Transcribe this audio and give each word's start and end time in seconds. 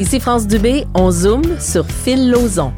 Ici 0.00 0.20
France 0.20 0.46
Dubé, 0.46 0.86
on 0.94 1.10
zoome 1.10 1.58
sur 1.58 1.84
Phil 1.84 2.30
Lozon. 2.30 2.72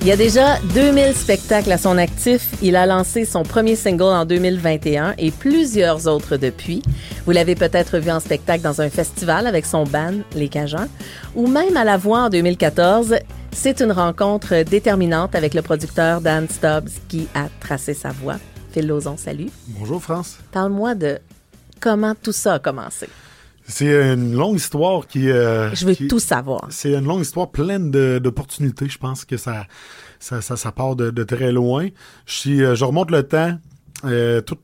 Il 0.00 0.06
y 0.06 0.12
a 0.12 0.16
déjà 0.16 0.60
2000 0.72 1.16
spectacles 1.16 1.72
à 1.72 1.78
son 1.78 1.98
actif. 1.98 2.54
Il 2.62 2.76
a 2.76 2.86
lancé 2.86 3.24
son 3.24 3.42
premier 3.42 3.74
single 3.74 4.14
en 4.14 4.24
2021 4.24 5.14
et 5.18 5.32
plusieurs 5.32 6.06
autres 6.06 6.36
depuis. 6.36 6.80
Vous 7.26 7.32
l'avez 7.32 7.56
peut-être 7.56 7.98
vu 7.98 8.08
en 8.12 8.20
spectacle 8.20 8.62
dans 8.62 8.80
un 8.80 8.88
festival 8.88 9.48
avec 9.48 9.66
son 9.66 9.82
band, 9.82 10.14
Les 10.36 10.48
Cajuns, 10.48 10.86
ou 11.34 11.48
même 11.48 11.76
à 11.76 11.82
la 11.82 11.96
voix 11.96 12.20
en 12.20 12.28
2014. 12.28 13.16
C'est 13.50 13.80
une 13.80 13.90
rencontre 13.90 14.62
déterminante 14.62 15.34
avec 15.34 15.54
le 15.54 15.62
producteur 15.62 16.20
Dan 16.20 16.48
Stubbs 16.48 17.00
qui 17.08 17.26
a 17.34 17.48
tracé 17.58 17.94
sa 17.94 18.10
voix. 18.10 18.36
Phil 18.70 18.86
Lozon, 18.86 19.16
salut. 19.16 19.50
Bonjour 19.66 20.00
France. 20.00 20.38
Parle-moi 20.52 20.94
de 20.94 21.18
comment 21.80 22.14
tout 22.14 22.30
ça 22.30 22.54
a 22.54 22.58
commencé. 22.60 23.08
C'est 23.68 24.14
une 24.14 24.34
longue 24.34 24.56
histoire 24.56 25.06
qui. 25.06 25.30
Euh, 25.30 25.72
je 25.74 25.84
veux 25.84 25.94
tout 25.94 26.18
savoir. 26.18 26.66
C'est 26.70 26.94
une 26.94 27.04
longue 27.04 27.20
histoire 27.20 27.50
pleine 27.50 27.90
d'opportunités. 27.90 28.88
Je 28.88 28.96
pense 28.96 29.26
que 29.26 29.36
ça, 29.36 29.66
ça, 30.18 30.40
ça, 30.40 30.72
part 30.72 30.96
de, 30.96 31.22
très 31.22 31.52
loin. 31.52 31.88
Je, 32.24 32.50
euh, 32.50 32.74
je 32.74 32.84
remonte 32.84 33.10
le 33.10 33.22
temps. 33.22 33.58
Euh, 34.06 34.40
toute, 34.40 34.60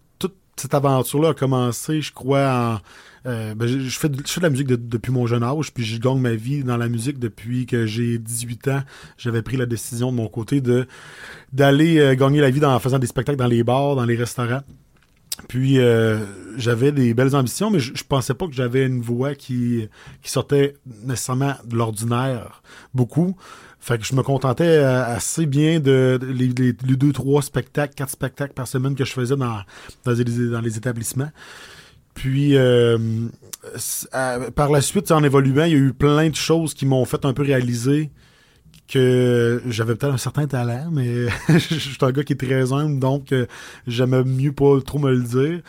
cette 0.57 0.73
aventure-là 0.73 1.31
a 1.31 1.35
commencé, 1.35 2.01
je 2.01 2.13
crois, 2.13 2.49
en. 2.49 2.79
Ben, 3.27 3.67
je, 3.67 3.99
fais 3.99 4.09
de, 4.09 4.23
je, 4.25 4.31
fais 4.31 4.41
de, 4.41 4.45
la 4.45 4.51
musique 4.51 4.69
depuis 4.69 5.11
mon 5.11 5.27
jeune 5.27 5.43
âge, 5.43 5.73
puis 5.73 5.83
je 5.83 5.99
gagne 5.99 6.19
ma 6.19 6.35
vie 6.35 6.63
dans 6.63 6.77
la 6.77 6.89
musique 6.89 7.19
depuis 7.19 7.67
que 7.67 7.87
j'ai 7.87 8.19
18 8.19 8.69
ans. 8.69 8.83
J'avais 9.17 9.41
pris 9.43 9.57
la 9.57 9.67
décision 9.67 10.13
de 10.13 10.17
mon 10.17 10.29
côté 10.29 10.61
de 10.61 10.87
d'aller 11.53 12.15
gagner 12.17 12.41
la 12.41 12.51
vie 12.51 12.65
en 12.65 12.79
faisant 12.79 12.99
des 12.99 13.07
spectacles 13.07 13.39
dans 13.39 13.47
les 13.47 13.65
bars, 13.65 13.97
dans 13.97 14.05
les 14.05 14.17
restaurants. 14.17 14.61
Puis 15.49 15.79
euh, 15.79 16.19
j'avais 16.57 16.93
des 16.93 17.13
belles 17.13 17.35
ambitions, 17.35 17.71
mais 17.71 17.81
je, 17.81 18.05
pensais 18.05 18.35
pas 18.35 18.47
que 18.47 18.53
j'avais 18.53 18.87
une 18.87 19.01
voix 19.01 19.35
qui, 19.35 19.89
qui 20.23 20.31
sortait 20.31 20.75
nécessairement 21.03 21.55
de 21.65 21.77
l'ordinaire 21.77 22.63
beaucoup. 22.95 23.37
Fait 23.81 23.99
que 23.99 24.07
je 24.07 24.15
me 24.15 24.23
contentais 24.23 24.79
euh, 24.79 25.05
assez 25.05 25.47
bien 25.47 25.81
de, 25.81 26.19
les, 26.23 26.49
deux, 26.73 27.13
trois 27.13 27.43
spectacles, 27.43 27.95
quatre 27.95 28.11
spectacles 28.11 28.55
par 28.55 28.69
semaine 28.69 28.95
que 28.95 29.05
je 29.05 29.13
faisais 29.13 29.37
dans, 29.37 29.59
dans, 30.05 30.61
les, 30.61 30.77
établissements. 30.77 31.31
Puis 32.15 32.57
euh, 32.57 32.97
par 34.55 34.71
la 34.71 34.81
suite, 34.81 35.11
en 35.11 35.23
évoluant, 35.25 35.65
il 35.65 35.73
y 35.73 35.75
a 35.75 35.79
eu 35.79 35.93
plein 35.93 36.31
de 36.31 36.37
choses 36.37 36.75
qui 36.75 36.87
m'ont 36.87 37.05
fait 37.05 37.25
un 37.25 37.33
peu 37.33 37.43
réaliser 37.43 38.11
que 38.89 39.63
j'avais 39.67 39.95
peut-être 39.95 40.15
un 40.15 40.19
certain 40.19 40.47
talent, 40.47 40.89
mais 40.91 41.27
je 41.49 41.79
suis 41.79 41.97
un 42.01 42.13
gars 42.13 42.23
qui 42.23 42.35
est 42.35 42.37
très 42.37 42.73
humble, 42.73 42.99
donc 42.99 43.33
euh, 43.33 43.47
j'aimais 43.87 44.25
mieux 44.25 44.53
pas 44.53 44.81
trop 44.81 44.99
me 44.99 45.13
le 45.13 45.23
dire. 45.23 45.63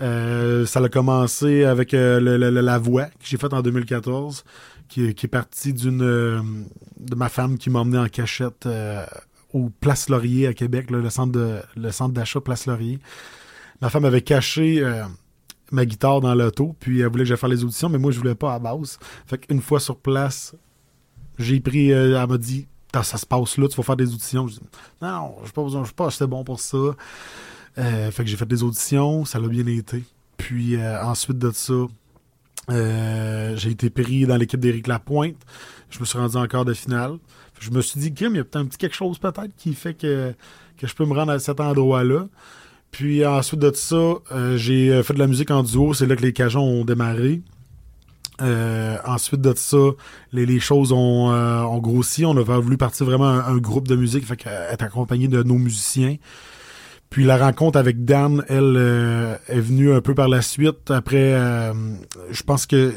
Euh, 0.00 0.66
ça 0.66 0.80
a 0.80 0.88
commencé 0.88 1.64
avec 1.64 1.94
euh, 1.94 2.20
la 2.20 2.78
voix 2.78 3.06
que 3.06 3.24
j'ai 3.24 3.36
faite 3.36 3.54
en 3.54 3.62
2014, 3.62 4.44
qui, 4.88 5.06
est 5.06 5.28
partie 5.28 5.72
d'une 5.72 5.98
de 5.98 7.14
ma 7.14 7.28
femme 7.28 7.58
qui 7.58 7.70
m'a 7.70 7.80
emmené 7.80 7.98
en 7.98 8.08
cachette 8.08 8.68
au 9.52 9.70
Place 9.80 10.08
Laurier 10.08 10.46
à 10.46 10.54
Québec, 10.54 10.90
le 10.90 11.08
centre 11.10 11.32
de 11.32 11.56
le 11.76 11.90
centre 11.90 12.14
d'achat 12.14 12.40
Place 12.40 12.66
Laurier. 12.66 12.98
Ma 13.82 13.90
femme 13.90 14.04
avait 14.04 14.22
caché 14.22 14.82
ma 15.70 15.84
guitare 15.84 16.20
dans 16.20 16.34
l'auto, 16.34 16.74
puis 16.80 17.00
elle 17.00 17.08
voulait 17.08 17.24
que 17.24 17.28
j'aille 17.28 17.36
faire 17.36 17.48
les 17.48 17.64
auditions, 17.64 17.88
mais 17.88 17.98
moi 17.98 18.12
je 18.12 18.18
voulais 18.18 18.34
pas 18.34 18.54
à 18.54 18.58
base. 18.58 18.98
Fait 19.26 19.38
qu'une 19.38 19.60
fois 19.60 19.80
sur 19.80 19.98
place, 19.98 20.54
j'ai 21.38 21.60
pris, 21.60 21.92
euh, 21.92 22.20
elle 22.20 22.28
m'a 22.28 22.38
dit, 22.38 22.66
ça 22.92 23.16
se 23.16 23.26
passe 23.26 23.58
là, 23.58 23.68
tu 23.68 23.76
vas 23.76 23.82
faire 23.82 23.96
des 23.96 24.12
auditions. 24.12 24.48
Je 24.48 24.54
dis, 24.54 24.60
non, 25.00 25.08
non, 25.08 25.34
je 25.44 25.52
pas 25.52 25.62
besoin, 25.62 25.82
je 25.82 25.86
suis 25.86 25.94
pas 25.94 26.06
assez 26.06 26.26
bon 26.26 26.42
pour 26.44 26.60
ça. 26.60 26.76
Euh, 27.78 28.10
fait 28.10 28.24
que 28.24 28.30
j'ai 28.30 28.36
fait 28.36 28.48
des 28.48 28.62
auditions, 28.62 29.24
ça 29.24 29.38
l'a 29.38 29.48
bien 29.48 29.66
été. 29.66 30.02
Puis 30.36 30.76
euh, 30.76 31.02
ensuite 31.02 31.38
de 31.38 31.50
ça, 31.50 31.86
j'ai 32.68 33.70
été 33.70 33.90
pris 33.90 34.26
dans 34.26 34.36
l'équipe 34.36 34.60
d'Éric 34.60 34.88
Lapointe. 34.88 35.36
Je 35.90 36.00
me 36.00 36.04
suis 36.04 36.18
rendu 36.18 36.36
en 36.36 36.46
quart 36.46 36.64
de 36.64 36.74
finale. 36.74 37.18
Je 37.60 37.70
me 37.70 37.80
suis 37.80 38.00
dit, 38.00 38.12
Kim, 38.12 38.34
il 38.34 38.38
y 38.38 38.40
a 38.40 38.44
peut-être 38.44 38.56
un 38.56 38.66
petit 38.66 38.78
quelque 38.78 38.96
chose 38.96 39.18
peut-être 39.18 39.54
qui 39.56 39.74
fait 39.74 39.94
que, 39.94 40.34
que 40.76 40.86
je 40.86 40.94
peux 40.94 41.04
me 41.04 41.14
rendre 41.14 41.32
à 41.32 41.38
cet 41.38 41.60
endroit-là. 41.60 42.28
Puis 42.90 43.24
ensuite 43.24 43.60
de 43.60 43.72
ça, 43.72 44.14
j'ai 44.56 45.02
fait 45.02 45.14
de 45.14 45.18
la 45.18 45.26
musique 45.26 45.50
en 45.50 45.62
duo. 45.62 45.94
C'est 45.94 46.06
là 46.06 46.16
que 46.16 46.22
les 46.22 46.32
Cajons 46.32 46.62
ont 46.62 46.84
démarré. 46.84 47.42
Euh, 48.40 48.96
ensuite 49.04 49.40
de 49.40 49.52
ça, 49.56 49.76
les, 50.32 50.60
choses 50.60 50.92
ont, 50.92 51.32
euh, 51.32 51.62
ont, 51.62 51.78
grossi. 51.78 52.24
On 52.24 52.36
a 52.36 52.42
voulu 52.58 52.76
partir 52.76 53.06
vraiment 53.06 53.28
un, 53.28 53.56
groupe 53.56 53.88
de 53.88 53.96
musique, 53.96 54.26
fait 54.26 54.46
être 54.46 54.82
accompagné 54.82 55.28
de 55.28 55.42
nos 55.42 55.58
musiciens. 55.58 56.16
Puis 57.10 57.24
la 57.24 57.38
rencontre 57.38 57.78
avec 57.78 58.04
Dan, 58.04 58.44
elle, 58.48 58.74
euh, 58.76 59.36
est 59.48 59.60
venue 59.60 59.92
un 59.92 60.02
peu 60.02 60.14
par 60.14 60.28
la 60.28 60.42
suite. 60.42 60.90
Après, 60.90 61.32
je 62.30 62.42
pense 62.42 62.66
que 62.66 62.94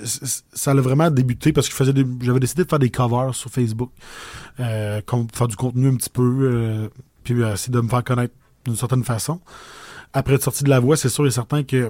ça 0.53 0.72
a 0.72 0.75
vraiment 0.75 1.09
débuté 1.09 1.53
parce 1.53 1.69
que 1.69 1.84
j'avais 2.22 2.40
décidé 2.40 2.63
de 2.63 2.69
faire 2.69 2.80
des 2.80 2.90
covers 2.90 3.34
sur 3.34 3.50
Facebook, 3.50 3.91
comme 5.06 5.28
faire 5.34 5.47
du 5.47 5.56
contenu 5.56 5.88
un 5.88 5.96
petit 5.96 6.09
peu, 6.09 6.90
puis 7.24 7.41
essayer 7.41 7.74
de 7.74 7.81
me 7.81 7.88
faire 7.90 8.03
connaître 8.03 8.34
d'une 8.66 8.75
certaine 8.75 9.03
façon. 9.03 9.40
Après 10.13 10.35
être 10.35 10.44
sorti 10.44 10.66
de 10.66 10.69
la 10.69 10.80
voix, 10.80 10.97
c'est 10.97 11.09
sûr 11.09 11.25
et 11.25 11.31
certain 11.31 11.63
que 11.63 11.90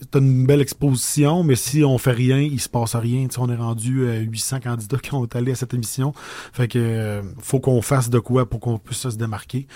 c'est 0.00 0.18
une 0.18 0.46
belle 0.46 0.60
exposition, 0.60 1.42
mais 1.42 1.56
si 1.56 1.82
on 1.82 1.96
fait 1.96 2.12
rien, 2.12 2.38
il 2.38 2.60
se 2.60 2.68
passe 2.68 2.94
rien. 2.94 3.26
on 3.38 3.48
est 3.48 3.56
rendu 3.56 4.06
800 4.06 4.56
euh, 4.56 4.60
candidats 4.60 4.98
qui 4.98 5.14
ont 5.14 5.26
allé 5.32 5.52
à 5.52 5.54
cette 5.54 5.72
émission. 5.72 6.12
Fait 6.52 6.68
que 6.68 6.78
euh, 6.78 7.22
faut 7.40 7.60
qu'on 7.60 7.80
fasse 7.80 8.10
de 8.10 8.18
quoi 8.18 8.48
pour 8.48 8.60
qu'on 8.60 8.78
puisse 8.78 9.08
se 9.08 9.16
démarquer. 9.16 9.66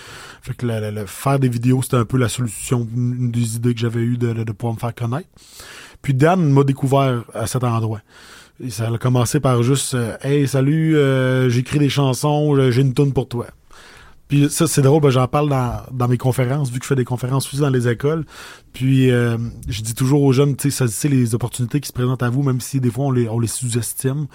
Fait 0.41 0.53
que 0.53 0.67
le, 0.67 1.05
faire 1.07 1.39
des 1.39 1.49
vidéos, 1.49 1.81
c'était 1.81 1.97
un 1.97 2.05
peu 2.05 2.17
la 2.17 2.29
solution, 2.29 2.87
une 2.95 3.31
des 3.31 3.55
idées 3.55 3.73
que 3.73 3.79
j'avais 3.79 4.01
eu 4.01 4.17
de, 4.17 4.33
de, 4.33 4.51
pouvoir 4.51 4.75
me 4.75 4.79
faire 4.79 4.93
connaître. 4.93 5.29
Puis 6.03 6.13
Dan 6.13 6.51
m'a 6.51 6.63
découvert 6.63 7.23
à 7.33 7.47
cet 7.47 7.63
endroit. 7.63 8.01
Ça 8.69 8.89
a 8.89 8.97
commencé 8.99 9.39
par 9.39 9.63
juste 9.63 9.95
euh, 9.95 10.17
Hey, 10.21 10.47
salut, 10.47 10.95
j'écris 11.49 11.79
des 11.79 11.89
chansons, 11.89 12.69
j'ai 12.69 12.81
une 12.81 12.93
tonne 12.93 13.13
pour 13.13 13.27
toi. 13.27 13.47
Puis 14.31 14.49
ça, 14.49 14.65
c'est 14.65 14.81
drôle, 14.81 15.01
ben, 15.01 15.09
j'en 15.09 15.27
parle 15.27 15.49
dans, 15.49 16.07
mes 16.07 16.17
conférences, 16.17 16.71
vu 16.71 16.79
que 16.79 16.85
je 16.85 16.87
fais 16.87 16.95
des 16.95 17.03
conférences 17.03 17.47
aussi 17.47 17.59
dans 17.59 17.69
les 17.69 17.89
écoles. 17.89 18.23
Puis 18.71 19.11
euh, 19.11 19.37
je 19.67 19.81
dis 19.81 19.93
toujours 19.93 20.23
aux 20.23 20.31
jeunes, 20.31 20.55
tu 20.55 20.71
sais, 20.71 21.09
les 21.09 21.35
opportunités 21.35 21.81
qui 21.81 21.89
se 21.89 21.91
présentent 21.91 22.23
à 22.23 22.29
vous, 22.29 22.41
même 22.41 22.61
si 22.61 22.79
des 22.79 22.89
fois 22.89 23.07
on 23.07 23.11
les, 23.11 23.47
sous-estime. 23.47 24.27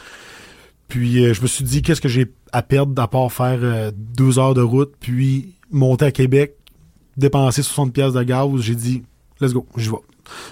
Puis 0.86 1.24
euh, 1.24 1.32
je 1.32 1.40
me 1.40 1.46
suis 1.46 1.64
dit, 1.64 1.80
qu'est-ce 1.80 2.02
que 2.02 2.10
j'ai 2.10 2.30
à 2.52 2.60
perdre 2.60 3.00
à 3.00 3.08
part 3.08 3.32
faire 3.32 3.58
euh, 3.62 3.90
deux 3.96 4.38
heures 4.38 4.52
de 4.52 4.60
route, 4.60 4.92
puis 5.00 5.54
monter 5.70 6.04
à 6.04 6.12
Québec, 6.12 6.56
dépenser 7.16 7.62
60 7.62 7.94
pièces 7.94 8.12
de 8.12 8.22
gaz? 8.22 8.50
J'ai 8.58 8.74
dit, 8.74 9.02
let's 9.40 9.54
go, 9.54 9.66
je 9.78 9.90
vais. 9.90 9.96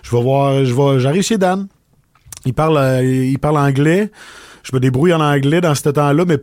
Je 0.02 0.16
vais 0.16 0.22
voir, 0.22 0.98
j'arrive 0.98 1.22
chez 1.22 1.36
Dan. 1.36 1.68
Il 2.46 2.54
parle, 2.54 3.04
il 3.04 3.38
parle 3.38 3.58
anglais. 3.58 4.10
Je 4.62 4.74
me 4.74 4.80
débrouille 4.80 5.12
en 5.12 5.20
anglais 5.20 5.60
dans 5.60 5.74
ce 5.74 5.90
temps-là, 5.90 6.24
mais 6.24 6.38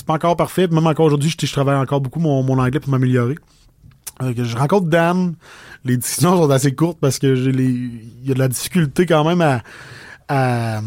c'est 0.00 0.06
pas 0.06 0.14
encore 0.14 0.34
parfait. 0.34 0.66
Même 0.66 0.86
encore 0.86 1.04
aujourd'hui, 1.04 1.30
je, 1.38 1.52
travaille 1.52 1.76
encore 1.76 2.00
beaucoup 2.00 2.20
mon, 2.20 2.58
anglais 2.58 2.80
pour 2.80 2.90
m'améliorer. 2.90 3.34
Je 4.22 4.56
rencontre 4.56 4.88
Dan. 4.88 5.34
Les 5.84 5.98
discussions 5.98 6.36
sont 6.36 6.50
assez 6.50 6.74
courtes 6.74 6.96
parce 7.00 7.18
que 7.18 7.26
il 7.26 8.26
y 8.26 8.30
a 8.30 8.34
de 8.34 8.38
la 8.38 8.48
difficulté 8.48 9.04
quand 9.04 9.24
même 9.24 9.60
à, 10.28 10.86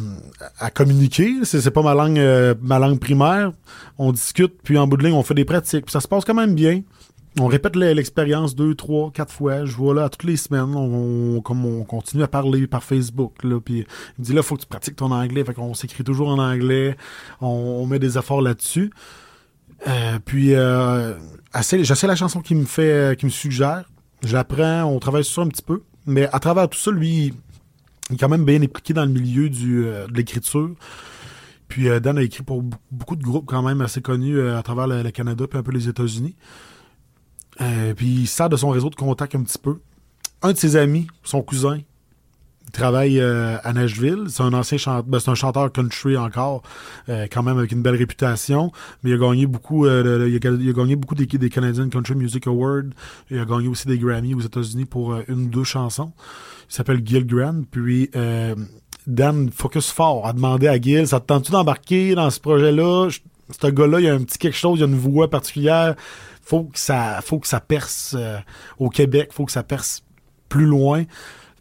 communiquer. 0.73 1.31
C'est, 1.43 1.69
pas 1.69 1.83
ma 1.83 1.93
langue, 1.93 2.17
euh, 2.17 2.55
ma 2.59 2.79
langue 2.79 2.99
primaire. 2.99 3.51
On 3.99 4.11
discute, 4.11 4.55
puis 4.63 4.79
en 4.79 4.87
bout 4.87 4.97
de 4.97 5.03
ligne, 5.03 5.13
on 5.13 5.21
fait 5.21 5.35
des 5.35 5.45
pratiques. 5.45 5.85
Puis 5.85 5.91
ça 5.91 5.99
se 5.99 6.07
passe 6.07 6.25
quand 6.25 6.33
même 6.33 6.55
bien 6.55 6.81
on 7.39 7.47
répète 7.47 7.75
l'expérience 7.75 8.55
deux, 8.55 8.75
trois, 8.75 9.11
quatre 9.11 9.33
fois. 9.33 9.65
Je 9.65 9.75
vois 9.75 9.95
là 9.95 10.09
toutes 10.09 10.23
les 10.23 10.37
semaines, 10.37 11.41
comme 11.41 11.65
on 11.65 11.83
continue 11.83 12.21
à 12.23 12.27
parler 12.27 12.67
par 12.67 12.83
Facebook. 12.83 13.43
Là, 13.43 13.59
puis 13.59 13.79
il 13.79 13.85
me 14.19 14.25
dit 14.25 14.33
là, 14.33 14.43
faut 14.43 14.55
que 14.55 14.61
tu 14.61 14.67
pratiques 14.67 14.97
ton 14.97 15.11
anglais. 15.11 15.43
Fait 15.43 15.53
qu'on 15.53 15.73
s'écrit 15.73 16.03
toujours 16.03 16.29
en 16.29 16.37
anglais. 16.37 16.95
On, 17.41 17.85
met 17.87 17.97
des 17.97 18.17
efforts 18.17 18.41
là-dessus. 18.41 18.91
Euh, 19.87 20.19
puis 20.23 20.53
euh, 20.53 21.15
j'essaie 21.71 22.07
la 22.07 22.15
chanson 22.15 22.41
qui 22.41 22.53
me 22.53 22.65
fait, 22.65 23.17
qui 23.17 23.25
me 23.25 23.31
suggère. 23.31 23.85
J'apprends, 24.23 24.83
on 24.83 24.99
travaille 24.99 25.23
sur 25.23 25.35
ça 25.35 25.41
un 25.41 25.49
petit 25.49 25.63
peu. 25.63 25.81
Mais 26.05 26.27
à 26.31 26.39
travers 26.39 26.69
tout 26.69 26.77
ça, 26.77 26.91
lui, 26.91 27.33
il 28.09 28.15
est 28.15 28.17
quand 28.17 28.29
même 28.29 28.45
bien 28.45 28.61
impliqué 28.61 28.93
dans 28.93 29.05
le 29.05 29.11
milieu 29.11 29.49
euh, 29.65 30.07
de 30.07 30.13
l'écriture. 30.13 30.69
Puis 31.67 31.89
euh, 31.89 31.99
Dan 31.99 32.19
a 32.19 32.21
écrit 32.21 32.43
pour 32.43 32.63
beaucoup 32.91 33.15
de 33.15 33.23
groupes 33.23 33.47
quand 33.47 33.63
même 33.63 33.81
assez 33.81 34.01
connus 34.01 34.39
à 34.49 34.61
travers 34.61 34.85
le 34.85 35.09
Canada 35.09 35.47
puis 35.47 35.57
un 35.57 35.63
peu 35.63 35.71
les 35.71 35.89
États-Unis. 35.89 36.35
Euh, 37.61 37.93
puis 37.93 38.07
il 38.07 38.27
sert 38.27 38.49
de 38.49 38.57
son 38.57 38.69
réseau 38.69 38.89
de 38.89 38.95
contact 38.95 39.35
un 39.35 39.41
petit 39.41 39.57
peu. 39.57 39.79
Un 40.41 40.51
de 40.51 40.57
ses 40.57 40.75
amis, 40.75 41.07
son 41.23 41.41
cousin, 41.41 41.79
il 42.65 42.71
travaille 42.71 43.19
euh, 43.19 43.57
à 43.63 43.73
Nashville. 43.73 44.25
C'est 44.27 44.43
un 44.43 44.53
ancien 44.53 44.77
chanteur, 44.77 45.03
ben, 45.03 45.19
c'est 45.19 45.29
un 45.29 45.35
chanteur 45.35 45.71
country 45.71 46.17
encore, 46.17 46.63
euh, 47.09 47.27
quand 47.31 47.43
même 47.43 47.57
avec 47.57 47.71
une 47.71 47.81
belle 47.81 47.95
réputation. 47.95 48.71
Mais 49.03 49.11
il 49.11 49.13
a 49.13 49.17
gagné 49.17 49.45
beaucoup, 49.45 49.85
il 49.85 49.91
a, 49.91 50.73
gagné 50.73 50.95
beaucoup 50.95 51.15
des, 51.15 51.25
des, 51.25 51.49
Canadian 51.49 51.89
Country 51.89 52.15
Music 52.15 52.47
Awards. 52.47 52.91
Il 53.29 53.39
a 53.39 53.45
gagné 53.45 53.67
aussi 53.67 53.87
des 53.87 53.97
Grammy 53.97 54.33
aux 54.33 54.41
États-Unis 54.41 54.85
pour 54.85 55.15
une 55.27 55.45
ou 55.45 55.49
deux 55.49 55.63
chansons. 55.63 56.11
Il 56.69 56.73
s'appelle 56.73 57.01
Gil 57.05 57.25
Grant. 57.25 57.61
Puis 57.69 58.09
Dan 59.05 59.49
Focus 59.51 59.91
Fort 59.91 60.25
a 60.25 60.33
demandé 60.33 60.67
à 60.67 60.79
Gil, 60.79 61.07
ça 61.07 61.19
te 61.19 61.25
tente-tu 61.25 61.51
d'embarquer 61.51 62.15
dans 62.15 62.29
ce 62.29 62.39
projet-là? 62.39 63.09
Ce 63.61 63.67
gars-là, 63.67 63.99
il 63.99 64.07
a 64.07 64.13
un 64.13 64.23
petit 64.23 64.37
quelque 64.37 64.57
chose, 64.57 64.79
il 64.79 64.83
a 64.83 64.87
une 64.87 64.97
voix 64.97 65.29
particulière 65.29 65.95
faut 66.43 66.65
que 66.65 66.79
ça 66.79 67.19
faut 67.23 67.39
que 67.39 67.47
ça 67.47 67.59
perce 67.59 68.15
euh, 68.17 68.37
au 68.77 68.89
Québec, 68.89 69.29
faut 69.31 69.45
que 69.45 69.51
ça 69.51 69.63
perce 69.63 70.03
plus 70.49 70.65
loin. 70.65 71.03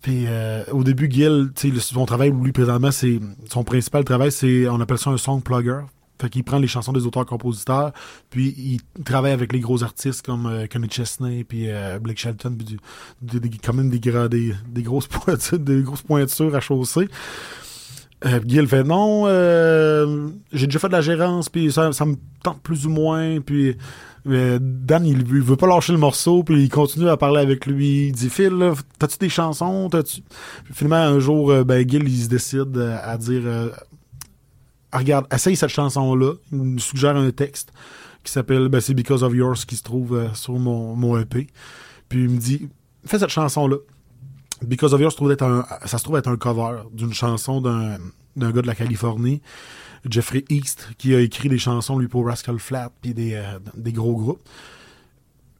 Puis 0.03 0.25
euh, 0.27 0.65
au 0.73 0.83
début, 0.83 1.09
Gil, 1.11 1.53
son 1.79 2.05
travail, 2.05 2.33
lui, 2.33 2.53
présentement, 2.53 2.91
c'est 2.91 3.21
son 3.49 3.63
principal 3.63 4.05
travail, 4.05 4.33
c'est 4.33 4.69
on 4.69 4.81
appelle 4.81 4.99
ça 4.99 5.11
un 5.11 5.17
song 5.17 5.41
plugger. 5.41 5.81
Fait 6.21 6.29
qu'il 6.29 6.45
prend 6.45 6.59
les 6.59 6.69
chansons 6.69 6.93
des 6.93 7.05
auteurs-compositeurs, 7.05 7.91
puis 8.31 8.55
il 8.57 9.03
travaille 9.03 9.33
avec 9.33 9.53
les 9.53 9.59
gros 9.59 9.83
artistes 9.83 10.25
comme 10.25 10.47
euh, 10.47 10.67
Chesney, 10.89 11.43
puis 11.43 11.69
euh, 11.69 11.99
Blake 11.99 12.19
Shelton, 12.19 12.55
puis 12.57 12.79
du, 13.21 13.59
quand 13.59 13.73
même 13.73 13.91
des, 13.91 13.99
des, 13.99 14.55
des, 14.69 14.83
grosses 14.83 15.07
pointures, 15.09 15.59
des 15.59 15.83
grosses 15.83 16.03
pointures 16.03 16.55
à 16.55 16.61
chausser. 16.61 17.09
Euh, 18.25 18.39
Gil 18.47 18.69
fait 18.69 18.85
non, 18.85 19.27
j'ai 20.53 20.67
déjà 20.67 20.79
fait 20.79 20.87
de 20.87 20.93
la 20.93 21.01
gérance, 21.01 21.49
puis 21.49 21.73
ça, 21.73 21.93
ça 21.93 22.05
me 22.05 22.15
tente 22.45 22.63
plus 22.63 22.87
ou 22.87 22.91
moins, 22.91 23.41
puis 23.41 23.77
euh, 24.29 24.59
Dan, 24.61 25.05
il, 25.05 25.25
veut 25.25 25.57
pas 25.57 25.67
lâcher 25.67 25.93
le 25.93 25.99
morceau, 25.99 26.45
puis 26.45 26.63
il 26.63 26.69
continue 26.69 27.09
à 27.09 27.17
parler 27.17 27.41
avec 27.41 27.67
lui. 27.67 28.09
Il 28.09 28.13
dit 28.13 28.31
Phil, 28.31 28.73
t'as-tu 28.99 29.19
des 29.19 29.29
chansons? 29.29 29.89
T'as-tu 29.91 30.23
Finalement, 30.73 31.17
un 31.17 31.19
jour, 31.19 31.51
euh, 31.51 31.65
ben, 31.65 31.89
Gil, 31.89 32.09
il 32.09 32.23
se 32.23 32.29
décide 32.29 32.77
euh, 32.77 32.99
à 33.03 33.17
dire 33.19 33.43
Regarde, 34.93 35.27
essaye 35.33 35.57
cette 35.57 35.71
chanson-là. 35.71 36.35
Il 36.53 36.59
me 36.59 36.79
suggère 36.79 37.17
un 37.17 37.31
texte 37.31 37.73
qui 38.23 38.31
s'appelle 38.31 38.69
ben, 38.69 38.81
C'est 38.81 38.95
Because 38.95 39.23
of 39.23 39.35
Yours 39.35 39.65
qui 39.65 39.77
se 39.77 39.83
trouve 39.83 40.29
sur 40.35 40.55
mon, 40.59 40.95
mon 40.95 41.19
EP. 41.19 41.49
Puis 42.09 42.25
il 42.25 42.29
me 42.29 42.39
dit 42.39 42.69
Fais 43.05 43.19
cette 43.19 43.31
chanson-là. 43.31 43.77
Because 44.65 44.95
of 44.95 45.01
Yours, 45.01 45.17
ça 45.17 45.99
se 45.99 46.05
trouve 46.05 46.17
être 46.17 46.29
un 46.29 46.37
cover 46.37 46.83
d'une 46.93 47.13
chanson 47.13 47.61
d'un 47.61 47.99
gars 48.37 48.63
de 48.63 48.67
la 48.67 48.77
Californie. 48.77 49.41
Jeffrey 50.09 50.45
East, 50.49 50.91
qui 50.99 51.15
a 51.15 51.21
écrit 51.21 51.49
des 51.49 51.59
chansons, 51.59 51.99
lui, 51.99 52.09
pour 52.09 52.27
Rascal 52.27 52.59
Flat, 52.59 52.91
puis 53.01 53.15
des, 53.15 53.35
euh, 53.35 53.59
des 53.77 53.93
gros 53.93 54.17
groupes. 54.17 54.43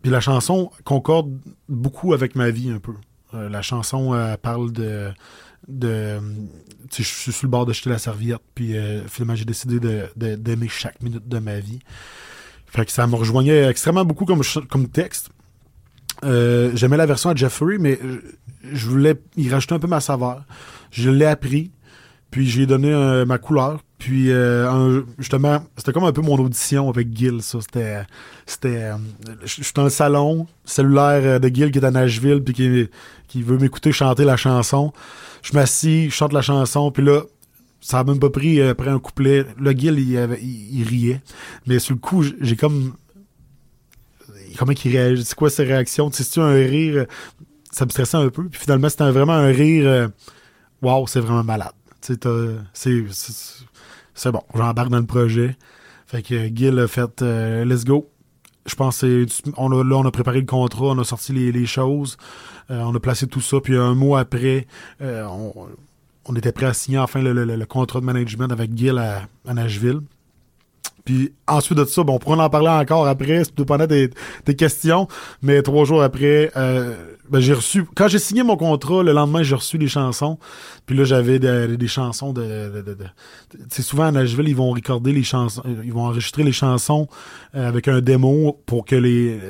Puis 0.03 0.11
la 0.11 0.21
chanson 0.21 0.71
concorde 0.85 1.39
beaucoup 1.69 2.13
avec 2.13 2.35
ma 2.35 2.51
vie, 2.51 2.71
un 2.71 2.79
peu. 2.79 2.93
Euh, 3.35 3.49
la 3.49 3.63
chanson 3.63 4.15
euh, 4.15 4.37
parle 4.37 4.73
de... 4.73 5.11
de 5.69 6.21
je 6.95 7.03
suis 7.03 7.33
sur 7.33 7.47
le 7.47 7.51
bord 7.51 7.65
de 7.65 7.73
jeter 7.73 7.89
la 7.89 7.99
serviette, 7.99 8.43
puis 8.55 8.75
finalement, 9.09 9.35
j'ai 9.35 9.47
décidé 9.47 9.81
d'aimer 10.15 10.67
de, 10.67 10.71
chaque 10.71 11.01
minute 11.01 11.27
de 11.27 11.39
ma 11.39 11.59
vie. 11.59 11.79
Fait 12.67 12.85
que 12.85 12.93
ça 12.93 13.07
me 13.07 13.15
rejoignait 13.15 13.65
extrêmement 13.65 14.05
beaucoup 14.05 14.27
comme, 14.27 14.43
comme 14.69 14.89
texte. 14.89 15.31
J'aimais 16.23 16.99
la 16.99 17.07
version 17.07 17.31
à 17.31 17.35
Jeffrey, 17.35 17.79
mais 17.79 17.99
je 18.71 18.87
voulais 18.89 19.15
y 19.39 19.49
rajouter 19.49 19.75
un 19.75 19.79
peu 19.79 19.87
ma 19.87 20.01
saveur. 20.01 20.45
Je 20.91 21.09
l'ai 21.09 21.25
appris, 21.25 21.71
puis 22.33 22.49
j'ai 22.49 22.67
donné 22.67 22.91
ma 23.25 23.39
couleur, 23.39 23.79
puis 24.03 24.33
euh, 24.33 25.03
justement, 25.17 25.65
c'était 25.77 25.93
comme 25.93 26.03
un 26.03 26.11
peu 26.11 26.23
mon 26.23 26.37
audition 26.37 26.91
avec 26.91 27.17
Gil, 27.17 27.41
ça. 27.41 27.61
C'était. 27.61 28.03
C'était. 28.47 28.83
Euh, 28.83 28.97
je 29.45 29.63
suis 29.63 29.73
dans 29.77 29.85
le 29.85 29.91
salon, 29.91 30.49
cellulaire 30.65 31.23
euh, 31.25 31.39
de 31.39 31.47
Gil 31.47 31.71
qui 31.71 31.79
est 31.79 31.85
à 31.85 31.93
Nashville, 31.93 32.43
puis 32.43 32.53
qui, 33.29 33.43
veut 33.45 33.59
m'écouter 33.59 33.93
chanter 33.93 34.25
la 34.25 34.37
chanson. 34.37 34.93
Je 35.45 35.53
m'assis, 35.53 36.07
je 36.07 36.15
chante 36.17 36.33
la 36.33 36.43
chanson, 36.43 36.91
puis 36.91 37.05
là, 37.05 37.21
ça 37.81 38.01
a 38.01 38.05
même 38.05 38.19
pas 38.19 38.29
pris 38.29 38.61
après 38.61 38.91
un 38.91 38.99
couplet. 38.99 39.47
Le 39.57 39.71
Gil, 39.71 40.01
il, 40.01 40.83
riait. 40.83 41.23
Mais 41.69 41.79
sur 41.79 41.95
le 41.95 42.01
coup, 42.01 42.25
j'ai 42.41 42.57
comme. 42.57 42.95
Comment 44.59 44.73
il 44.73 44.91
réagit? 44.91 45.25
C'est 45.25 45.37
quoi 45.37 45.49
ses 45.49 45.63
réactions? 45.63 46.11
C'est-tu 46.11 46.41
un 46.41 46.55
rire? 46.55 47.07
Ça 47.71 47.85
me 47.85 47.91
stressait 47.91 48.17
un 48.17 48.31
peu. 48.31 48.49
Puis 48.49 48.61
finalement, 48.61 48.89
c'était 48.89 49.09
vraiment 49.13 49.35
un 49.35 49.53
rire. 49.53 50.11
Waouh, 50.83 51.07
c'est 51.07 51.21
vraiment 51.21 51.45
malade. 51.45 51.71
C'est 54.15 54.31
bon, 54.31 54.43
j'embarque 54.55 54.91
dans 54.91 54.99
le 54.99 55.07
projet. 55.07 55.57
Fait 56.07 56.23
que 56.23 56.55
Gil 56.55 56.79
a 56.79 56.89
fait 56.89 57.23
euh, 57.23 57.65
Let's 57.65 57.85
go. 57.85 58.11
Je 58.67 58.75
pense 58.75 59.05
on 59.57 59.73
a, 59.73 59.85
là, 59.85 59.97
on 59.97 60.05
a 60.05 60.11
préparé 60.11 60.41
le 60.41 60.47
contrat, 60.47 60.87
on 60.87 60.99
a 60.99 61.05
sorti 61.05 61.33
les, 61.33 61.67
choses, 61.67 62.17
euh, 62.71 62.81
on 62.83 62.95
a 62.95 63.01
placé 63.01 63.27
tout 63.27 63.41
ça, 63.41 63.61
puis 63.61 63.77
un 63.77 63.95
mois 63.95 64.21
après, 64.21 64.69
euh, 65.01 65.27
on, 66.27 66.37
était 66.37 66.53
prêt 66.53 66.67
à 66.67 66.73
signer 66.73 66.99
enfin 66.99 67.21
le, 67.23 67.65
contrat 67.65 67.99
de 67.99 68.05
management 68.05 68.53
avec 68.53 68.77
Gil 68.77 68.99
à 68.99 69.27
Nashville. 69.53 70.03
Puis 71.05 71.33
ensuite 71.49 71.79
de 71.79 71.85
ça, 71.85 72.03
bon, 72.03 72.15
on 72.15 72.19
pourra 72.19 72.45
en 72.45 72.51
parler 72.51 72.69
encore 72.69 73.07
après, 73.07 73.45
c'est 73.45 73.57
dépendant 73.57 73.87
des, 73.87 74.11
des 74.47 74.55
questions. 74.55 75.09
Mais 75.43 75.63
trois 75.63 75.85
jours 75.85 76.03
après, 76.03 76.51
euh, 76.57 76.95
ben, 77.29 77.41
j'ai 77.41 77.55
reçu. 77.55 77.85
Quand 77.95 78.09
j'ai 78.09 78.19
signé 78.19 78.43
mon 78.43 78.57
contrat, 78.57 79.03
le 79.03 79.13
lendemain, 79.13 79.43
j'ai 79.43 79.55
reçu 79.55 79.79
les 79.79 79.89
chansons. 79.89 80.39
Puis 80.87 80.97
là, 80.97 81.05
j'avais 81.05 81.39
des, 81.39 81.89
chansons 81.89 82.33
de. 82.33 82.43
de, 82.43 82.95
de, 82.95 83.83
souvent 83.83 84.05
à 84.05 84.13
Nashville, 84.13 84.49
ils 84.49 84.57
vont 84.57 84.71
recorder 84.71 85.13
les 85.13 85.23
chansons, 85.23 85.63
euh, 85.67 85.83
ils 85.85 85.93
vont 85.93 86.05
enregistrer 86.05 86.45
les 86.45 86.53
chansons 86.53 87.09
euh, 87.55 87.69
avec 87.69 87.89
un 87.89 88.01
démo 88.01 88.61
pour 88.67 88.85
que 88.85 88.97
les 88.97 89.41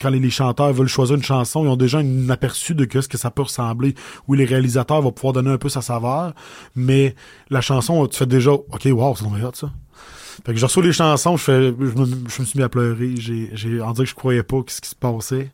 quand 0.00 0.08
les, 0.08 0.30
chanteurs 0.30 0.72
veulent 0.72 0.88
choisir 0.88 1.16
une 1.16 1.22
chanson, 1.22 1.64
ils 1.64 1.68
ont 1.68 1.76
déjà 1.76 1.98
un 1.98 2.30
aperçu 2.30 2.74
de 2.74 2.88
ce 3.00 3.06
que 3.06 3.18
ça 3.18 3.30
peut 3.30 3.42
ressembler. 3.42 3.94
Oui, 4.26 4.38
les 4.38 4.46
réalisateurs 4.46 5.02
vont 5.02 5.12
pouvoir 5.12 5.34
donner 5.34 5.50
un 5.50 5.58
peu 5.58 5.68
sa 5.68 5.82
saveur, 5.82 6.32
mais 6.74 7.14
la 7.50 7.60
chanson, 7.60 8.06
tu 8.06 8.16
fais 8.16 8.26
déjà, 8.26 8.52
OK, 8.52 8.88
wow, 8.90 9.14
c'est 9.14 9.24
hot, 9.26 9.50
ça. 9.52 9.70
Fait 10.44 10.52
que 10.52 10.58
je 10.58 10.64
reçois 10.64 10.82
les 10.82 10.92
chansons, 10.92 11.36
je, 11.36 11.42
fais, 11.42 11.74
je, 11.78 12.40
me, 12.40 12.44
suis 12.44 12.58
mis 12.58 12.62
à 12.62 12.68
pleurer. 12.68 13.14
J'ai, 13.16 13.82
on 13.82 13.92
dirait 13.92 14.04
que 14.04 14.10
je 14.10 14.14
croyais 14.14 14.42
pas 14.42 14.58
ce 14.66 14.80
qui 14.80 14.88
se 14.88 14.94
passait. 14.94 15.50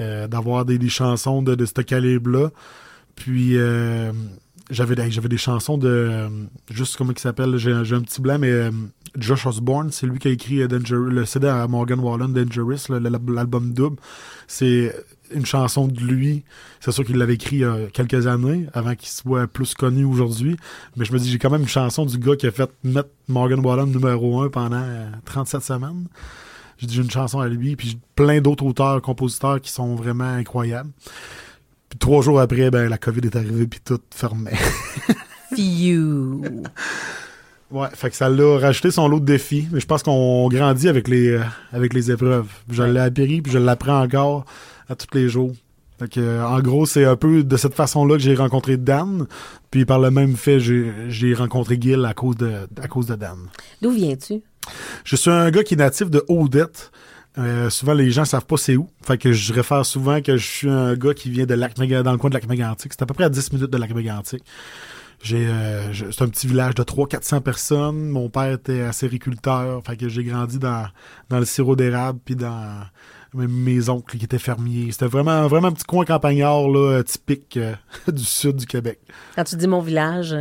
Euh, 0.00 0.26
d'avoir 0.26 0.64
des, 0.64 0.76
des, 0.76 0.88
chansons 0.88 1.40
de, 1.40 1.54
de 1.54 1.64
ce 1.64 1.80
calibre-là. 1.80 2.50
Puis 3.14 3.56
euh, 3.56 4.12
j'avais, 4.70 4.96
des 4.96 5.36
chansons 5.36 5.78
de. 5.78 5.88
Euh, 5.88 6.28
juste 6.68 6.96
comment 6.96 7.12
il 7.12 7.18
s'appelle, 7.18 7.56
j'ai, 7.58 7.84
j'ai 7.84 7.94
un 7.94 8.00
petit 8.00 8.20
blanc, 8.20 8.38
mais 8.40 8.70
Josh 9.16 9.46
Osborne, 9.46 9.92
c'est 9.92 10.06
lui 10.06 10.18
qui 10.18 10.28
a 10.28 10.30
écrit 10.32 10.66
le 10.66 11.24
CD 11.24 11.46
à 11.46 11.68
Morgan 11.68 12.00
Wallen, 12.00 12.32
Dangerous, 12.32 12.88
l'album 12.88 13.72
double. 13.72 13.98
C'est 14.48 14.92
une 15.34 15.46
chanson 15.46 15.86
de 15.86 16.00
lui. 16.00 16.44
C'est 16.80 16.92
sûr 16.92 17.04
qu'il 17.04 17.16
l'avait 17.16 17.34
écrit 17.34 17.56
il 17.56 17.60
y 17.60 17.64
a 17.64 17.76
quelques 17.92 18.26
années, 18.26 18.66
avant 18.72 18.94
qu'il 18.94 19.08
soit 19.08 19.46
plus 19.46 19.74
connu 19.74 20.04
aujourd'hui. 20.04 20.56
Mais 20.96 21.04
je 21.04 21.12
me 21.12 21.18
dis, 21.18 21.30
j'ai 21.30 21.38
quand 21.38 21.50
même 21.50 21.62
une 21.62 21.68
chanson 21.68 22.06
du 22.06 22.18
gars 22.18 22.36
qui 22.36 22.46
a 22.46 22.50
fait 22.50 22.70
mettre 22.82 23.08
Morgan 23.28 23.60
Wallen 23.60 23.90
numéro 23.90 24.40
1 24.40 24.48
pendant 24.48 24.84
37 25.24 25.56
euh, 25.56 25.64
semaines. 25.64 26.06
J'ai 26.78 26.86
dit, 26.86 26.96
une 26.98 27.10
chanson 27.10 27.40
à 27.40 27.48
lui, 27.48 27.76
puis 27.76 27.98
plein 28.16 28.40
d'autres 28.40 28.64
auteurs, 28.64 29.00
compositeurs 29.02 29.60
qui 29.60 29.70
sont 29.70 29.94
vraiment 29.94 30.24
incroyables. 30.24 30.90
Puis 31.88 31.98
trois 31.98 32.22
jours 32.22 32.40
après, 32.40 32.70
ben, 32.70 32.88
la 32.88 32.98
COVID 32.98 33.26
est 33.26 33.36
arrivée, 33.36 33.66
puis 33.66 33.80
tout 33.84 34.00
fermait. 34.10 34.58
you. 35.56 36.42
Ouais, 37.70 37.88
fait 37.92 38.10
que 38.10 38.16
ça 38.16 38.28
l'a 38.28 38.58
rajouté 38.58 38.90
son 38.90 39.08
lot 39.08 39.20
de 39.20 39.24
défis, 39.24 39.66
mais 39.72 39.80
je 39.80 39.86
pense 39.86 40.02
qu'on 40.02 40.48
grandit 40.48 40.88
avec 40.88 41.08
les 41.08 41.30
euh, 41.30 41.42
avec 41.72 41.92
les 41.92 42.10
épreuves. 42.10 42.46
Je 42.70 42.82
l'ai 42.82 43.00
appris, 43.00 43.42
puis 43.42 43.52
je 43.52 43.58
l'apprends 43.58 44.00
encore 44.00 44.44
à 44.88 44.94
tous 44.94 45.14
les 45.14 45.28
jours. 45.28 45.52
Fait 45.98 46.08
que, 46.08 46.42
en 46.42 46.60
gros, 46.60 46.86
c'est 46.86 47.04
un 47.04 47.16
peu 47.16 47.44
de 47.44 47.56
cette 47.56 47.74
façon-là 47.74 48.16
que 48.16 48.22
j'ai 48.22 48.34
rencontré 48.34 48.76
Dan. 48.76 49.26
Puis 49.70 49.84
par 49.84 49.98
le 50.00 50.10
même 50.10 50.36
fait, 50.36 50.58
j'ai 50.60 51.34
rencontré 51.34 51.78
Gil 51.80 52.04
à 52.04 52.14
cause 52.14 52.36
de, 52.36 52.66
à 52.82 52.88
cause 52.88 53.06
de 53.06 53.14
Dan. 53.14 53.38
D'où 53.80 53.90
viens-tu? 53.90 54.42
Je 55.04 55.16
suis 55.16 55.30
un 55.30 55.50
gars 55.50 55.62
qui 55.62 55.74
est 55.74 55.78
natif 55.78 56.10
de 56.10 56.24
Odette. 56.28 56.90
Euh, 57.36 57.68
souvent, 57.68 57.94
les 57.94 58.10
gens 58.10 58.24
savent 58.24 58.46
pas 58.46 58.56
c'est 58.56 58.76
où. 58.76 58.88
Fait 59.02 59.18
que 59.18 59.32
je 59.32 59.52
réfère 59.52 59.84
souvent 59.84 60.20
que 60.20 60.36
je 60.36 60.46
suis 60.46 60.70
un 60.70 60.94
gars 60.94 61.14
qui 61.14 61.30
vient 61.30 61.46
de 61.46 61.54
lac 61.54 61.74
dans 61.76 62.12
le 62.12 62.18
coin 62.18 62.30
de 62.30 62.34
lac 62.34 62.48
mégantic 62.48 62.92
C'est 62.92 63.02
à 63.02 63.06
peu 63.06 63.14
près 63.14 63.24
à 63.24 63.28
10 63.28 63.52
minutes 63.52 63.70
de 63.70 63.76
lac 63.76 63.92
mégantic 63.92 64.42
J'ai, 65.22 65.46
euh, 65.48 65.92
c'est 65.92 66.22
un 66.22 66.28
petit 66.28 66.46
village 66.46 66.74
de 66.74 66.82
300-400 66.82 67.40
personnes. 67.40 68.08
Mon 68.08 68.28
père 68.30 68.52
était 68.52 68.82
acériculteur. 68.82 69.82
Fait 69.84 69.96
que 69.96 70.08
j'ai 70.08 70.24
grandi 70.24 70.58
dans, 70.58 70.86
dans 71.28 71.38
le 71.38 71.44
sirop 71.44 71.76
d'érable 71.76 72.20
puis 72.24 72.36
dans 72.36 72.84
mes 73.34 73.88
oncles 73.88 74.18
qui 74.18 74.24
étaient 74.24 74.38
fermiers. 74.38 74.92
C'était 74.92 75.06
vraiment, 75.06 75.46
vraiment 75.48 75.68
un 75.68 75.72
petit 75.72 75.84
coin 75.84 76.04
campagnard 76.04 76.68
là, 76.68 77.02
typique 77.02 77.56
euh, 77.56 77.74
du 78.12 78.24
sud 78.24 78.56
du 78.56 78.66
Québec. 78.66 79.00
Quand 79.36 79.44
tu 79.44 79.56
dis 79.56 79.66
mon 79.66 79.80
village, 79.80 80.34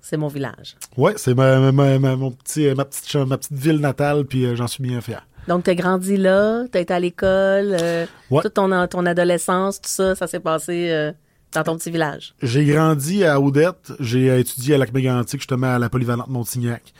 c'est 0.00 0.16
mon 0.16 0.28
village. 0.28 0.76
Oui, 0.96 1.12
c'est 1.16 1.34
ma, 1.34 1.72
mon 1.72 2.30
petit, 2.32 2.72
ma, 2.74 2.84
petite, 2.84 3.14
ma 3.14 3.38
petite 3.38 3.52
ville 3.52 3.78
natale, 3.78 4.24
puis 4.24 4.46
euh, 4.46 4.56
j'en 4.56 4.66
suis 4.66 4.82
bien 4.82 5.00
fier. 5.00 5.26
Donc, 5.46 5.64
tu 5.64 5.70
as 5.70 5.74
grandi 5.74 6.16
là, 6.16 6.64
tu 6.70 6.76
as 6.76 6.80
été 6.80 6.92
à 6.92 7.00
l'école, 7.00 7.76
euh, 7.80 8.06
toute 8.30 8.54
ton, 8.54 8.86
ton 8.86 9.06
adolescence, 9.06 9.80
tout 9.80 9.88
ça, 9.88 10.14
ça 10.14 10.26
s'est 10.26 10.40
passé 10.40 11.12
dans 11.52 11.62
ton 11.62 11.76
petit 11.78 11.90
village. 11.90 12.34
J'ai 12.42 12.66
grandi 12.66 13.24
à 13.24 13.40
Odette, 13.40 13.92
j'ai 14.00 14.38
étudié 14.38 14.74
à 14.74 14.78
Lac-Mégantic, 14.78 15.40
justement 15.40 15.74
à 15.74 15.78
la 15.78 15.88
polyvalente 15.88 16.28
Montignac. 16.28 16.92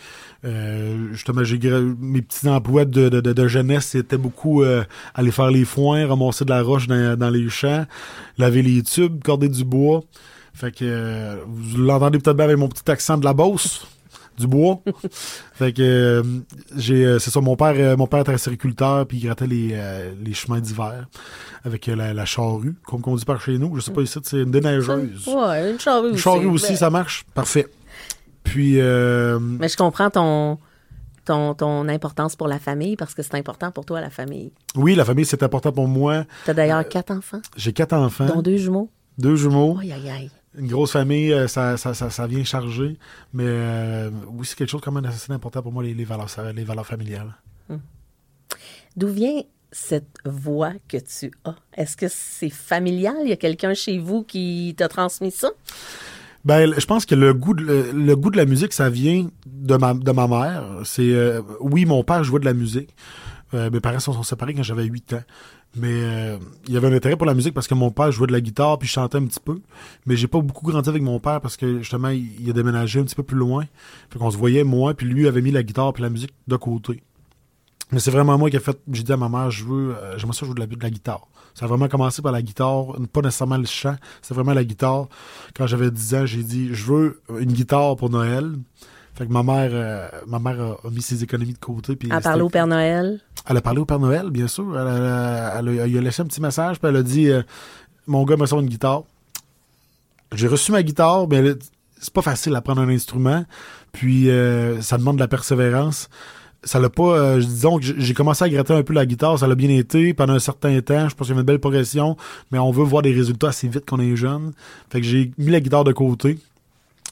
Euh, 0.45 1.09
justement, 1.13 1.43
j'ai 1.43 1.59
mes 1.99 2.23
petits 2.23 2.49
emplois 2.49 2.85
de, 2.85 3.09
de, 3.09 3.21
de, 3.21 3.49
jeunesse, 3.49 3.87
c'était 3.87 4.17
beaucoup 4.17 4.63
euh, 4.63 4.85
aller 5.15 5.33
faire 5.33 5.51
les 5.51 5.65
foins, 5.65 6.07
ramasser 6.07 6.45
de 6.45 6.51
la 6.51 6.63
roche 6.63 6.87
dans, 6.87 7.19
dans, 7.19 7.31
les 7.31 7.49
champs, 7.49 7.87
laver 8.39 8.63
les 8.63 8.83
tubes, 8.83 9.23
corder 9.23 9.49
du 9.49 9.65
bois. 9.65 10.05
Fait 10.55 10.71
que 10.71 10.85
euh, 10.85 11.37
vous 11.47 11.79
l'entendez 11.79 12.19
peut-être 12.19 12.37
bien 12.37 12.45
avec 12.45 12.59
mon 12.59 12.69
petit 12.69 12.89
accent 12.89 13.19
de 13.19 13.25
la 13.25 13.33
Beauce, 13.33 13.89
du 14.39 14.47
bois. 14.47 14.81
fait 15.55 15.73
que 15.73 16.23
j'ai 16.77 17.19
c'est 17.19 17.31
ça 17.31 17.41
mon 17.41 17.57
père 17.57 17.97
mon 17.99 18.07
père 18.07 18.21
était 18.21 18.31
agriculteur 18.31 19.07
puis 19.07 19.19
il 19.19 19.27
grattait 19.27 19.49
les, 19.49 19.77
les 20.25 20.35
chemins 20.35 20.61
d'hiver 20.61 21.09
avec 21.65 21.87
la, 21.87 22.15
la, 22.15 22.25
charrue 22.25 22.77
comme 22.87 23.03
on 23.07 23.17
dit 23.17 23.25
par 23.25 23.41
chez 23.41 23.59
nous. 23.59 23.75
Je 23.75 23.81
sais 23.81 23.93
pas 23.93 24.03
ici 24.03 24.21
c'est 24.23 24.39
une 24.39 24.53
déneigeuse. 24.53 25.27
Ouais 25.27 25.73
une 25.73 25.81
charrue 25.81 26.11
une 26.11 26.17
charrue 26.17 26.47
aussi, 26.47 26.77
ça 26.77 26.91
marche. 26.91 27.25
Parfait 27.35 27.67
puis. 28.49 28.81
Euh, 28.81 29.39
Mais 29.39 29.69
je 29.69 29.77
comprends 29.77 30.11
ton, 30.11 30.59
ton, 31.25 31.55
ton 31.55 31.89
importance 31.89 32.37
pour 32.37 32.49
la 32.49 32.59
famille 32.59 32.97
parce 32.97 33.15
que 33.15 33.23
c'est 33.23 33.35
important 33.35 33.71
pour 33.71 33.85
toi, 33.85 34.01
la 34.01 34.11
famille. 34.11 34.53
Oui, 34.75 34.95
la 34.95 35.05
famille, 35.05 35.25
c'est 35.25 35.43
important 35.43 35.73
pour 35.73 35.89
moi. 35.89 36.25
Tu 36.45 36.51
as 36.51 36.55
d'ailleurs 36.55 36.89
quatre 36.89 37.11
enfants. 37.11 37.41
J'ai 37.57 37.73
quatre 37.73 37.95
enfants. 37.95 38.27
Dont 38.27 38.43
deux 38.43 38.57
jumeaux. 38.57 38.91
Deux 39.19 39.37
jumeaux. 39.37 39.79
Aïe, 39.81 39.93
aïe, 39.93 40.11
aïe. 40.11 40.31
Une 40.57 40.69
grosse 40.69 40.93
famille, 40.93 41.33
euh, 41.33 41.47
ça, 41.47 41.77
ça, 41.77 41.95
ça, 41.95 42.11
ça 42.11 42.27
vient 42.27 42.43
charger. 42.43 42.97
Mais 43.33 43.45
euh, 43.47 44.11
oui, 44.29 44.47
c'est 44.47 44.57
quelque 44.57 44.71
chose 44.71 44.81
quand 44.83 44.93
même 44.93 45.05
assez 45.05 45.33
important 45.33 45.63
pour 45.63 45.73
moi, 45.73 45.83
les, 45.83 45.95
les 45.95 46.05
valeurs, 46.05 46.29
les 46.55 46.65
valeurs 46.65 46.87
familiales. 46.87 47.35
D'où 48.97 49.09
vient 49.09 49.43
cette 49.71 50.17
voix 50.25 50.73
que 50.89 50.97
tu 50.97 51.31
as? 51.45 51.55
Est-ce 51.77 51.97
que 51.97 52.07
c'est 52.09 52.51
familial? 52.51 53.17
Il 53.23 53.29
y 53.29 53.33
a 53.33 53.37
quelqu'un 53.37 53.75
chez 53.75 53.99
vous 53.99 54.25
qui 54.25 54.75
t'a 54.77 54.89
transmis 54.89 55.31
ça? 55.31 55.51
Ben, 56.49 56.73
je 56.79 56.87
pense 56.87 57.05
que 57.05 57.15
le 57.15 57.35
goût 57.35 57.53
de, 57.53 57.91
le, 57.93 58.17
goût 58.17 58.31
de 58.31 58.39
la 58.39 58.47
musique, 58.47 58.73
ça 58.73 58.89
vient 58.89 59.29
de 59.47 59.77
ma, 59.77 59.93
de 59.93 60.13
ma 60.13 60.27
mère. 60.27 60.65
C'est 60.83 61.13
euh, 61.13 61.43
oui, 61.61 61.85
mon 61.85 62.03
père 62.03 62.25
jouait 62.25 62.41
de 62.41 62.47
la 62.47 62.55
musique. 62.55 62.89
Euh, 63.53 63.69
mes 63.71 63.81
parents 63.81 64.01
se 64.01 64.11
sont 64.11 64.23
séparés 64.23 64.55
quand 64.55 64.63
j'avais 64.63 64.85
8 64.85 65.13
ans. 65.13 65.23
Mais 65.77 65.93
euh, 65.93 66.39
il 66.67 66.73
y 66.73 66.79
avait 66.79 66.89
un 66.89 66.93
intérêt 66.95 67.17
pour 67.17 67.27
la 67.27 67.35
musique 67.35 67.53
parce 67.53 67.69
que 67.69 67.75
mon 67.75 67.91
père 67.91 68.11
jouait 68.13 68.29
de 68.29 68.33
la 68.33 68.41
guitare 68.41 68.79
puis 68.79 68.89
chantait 68.89 69.19
un 69.19 69.27
petit 69.27 69.41
peu. 69.45 69.61
Mais 70.07 70.17
j'ai 70.17 70.27
pas 70.27 70.41
beaucoup 70.41 70.65
grandi 70.65 70.89
avec 70.89 71.03
mon 71.03 71.21
père 71.21 71.43
parce 71.43 71.59
que 71.59 71.81
justement, 71.81 72.09
il, 72.09 72.31
il 72.41 72.49
a 72.49 72.55
déménagé 72.55 72.99
un 72.99 73.05
petit 73.05 73.15
peu 73.15 73.25
plus 73.25 73.37
loin. 73.37 73.67
Fait 74.09 74.19
qu'on 74.19 74.31
se 74.31 74.39
voyait, 74.39 74.65
moi, 74.65 74.95
puis 74.95 75.07
lui 75.07 75.29
avait 75.29 75.43
mis 75.43 75.51
la 75.51 75.63
guitare 75.63 75.93
puis 75.93 76.03
la 76.03 76.09
musique 76.09 76.33
de 76.47 76.57
côté. 76.57 77.03
Mais 77.91 78.01
c'est 78.01 78.11
vraiment 78.11 78.37
moi 78.37 78.51
qui 78.51 78.57
ai 78.57 78.61
fait. 78.61 78.79
J'ai 78.93 79.03
dit 79.03 79.13
à 79.13 79.17
ma 79.17 79.29
mère, 79.29 79.51
je 79.51 79.65
veux, 79.65 79.95
euh, 79.97 80.19
j'aimerais 80.19 80.37
ça 80.37 80.45
jouer 80.45 80.55
de 80.55 80.61
la, 80.61 80.67
de 80.67 80.77
la 80.83 80.91
guitare. 80.91 81.27
Ça 81.55 81.65
a 81.65 81.69
vraiment 81.69 81.89
commencé 81.89 82.21
par 82.23 82.33
la 82.33 82.43
guitare, 82.43 82.97
pas 83.13 83.21
nécessairement 83.23 83.57
le 83.57 83.65
chant, 83.67 83.97
c'est 84.23 84.35
vraiment 84.35 84.53
la 84.55 84.63
guitare. 84.65 85.09
Quand 85.57 85.67
j'avais 85.67 85.91
10 85.91 86.15
ans, 86.15 86.27
j'ai 86.27 86.43
dit, 86.43 86.69
je 86.73 86.85
veux 86.93 87.21
une 87.41 87.53
guitare 87.53 87.97
pour 87.97 88.11
Noël. 88.11 88.53
Fait 89.15 89.27
que 89.27 89.33
ma 89.33 89.43
mère, 89.43 89.71
euh, 89.73 90.09
ma 90.29 90.39
mère 90.39 90.61
a, 90.61 90.87
a 90.87 90.91
mis 90.91 91.03
ses 91.03 91.25
économies 91.25 91.55
de 91.55 91.59
côté. 91.59 91.97
Puis 91.97 92.09
À 92.13 92.21
parler 92.21 92.37
c'était- 92.39 92.43
au 92.45 92.49
Père 92.51 92.67
Noël? 92.69 93.21
Elle 93.49 93.57
a 93.57 93.61
parlé 93.61 93.81
au 93.81 93.85
Père 93.87 93.99
Noël, 93.99 94.31
bien 94.31 94.47
sûr. 94.47 94.79
Elle, 94.79 94.87
a, 94.87 95.59
elle 95.59 95.69
a- 95.81 95.87
il 95.89 95.99
a 95.99 96.01
laissé 96.01 96.23
un 96.23 96.27
petit 96.27 96.41
message, 96.41 96.79
puis 96.79 96.89
elle 96.89 96.97
a 96.97 97.03
dit, 97.03 97.29
euh, 97.29 97.43
mon 98.07 98.23
gars 98.25 98.37
me 98.37 98.47
sort 98.47 98.61
une 98.61 98.69
guitare. 98.69 99.03
J'ai 100.33 100.47
reçu 100.47 100.71
ma 100.73 100.83
guitare, 100.83 101.27
mais 101.29 101.37
elle- 101.37 101.59
c'est 102.01 102.13
pas 102.13 102.23
facile 102.23 102.53
d'apprendre 102.53 102.83
un 102.83 102.89
instrument. 102.91 103.45
Puis 103.93 104.31
euh, 104.31 104.81
ça 104.83 104.99
demande 104.99 105.17
de 105.17 105.21
la 105.21 105.29
persévérance. 105.29 106.09
Ça 106.65 106.81
l'a 106.81 106.91
pas. 106.91 107.17
euh, 107.17 107.39
disons 107.39 107.79
que 107.79 107.85
j'ai 107.85 108.15
commencé 108.15 108.45
à 108.45 108.49
gratter 108.49 108.75
un 108.75 108.83
peu 108.83 108.93
la 108.93 109.07
guitare, 109.07 109.39
ça 109.39 109.47
l'a 109.47 109.55
bien 109.55 109.71
été 109.71 110.13
pendant 110.13 110.35
un 110.35 110.41
certain 110.41 110.81
temps. 110.81 111.09
Je 111.09 111.15
pense 111.15 111.27
qu'il 111.27 111.29
y 111.29 111.33
avait 111.33 111.41
une 111.41 111.47
belle 111.47 111.61
progression, 111.61 112.17
mais 112.51 112.59
on 112.59 112.71
veut 112.73 112.85
voir 112.85 113.03
des 113.03 113.13
résultats 113.13 113.49
assez 113.49 113.69
vite 113.69 113.89
qu'on 113.89 114.01
est 114.01 114.17
jeune. 114.17 114.53
Fait 114.91 115.01
que 115.01 115.07
j'ai 115.07 115.31
mis 115.39 115.51
la 115.51 115.61
guitare 115.61 115.85
de 115.85 115.93
côté. 115.93 116.39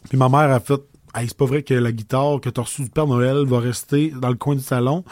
Puis 0.09 0.19
ma 0.19 0.29
mère 0.29 0.51
a 0.51 0.61
fait 0.61 0.81
Hey, 1.17 1.29
c'est 1.29 1.37
pas 1.37 1.47
vrai 1.47 1.63
que 1.63 1.73
la 1.73 1.93
guitare 1.93 2.43
que 2.43 2.51
tu 2.51 2.61
as 2.61 2.63
reçue 2.63 2.83
du 2.83 2.91
Père 2.91 3.07
Noël 3.07 3.47
va 3.47 3.59
rester 3.59 4.13
dans 4.21 4.29
le 4.29 4.35
coin 4.35 4.55
du 4.55 4.61
salon. 4.61 5.03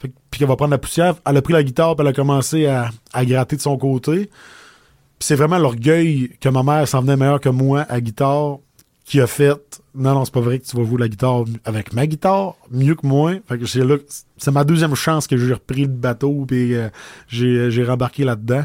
Puis 0.00 0.10
qu'elle 0.30 0.48
va 0.48 0.56
prendre 0.56 0.70
la 0.70 0.78
poussière. 0.78 1.16
Elle 1.26 1.36
a 1.36 1.42
pris 1.42 1.52
la 1.52 1.62
guitare 1.62 1.94
puis 1.94 2.02
elle 2.02 2.08
a 2.08 2.14
commencé 2.14 2.64
à, 2.64 2.90
gratter 3.26 3.56
de 3.56 3.60
son 3.60 3.76
côté. 3.76 4.30
C'est 5.20 5.34
vraiment 5.34 5.58
l'orgueil 5.58 6.30
que 6.40 6.48
ma 6.48 6.62
mère 6.62 6.88
s'en 6.88 7.02
venait 7.02 7.18
meilleure 7.18 7.38
que 7.38 7.50
moi 7.50 7.84
à 7.90 8.00
guitare 8.00 8.60
qui 9.12 9.20
a 9.20 9.26
fait 9.26 9.82
non 9.94 10.14
non 10.14 10.24
c'est 10.24 10.32
pas 10.32 10.40
vrai 10.40 10.58
que 10.58 10.64
tu 10.64 10.74
vas 10.74 10.84
jouer 10.84 10.96
la 10.96 11.08
guitare 11.08 11.44
avec 11.66 11.92
ma 11.92 12.06
guitare 12.06 12.54
mieux 12.70 12.94
que 12.94 13.06
moi. 13.06 13.34
Fait 13.46 13.58
que 13.58 13.66
c'est 13.66 13.84
là 13.84 13.96
c'est 14.38 14.50
ma 14.50 14.64
deuxième 14.64 14.94
chance 14.94 15.26
que 15.26 15.36
j'ai 15.36 15.52
repris 15.52 15.82
le 15.82 15.88
bateau 15.88 16.46
puis 16.48 16.74
euh, 16.74 16.88
j'ai 17.28 17.70
j'ai 17.70 17.84
rembarqué 17.84 18.24
là-dedans. 18.24 18.64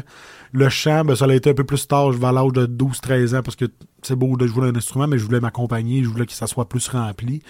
Le 0.52 0.70
chant 0.70 1.04
ben, 1.04 1.14
ça 1.14 1.26
a 1.26 1.34
été 1.34 1.50
un 1.50 1.54
peu 1.54 1.64
plus 1.64 1.86
tard 1.86 2.12
à 2.24 2.32
l'âge 2.32 2.52
de 2.54 2.64
12 2.64 2.98
13 2.98 3.34
ans 3.34 3.42
parce 3.42 3.56
que 3.56 3.66
c'est 4.00 4.16
beau 4.16 4.38
de 4.38 4.46
jouer 4.46 4.68
un 4.68 4.74
instrument 4.74 5.06
mais 5.06 5.18
je 5.18 5.24
voulais 5.26 5.40
m'accompagner 5.40 6.02
je 6.02 6.08
voulais 6.08 6.24
que 6.24 6.32
ça 6.32 6.46
soit 6.46 6.66
plus 6.66 6.88
rempli. 6.88 7.42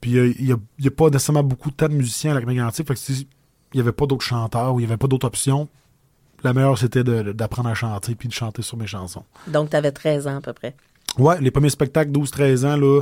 Puis 0.00 0.18
euh, 0.18 0.34
il 0.40 0.48
y, 0.48 0.52
a, 0.52 0.56
a 0.56 0.90
pas 0.90 1.10
nécessairement 1.10 1.44
beaucoup 1.44 1.70
de 1.70 1.76
tas 1.76 1.86
de 1.86 1.94
musiciens 1.94 2.32
à 2.32 2.40
la 2.40 2.44
Mégantic 2.44 2.88
fait 2.88 2.94
que 2.94 3.12
il 3.72 3.78
y 3.78 3.80
avait 3.80 3.92
pas 3.92 4.06
d'autres 4.06 4.24
chanteurs 4.24 4.74
ou 4.74 4.80
il 4.80 4.82
y 4.82 4.86
avait 4.86 4.96
pas 4.96 5.06
d'autres 5.06 5.28
options 5.28 5.68
la 6.42 6.52
meilleure 6.52 6.76
c'était 6.76 7.04
d'apprendre 7.04 7.68
à 7.68 7.74
chanter 7.74 8.16
puis 8.16 8.26
de 8.26 8.32
chanter 8.32 8.62
sur 8.62 8.76
mes 8.76 8.88
chansons. 8.88 9.22
Donc, 9.46 9.70
tu 9.70 9.76
avais 9.76 9.92
13 9.92 10.26
ans 10.26 10.38
à 10.38 10.40
peu 10.40 10.52
près. 10.52 10.74
Ouais, 11.18 11.40
les 11.40 11.50
premiers 11.50 11.70
spectacles, 11.70 12.10
12-13 12.10 12.64
ans, 12.66 12.76
là. 12.76 13.00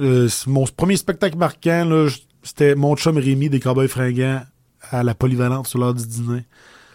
euh, 0.00 0.28
mon 0.46 0.64
premier 0.66 0.96
spectacle 0.96 1.36
marquant, 1.36 1.84
là, 1.84 2.08
c'était 2.42 2.74
mon 2.74 2.96
chum 2.96 3.18
Rémi 3.18 3.50
des 3.50 3.60
Cowboys 3.60 3.88
fringants 3.88 4.42
à 4.90 5.02
la 5.02 5.14
polyvalente 5.14 5.66
sur 5.66 5.78
l'heure 5.78 5.92
du 5.94 6.06
dîner. 6.06 6.44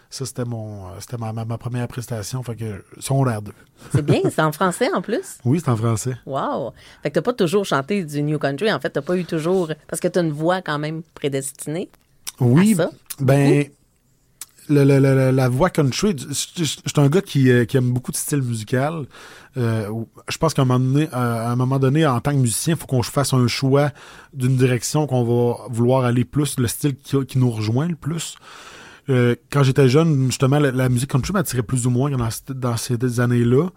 Ça, 0.09 0.25
c'était 0.25 0.45
mon, 0.45 0.87
euh, 0.87 0.89
c'était 0.99 1.17
ma, 1.17 1.33
ma, 1.33 1.45
ma 1.45 1.57
première 1.57 1.87
prestation, 1.87 2.41
fait 2.41 2.55
que, 2.55 2.83
secondaire 2.99 3.41
2. 3.41 3.51
C'est 3.91 4.05
bien, 4.05 4.21
c'est 4.29 4.41
en 4.41 4.51
français 4.51 4.89
en 4.93 5.01
plus? 5.01 5.37
Oui, 5.45 5.59
c'est 5.63 5.69
en 5.69 5.75
français. 5.75 6.15
Wow! 6.25 6.71
Fait 7.03 7.09
que 7.09 7.15
t'as 7.15 7.21
pas 7.21 7.33
toujours 7.33 7.65
chanté 7.65 8.03
du 8.03 8.23
New 8.23 8.39
Country. 8.39 8.71
En 8.71 8.79
fait, 8.79 8.89
t'as 8.91 9.01
pas 9.01 9.17
eu 9.17 9.25
toujours. 9.25 9.71
Parce 9.87 9.99
que 9.99 10.07
t'as 10.07 10.23
une 10.23 10.31
voix 10.31 10.61
quand 10.61 10.79
même 10.79 11.03
prédestinée. 11.15 11.89
Oui, 12.39 12.73
À 12.73 12.75
ça? 12.85 12.89
ben, 13.19 13.49
le- 13.59 13.65
la 14.69 15.49
voix 15.49 15.69
country, 15.69 16.15
je 16.17 16.63
suis 16.63 16.79
un 16.97 17.09
gars 17.09 17.21
qui, 17.21 17.49
euh, 17.49 17.65
qui 17.65 17.77
aime 17.77 17.91
beaucoup 17.91 18.11
de 18.11 18.17
style 18.17 18.41
musical. 18.41 19.05
Euh, 19.57 19.89
je 20.27 20.37
pense 20.37 20.53
qu'à 20.53 20.63
un 20.63 20.65
moment 20.65 20.83
donné, 20.85 21.07
à 21.11 21.49
un 21.49 21.55
moment 21.55 21.79
donné, 21.79 22.05
en 22.05 22.19
tant 22.19 22.31
que 22.31 22.37
musicien, 22.37 22.73
il 22.73 22.79
faut 22.79 22.87
qu'on 22.87 23.03
fasse 23.03 23.33
un 23.33 23.47
choix 23.47 23.91
d'une 24.33 24.57
direction 24.57 25.07
qu'on 25.07 25.23
va 25.23 25.67
vouloir 25.69 26.05
aller 26.05 26.25
plus, 26.25 26.59
le 26.59 26.67
style 26.67 26.95
qui, 26.95 27.17
qui 27.25 27.37
nous 27.37 27.51
rejoint 27.51 27.87
le 27.87 27.95
plus. 27.95 28.35
Euh, 29.09 29.35
quand 29.51 29.63
j'étais 29.63 29.87
jeune, 29.87 30.27
justement, 30.27 30.59
la, 30.59 30.89
musique 30.89 31.11
country 31.11 31.31
m'attirait 31.31 31.63
plus 31.63 31.85
ou 31.85 31.89
moins 31.89 32.09
dans, 32.09 32.29
dans 32.49 32.77
ces 32.77 33.19
années-là. 33.19 33.69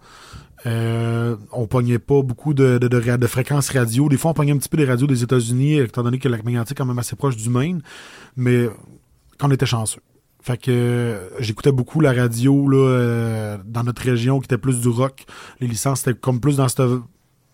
Euh, 0.65 1.37
on 1.53 1.67
pognait 1.67 1.99
pas 1.99 2.21
beaucoup 2.21 2.53
de, 2.53 2.79
de, 2.79 2.87
de, 2.87 3.27
fréquences 3.27 3.69
radio. 3.69 4.09
Des 4.09 4.17
fois, 4.17 4.31
on 4.31 4.33
pognait 4.33 4.51
un 4.51 4.57
petit 4.57 4.67
peu 4.67 4.77
des 4.77 4.85
radios 4.85 5.07
des 5.07 5.23
États-Unis, 5.23 5.77
étant 5.77 6.03
donné 6.03 6.19
que 6.19 6.27
la 6.27 6.37
est 6.37 6.73
quand 6.75 6.85
même 6.85 6.99
assez 6.99 7.15
proche 7.15 7.37
du 7.37 7.49
Maine. 7.49 7.81
Mais 8.35 8.67
quand 9.37 9.47
on 9.47 9.51
était 9.51 9.65
chanceux. 9.65 10.01
Fait 10.49 10.57
que 10.57 10.71
euh, 10.71 11.29
j'écoutais 11.39 11.71
beaucoup 11.71 12.01
la 12.01 12.11
radio 12.11 12.67
là, 12.67 12.77
euh, 12.77 13.57
dans 13.65 13.83
notre 13.83 14.01
région 14.01 14.39
qui 14.39 14.45
était 14.45 14.57
plus 14.57 14.81
du 14.81 14.87
rock. 14.87 15.25
Les 15.59 15.67
licences 15.67 16.01
étaient 16.01 16.15
comme 16.19 16.39
plus 16.39 16.55
dans 16.57 16.67
ce 16.67 17.01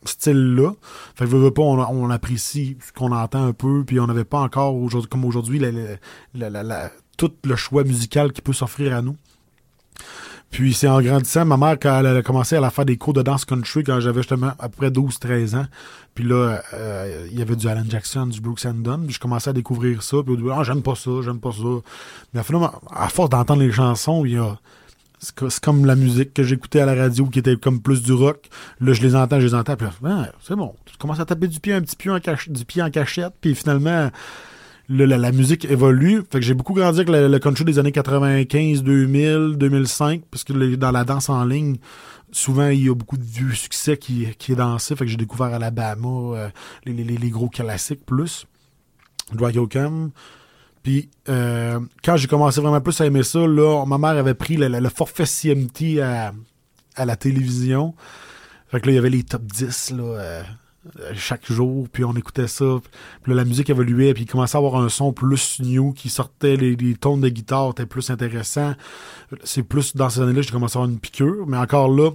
style-là. 0.05 0.71
Fait 1.15 1.25
que 1.25 1.29
veux, 1.29 1.39
veux 1.39 1.51
pas, 1.51 1.61
on, 1.61 2.09
apprécie 2.09 2.77
ce 2.79 2.93
qu'on 2.93 3.11
entend 3.11 3.43
un 3.43 3.51
peu, 3.51 3.83
puis 3.83 3.99
on 3.99 4.07
n'avait 4.07 4.23
pas 4.23 4.39
encore 4.39 4.77
aujourd'hui 4.77 5.09
comme 5.09 5.25
aujourd'hui 5.25 5.59
la- 5.59 6.49
la- 6.49 6.63
la- 6.63 6.91
tout 7.17 7.33
le 7.43 7.57
choix 7.57 7.83
musical 7.83 8.31
qui 8.31 8.41
peut 8.41 8.53
s'offrir 8.53 8.95
à 8.95 9.01
nous. 9.01 9.17
Puis 10.55 10.73
c'est 10.73 10.87
en 10.87 11.01
grandissant, 11.01 11.43
ma 11.45 11.57
mère, 11.57 11.77
quand 11.81 11.99
elle 11.99 12.07
a 12.17 12.21
commencé 12.21 12.55
à 12.55 12.61
la 12.61 12.69
faire 12.69 12.85
des 12.85 12.95
cours 12.97 13.11
de 13.13 13.21
danse 13.21 13.43
country 13.43 13.83
quand 13.83 13.99
j'avais 13.99 14.21
justement 14.21 14.53
à 14.57 14.69
peu 14.69 14.77
près 14.77 14.89
12-13 14.89 15.55
ans, 15.57 15.65
puis 16.13 16.23
là, 16.23 16.61
euh, 16.73 17.27
il 17.29 17.37
y 17.37 17.41
avait 17.41 17.57
du 17.57 17.67
Alan 17.67 17.83
Jackson, 17.89 18.25
du 18.27 18.39
Brooks 18.39 18.65
and 18.65 18.75
Dunn, 18.75 19.03
puis 19.05 19.13
je 19.15 19.19
commençais 19.19 19.49
à 19.49 19.53
découvrir 19.53 20.01
ça, 20.01 20.17
puis 20.23 20.33
au 20.33 20.37
début, 20.37 20.49
ah, 20.53 20.63
j'aime 20.63 20.81
pas 20.81 20.95
ça, 20.95 21.11
j'aime 21.23 21.39
pas 21.41 21.51
ça. 21.51 21.63
Mais 22.33 22.41
finalement, 22.43 22.71
à 22.89 23.09
force 23.09 23.29
d'entendre 23.31 23.61
les 23.63 23.71
chansons, 23.71 24.23
il 24.23 24.33
y 24.33 24.37
a... 24.37 24.57
C'est 25.19 25.35
co- 25.35 25.49
c'est 25.49 25.63
comme 25.63 25.85
la 25.85 25.95
musique 25.95 26.33
que 26.33 26.43
j'écoutais 26.43 26.79
à 26.81 26.85
la 26.85 26.95
radio 26.95 27.25
qui 27.25 27.39
était 27.39 27.55
comme 27.57 27.81
plus 27.81 28.01
du 28.03 28.13
rock. 28.13 28.47
Là, 28.79 28.93
je 28.93 29.01
les 29.01 29.15
entends, 29.15 29.39
je 29.39 29.47
les 29.47 29.55
entends, 29.55 29.75
puis 29.75 29.87
là, 29.87 29.93
ah, 30.09 30.29
c'est 30.41 30.55
bon. 30.55 30.73
Tu 30.85 30.95
commences 30.97 31.19
à 31.19 31.25
taper 31.25 31.47
du 31.49 31.59
pied 31.59 31.73
un 31.73 31.81
petit 31.81 31.95
cach- 31.97 32.49
du 32.49 32.63
pied 32.63 32.81
en 32.81 32.89
cachette, 32.89 33.33
puis 33.41 33.55
finalement, 33.55 34.09
le- 34.87 35.05
la, 35.05 35.31
musique 35.31 35.65
évolue. 35.65 36.21
Fait 36.31 36.39
que 36.39 36.45
j'ai 36.45 36.53
beaucoup 36.53 36.73
grandi 36.73 36.99
avec 36.99 37.09
le, 37.09 37.27
le 37.27 37.39
country 37.39 37.65
des 37.65 37.79
années 37.79 37.91
95, 37.91 38.83
2000, 38.83 39.55
2005, 39.57 40.23
parce 40.31 40.43
que 40.43 40.75
dans 40.75 40.91
la 40.91 41.03
danse 41.03 41.29
en 41.29 41.43
ligne, 41.45 41.77
souvent 42.31 42.67
il 42.69 42.85
y 42.85 42.89
a 42.89 42.93
beaucoup 42.95 43.17
de 43.17 43.23
succès 43.53 43.97
qui, 43.97 44.27
qui 44.37 44.51
est 44.51 44.55
dansé. 44.55 44.95
Fait 44.95 45.05
que 45.05 45.11
j'ai 45.11 45.17
découvert 45.17 45.47
Alabama, 45.53 46.07
euh, 46.07 46.49
les, 46.85 46.93
les- 46.93 47.17
les 47.17 47.29
gros 47.29 47.49
classiques 47.49 48.05
plus. 48.05 48.45
Dry 49.33 49.53
Yoakam. 49.53 50.11
Puis 50.83 51.09
euh, 51.29 51.79
quand 52.03 52.15
j'ai 52.17 52.27
commencé 52.27 52.61
vraiment 52.61 52.79
plus 52.81 52.99
à 53.01 53.05
aimer 53.07 53.23
ça, 53.23 53.39
là, 53.39 53.85
ma 53.85 53.97
mère 53.97 54.11
avait 54.11 54.35
pris 54.35 54.55
le, 54.55 54.89
forfait 54.89 55.25
CMT 55.25 55.99
à, 56.01 56.31
à 56.95 57.05
la 57.05 57.15
télévision. 57.15 57.95
Fait 58.67 58.79
que 58.79 58.85
là, 58.87 58.91
il 58.91 58.95
y 58.95 58.99
avait 58.99 59.09
les 59.09 59.23
top 59.23 59.41
10 59.43 59.91
là, 59.97 60.03
euh, 60.03 60.43
chaque 61.13 61.51
jour, 61.51 61.87
puis 61.91 62.03
on 62.03 62.13
écoutait 62.13 62.47
ça. 62.47 62.65
Puis 63.23 63.31
là, 63.31 63.37
la 63.37 63.45
musique 63.45 63.69
évoluait, 63.69 64.13
puis 64.13 64.23
il 64.23 64.27
commençait 64.27 64.57
à 64.57 64.59
avoir 64.59 64.77
un 64.77 64.89
son 64.89 65.13
plus 65.13 65.59
new 65.59 65.93
qui 65.93 66.09
sortait, 66.09 66.55
les, 66.55 66.75
les 66.75 66.95
tons 66.95 67.17
de 67.17 67.29
guitare 67.29 67.71
étaient 67.71 67.85
plus 67.85 68.09
intéressants. 68.09 68.73
C'est 69.43 69.63
plus 69.63 69.95
dans 69.95 70.09
ces 70.09 70.21
années-là 70.21 70.41
que 70.41 70.47
j'ai 70.47 70.51
commencé 70.51 70.77
à 70.77 70.81
avoir 70.81 70.91
une 70.91 70.99
piqûre, 70.99 71.45
mais 71.47 71.57
encore 71.57 71.89
là, 71.89 72.11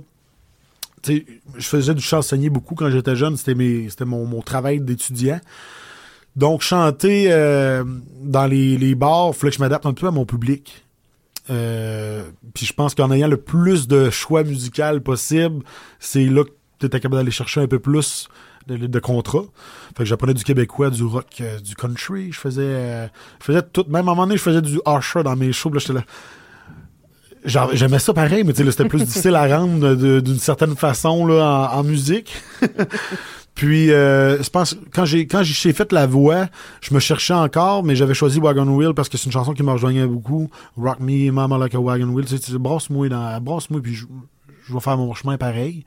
je 1.07 1.23
faisais 1.59 1.95
du 1.95 2.03
chansonnier 2.03 2.50
beaucoup 2.50 2.75
quand 2.75 2.91
j'étais 2.91 3.17
jeune, 3.17 3.37
c'était 3.37 4.05
mon, 4.05 4.27
mon 4.27 4.43
travail 4.43 4.81
d'étudiant. 4.81 5.41
Donc 6.37 6.62
chanter 6.62 7.33
euh, 7.33 7.85
dans 8.23 8.47
les, 8.47 8.77
les 8.79 8.95
bars, 8.95 9.31
il 9.31 9.35
fallait 9.35 9.50
que 9.50 9.57
je 9.57 9.62
m'adapte 9.62 9.87
un 9.87 9.95
peu 9.95 10.07
à 10.07 10.11
mon 10.11 10.25
public. 10.25 10.85
Euh, 11.49 12.23
puis 12.55 12.67
je 12.67 12.73
pense 12.73 12.95
qu'en 12.95 13.11
ayant 13.11 13.27
le 13.27 13.37
plus 13.37 13.89
de 13.89 14.11
choix 14.11 14.45
musical 14.45 15.03
possible, 15.03 15.65
c'est 15.99 16.27
là 16.27 16.45
que 16.45 16.50
tu 16.79 16.87
étais 16.87 17.00
capable 17.00 17.17
d'aller 17.17 17.33
chercher 17.33 17.61
un 17.61 17.67
peu 17.67 17.79
plus 17.81 18.29
de, 18.67 18.99
contrats. 18.99 19.45
Fait 19.97 20.02
que 20.02 20.05
j'apprenais 20.05 20.35
du 20.35 20.45
québécois, 20.45 20.90
du 20.90 21.02
rock, 21.02 21.26
euh, 21.40 21.59
du 21.61 21.75
country. 21.75 22.33
Je 22.33 22.38
faisais, 22.38 22.62
euh, 22.62 23.07
je 23.40 23.45
faisais 23.45 23.62
tout. 23.62 23.85
Même 23.88 23.97
à 24.09 24.12
un 24.12 24.14
moment 24.14 24.26
donné, 24.26 24.37
je 24.37 24.43
faisais 24.43 24.62
du 24.62 24.81
Usher 24.87 25.23
dans 25.23 25.37
mes 25.37 25.52
shows. 25.52 25.73
j'étais 25.79 25.95
là. 25.95 26.05
J'aimais 27.73 27.99
ça 27.99 28.12
pareil, 28.12 28.45
mais 28.45 28.52
c'était 28.55 28.85
plus 28.85 28.99
difficile 28.99 29.35
à 29.35 29.47
rendre 29.47 29.95
d'une 29.95 30.38
certaine 30.38 30.76
façon 30.76 31.26
là, 31.26 31.71
en, 31.73 31.83
musique. 31.83 32.35
Puis, 33.55 33.90
euh, 33.90 34.43
je 34.43 34.49
pense, 34.50 34.76
quand 34.93 35.05
j'ai 35.05 35.26
quand 35.26 35.43
j'ai 35.43 35.73
fait 35.73 35.93
la 35.93 36.07
voix, 36.07 36.47
je 36.81 36.95
me 36.95 37.00
cherchais 37.00 37.35
encore, 37.35 37.83
mais 37.83 37.97
j'avais 37.97 38.14
choisi 38.14 38.40
Wagon 38.40 38.67
Wheel 38.69 38.95
parce 38.95 39.09
que 39.09 39.19
c'est 39.19 39.26
une 39.26 39.33
chanson 39.33 39.52
qui 39.55 39.62
me 39.62 39.73
rejoignait 39.73 40.07
beaucoup. 40.07 40.50
Rock 40.76 41.00
Me, 41.00 41.31
Mama 41.31 41.59
Like 41.59 41.75
a 41.75 41.81
Wagon 41.81 42.09
Wheel. 42.09 42.26
Tu 42.26 42.37
sais, 42.37 42.59
brasse-moi, 42.59 43.09
puis 43.83 43.99
je, 44.71 44.75
vais 44.75 44.81
faire 44.81 44.97
mon 44.97 45.12
chemin 45.15 45.37
pareil. 45.37 45.85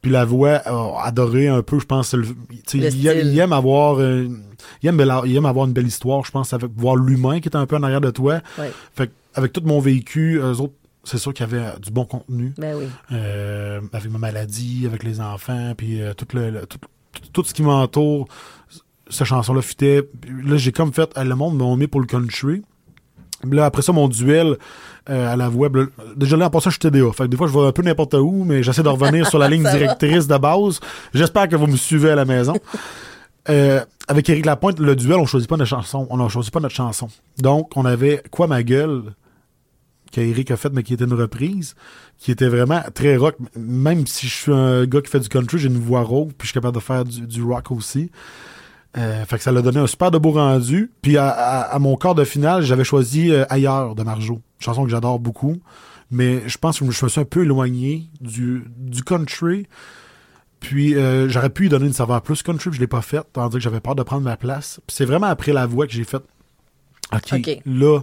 Puis 0.00 0.10
la 0.10 0.24
voix 0.24 0.56
a 0.64 1.04
adoré 1.06 1.48
un 1.48 1.62
peu, 1.62 1.78
je 1.78 1.86
pense, 1.86 2.14
le, 2.14 2.22
Le 2.22 2.28
il, 2.74 2.84
aime- 2.84 2.90
style. 2.90 3.20
il 3.32 3.38
aime 3.38 3.52
avoir, 3.52 4.00
euh, 4.00 4.28
il 4.82 4.88
aime, 4.88 5.00
il 5.26 5.36
aime 5.36 5.46
avoir 5.46 5.66
une 5.66 5.72
belle 5.72 5.86
histoire, 5.86 6.24
je 6.24 6.30
pense, 6.30 6.52
avec 6.52 6.70
voir 6.76 6.96
l'humain 6.96 7.40
qui 7.40 7.48
est 7.48 7.56
un 7.56 7.66
peu 7.66 7.76
en 7.76 7.82
arrière 7.82 8.00
de 8.00 8.10
toi. 8.10 8.40
Ouais. 8.58 8.72
Fait 8.94 9.10
avec 9.34 9.52
tout 9.52 9.62
mon 9.64 9.80
vécu, 9.80 10.38
eux 10.38 10.60
autres, 10.60 10.74
c'est 11.04 11.18
sûr 11.18 11.32
qu'il 11.34 11.46
y 11.46 11.48
avait 11.48 11.64
euh, 11.64 11.78
du 11.80 11.90
bon 11.90 12.04
contenu. 12.04 12.52
Ben 12.58 12.76
oui. 12.76 12.84
Euh, 13.12 13.80
avec 13.92 14.10
ma 14.10 14.18
maladie, 14.18 14.84
avec 14.86 15.02
les 15.04 15.20
enfants, 15.20 15.72
puis 15.76 16.00
euh, 16.02 16.14
tout, 16.14 16.26
le, 16.34 16.50
le- 16.50 16.66
tout, 16.66 16.78
tout- 16.78 17.28
tout 17.32 17.44
ce 17.44 17.54
qui 17.54 17.62
m'entoure, 17.62 18.28
cette 19.08 19.26
chanson-là 19.26 19.62
fitait. 19.62 20.02
Puis 20.02 20.30
Là, 20.44 20.56
j'ai 20.56 20.72
comme 20.72 20.92
fait, 20.92 21.10
le 21.18 21.34
monde 21.34 21.56
m'a 21.56 21.76
mis 21.76 21.86
pour 21.86 22.00
le 22.00 22.06
country. 22.06 22.62
Là, 23.50 23.64
après 23.66 23.82
ça, 23.82 23.92
mon 23.92 24.06
duel 24.08 24.56
euh, 25.10 25.32
à 25.32 25.36
la 25.36 25.48
voix, 25.48 25.68
ben, 25.68 25.88
déjà 26.16 26.36
là, 26.36 26.46
en 26.46 26.50
passant, 26.50 26.70
je 26.70 26.74
suis 26.74 26.90
TDA. 26.90 27.10
Fait 27.12 27.24
que 27.24 27.28
des 27.28 27.36
fois, 27.36 27.46
je 27.48 27.52
vais 27.52 27.66
un 27.66 27.72
peu 27.72 27.82
n'importe 27.82 28.14
où, 28.14 28.44
mais 28.44 28.62
j'essaie 28.62 28.82
de 28.82 28.88
revenir 28.88 29.26
sur 29.28 29.38
la 29.38 29.48
ligne 29.50 29.64
directrice 29.70 30.26
de 30.28 30.36
base. 30.38 30.80
J'espère 31.14 31.48
que 31.48 31.56
vous 31.56 31.66
me 31.66 31.76
suivez 31.76 32.10
à 32.10 32.14
la 32.14 32.24
maison. 32.24 32.54
Euh, 33.48 33.80
avec 34.08 34.28
Éric 34.30 34.46
Lapointe, 34.46 34.78
le 34.78 34.94
duel, 34.94 35.18
on 35.18 35.26
choisit 35.26 35.48
pas 35.48 35.56
notre 35.56 35.68
chanson. 35.70 36.06
On 36.10 36.16
ne 36.16 36.28
choisit 36.28 36.52
pas 36.52 36.60
notre 36.60 36.74
chanson. 36.74 37.08
Donc, 37.38 37.70
on 37.76 37.84
avait 37.84 38.22
Quoi 38.30 38.46
ma 38.46 38.62
gueule 38.62 39.02
qu'Éric 40.12 40.50
a 40.50 40.56
fait, 40.56 40.70
mais 40.72 40.82
qui 40.82 40.92
était 40.94 41.04
une 41.04 41.14
reprise, 41.14 41.74
qui 42.18 42.30
était 42.30 42.46
vraiment 42.48 42.82
très 42.94 43.16
rock. 43.16 43.34
Même 43.56 44.06
si 44.06 44.28
je 44.28 44.34
suis 44.34 44.52
un 44.52 44.84
gars 44.84 45.00
qui 45.00 45.10
fait 45.10 45.20
du 45.20 45.28
country, 45.28 45.58
j'ai 45.58 45.68
une 45.68 45.78
voix 45.78 46.02
rauque, 46.02 46.28
puis 46.36 46.46
je 46.46 46.48
suis 46.48 46.54
capable 46.54 46.74
de 46.76 46.80
faire 46.82 47.04
du, 47.04 47.22
du 47.26 47.42
rock 47.42 47.70
aussi. 47.70 48.10
Euh, 48.98 49.24
fait 49.24 49.38
que 49.38 49.42
ça 49.42 49.50
l'a 49.52 49.62
donné 49.62 49.78
un 49.78 49.86
super 49.86 50.10
de 50.10 50.18
beau 50.18 50.32
rendu. 50.32 50.90
Puis 51.00 51.16
à, 51.16 51.28
à- 51.30 51.60
à 51.74 51.78
mon 51.78 51.96
quart 51.96 52.14
de 52.14 52.24
finale, 52.24 52.62
j'avais 52.62 52.84
choisi 52.84 53.32
euh, 53.32 53.44
Ailleurs 53.48 53.94
de 53.94 54.02
Marjo. 54.02 54.40
Une 54.62 54.64
chanson 54.64 54.84
que 54.84 54.90
j'adore 54.90 55.18
beaucoup. 55.18 55.60
Mais 56.12 56.46
je 56.48 56.56
pense 56.56 56.78
que 56.78 56.84
je 56.84 57.04
me 57.04 57.08
suis 57.08 57.20
un 57.20 57.24
peu 57.24 57.42
éloigné 57.42 58.08
du, 58.20 58.64
du 58.76 59.02
country. 59.02 59.66
Puis 60.60 60.94
euh, 60.94 61.28
j'aurais 61.28 61.50
pu 61.50 61.66
y 61.66 61.68
donner 61.68 61.86
une 61.86 61.92
saveur 61.92 62.22
plus 62.22 62.42
country, 62.42 62.70
puis 62.70 62.76
je 62.76 62.80
l'ai 62.80 62.86
pas 62.86 63.02
faite, 63.02 63.26
tandis 63.32 63.56
que 63.56 63.62
j'avais 63.62 63.80
peur 63.80 63.96
de 63.96 64.04
prendre 64.04 64.22
ma 64.22 64.36
place. 64.36 64.80
Puis 64.86 64.94
c'est 64.94 65.04
vraiment 65.04 65.26
après 65.26 65.52
la 65.52 65.66
voix 65.66 65.86
que 65.86 65.92
j'ai 65.92 66.04
fait 66.04 66.22
OK, 67.12 67.32
OK. 67.32 67.58
là, 67.66 68.00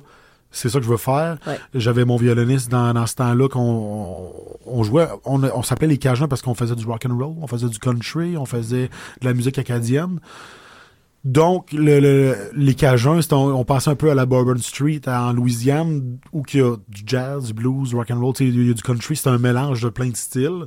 c'est 0.51 0.70
ça 0.70 0.80
que 0.80 0.86
je 0.86 0.89
veux 0.89 0.98
faire. 0.98 1.38
Ouais. 1.48 1.58
J'avais 1.74 2.04
mon 2.04 2.18
violoniste 2.18 2.70
dans, 2.70 2.94
dans 2.94 3.06
ce 3.06 3.16
temps-là 3.16 3.48
qu'on 3.48 4.34
on 4.66 4.84
jouait, 4.84 5.08
on, 5.24 5.42
on 5.44 5.63
s'appelait 5.63 5.88
les 5.88 5.98
Cajuns 5.98 6.28
parce 6.28 6.42
qu'on 6.42 6.54
faisait 6.54 6.75
du 6.75 6.86
rock 6.86 7.06
and 7.08 7.18
roll, 7.18 7.36
on 7.42 7.48
faisait 7.48 7.70
du 7.70 7.80
country, 7.80 8.36
on 8.36 8.46
faisait 8.46 8.89
de 9.22 9.25
la 9.25 9.34
musique 9.34 9.58
acadienne. 9.58 10.20
Donc, 11.26 11.74
le, 11.74 12.00
le- 12.00 12.36
les 12.56 12.74
Cajuns, 12.76 13.20
on, 13.32 13.36
on 13.36 13.66
passait 13.66 13.90
un 13.90 13.96
peu 13.96 14.10
à 14.10 14.16
la 14.16 14.26
Bourbon 14.26 14.58
Street 14.58 15.02
en 15.08 15.34
Louisiane, 15.34 16.18
où 16.32 16.44
il 16.54 16.60
y 16.60 16.64
a 16.64 16.76
du 16.88 17.02
jazz, 17.06 17.48
du 17.48 17.54
blues, 17.54 17.90
du 17.90 17.96
rock 17.96 18.10
and 18.12 18.20
roll, 18.22 18.34
il 18.40 18.68
y 18.68 18.72
a 18.72 18.74
du 18.74 18.82
country, 18.82 19.16
c'est 19.18 19.30
un 19.30 19.38
mélange 19.38 19.82
de 19.82 19.90
plein 19.90 20.10
de 20.10 20.16
styles. 20.16 20.66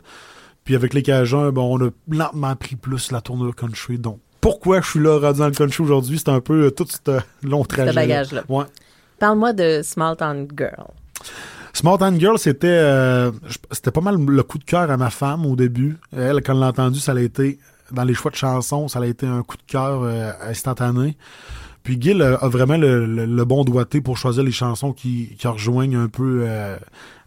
Puis 0.65 0.75
avec 0.77 0.93
les 0.95 1.03
Cajuns, 1.03 1.51
bon, 1.53 1.79
on 1.79 1.87
a 1.87 1.91
lentement 2.09 2.55
pris 2.55 2.77
plus 2.77 3.11
la 3.13 3.21
tournure 3.21 3.57
country. 3.57 3.99
Donc, 3.99 4.21
pourquoi 4.41 4.81
je 4.81 4.91
suis 4.91 5.01
là 5.01 5.33
dans 5.33 5.47
le 5.47 5.53
country 5.53 5.83
aujourd'hui, 5.83 6.19
c'est 6.19 6.29
un 6.29 6.41
peu 6.41 6.67
euh, 6.67 6.71
tout 6.71 6.87
ce 6.87 7.19
long 7.43 7.65
trajet. 7.65 7.93
bagage-là. 7.93 8.45
Ouais. 8.49 8.65
Parle-moi 9.19 9.53
de 9.53 9.81
Small 9.83 10.17
Town 10.17 10.47
Girl. 10.57 10.89
Small 11.73 11.99
Town 11.99 12.21
Girl, 12.21 12.39
c'était 12.39 12.67
euh, 12.69 13.31
c'était 13.71 13.91
pas 13.91 14.01
mal 14.03 14.17
le 14.19 14.43
coup 14.43 14.59
de 14.59 14.65
cœur 14.65 14.91
à 14.91 14.97
ma 14.97 15.11
femme 15.11 15.47
au 15.47 15.57
début. 15.57 15.97
Elle, 16.15 16.43
quand 16.43 16.53
elle 16.53 16.61
l'a 16.61 16.67
entendu, 16.69 17.01
ça 17.01 17.13
a 17.13 17.21
été 17.21 17.59
dans 17.93 18.05
les 18.05 18.15
choix 18.15 18.31
de 18.31 18.37
chansons, 18.37 18.89
ça 18.89 19.01
a 19.01 19.07
été 19.07 19.27
un 19.27 19.43
coup 19.43 19.57
de 19.57 19.63
cœur 19.67 20.03
euh, 20.03 20.33
instantané. 20.43 21.17
Puis 21.83 22.01
Gil 22.01 22.23
a, 22.23 22.35
a 22.37 22.49
vraiment 22.49 22.77
le, 22.77 23.45
bon 23.45 23.65
doigté 23.65 24.01
pour 24.01 24.17
choisir 24.17 24.45
les 24.45 24.53
chansons 24.53 24.93
qui, 24.93 25.35
qui 25.39 25.47
rejoignent 25.49 25.99
un 25.99 26.09
peu 26.09 26.45
euh, 26.47 26.77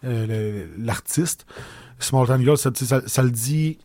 euh, 0.06 0.66
l'artiste. 0.78 1.46
Small 2.00 2.28
Town 2.28 2.42
Girl, 2.42 2.58
ça, 2.58 2.72
le 3.24 3.32
dit, 3.32 3.78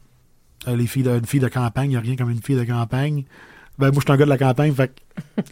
euh, 0.68 0.76
les 0.76 0.86
filles 0.86 1.08
une 1.08 1.26
fille 1.26 1.40
de 1.40 1.48
campagne, 1.48 1.86
il 1.86 1.90
n'y 1.90 1.96
a 1.96 2.00
rien 2.00 2.16
comme 2.16 2.30
une 2.30 2.42
fille 2.42 2.56
de 2.56 2.64
campagne. 2.64 3.24
Ben, 3.78 3.90
moi, 3.90 3.96
je 3.96 4.00
suis 4.00 4.12
un 4.12 4.16
gars 4.16 4.24
de 4.24 4.30
la 4.30 4.38
campagne, 4.38 4.72
fait 4.74 4.92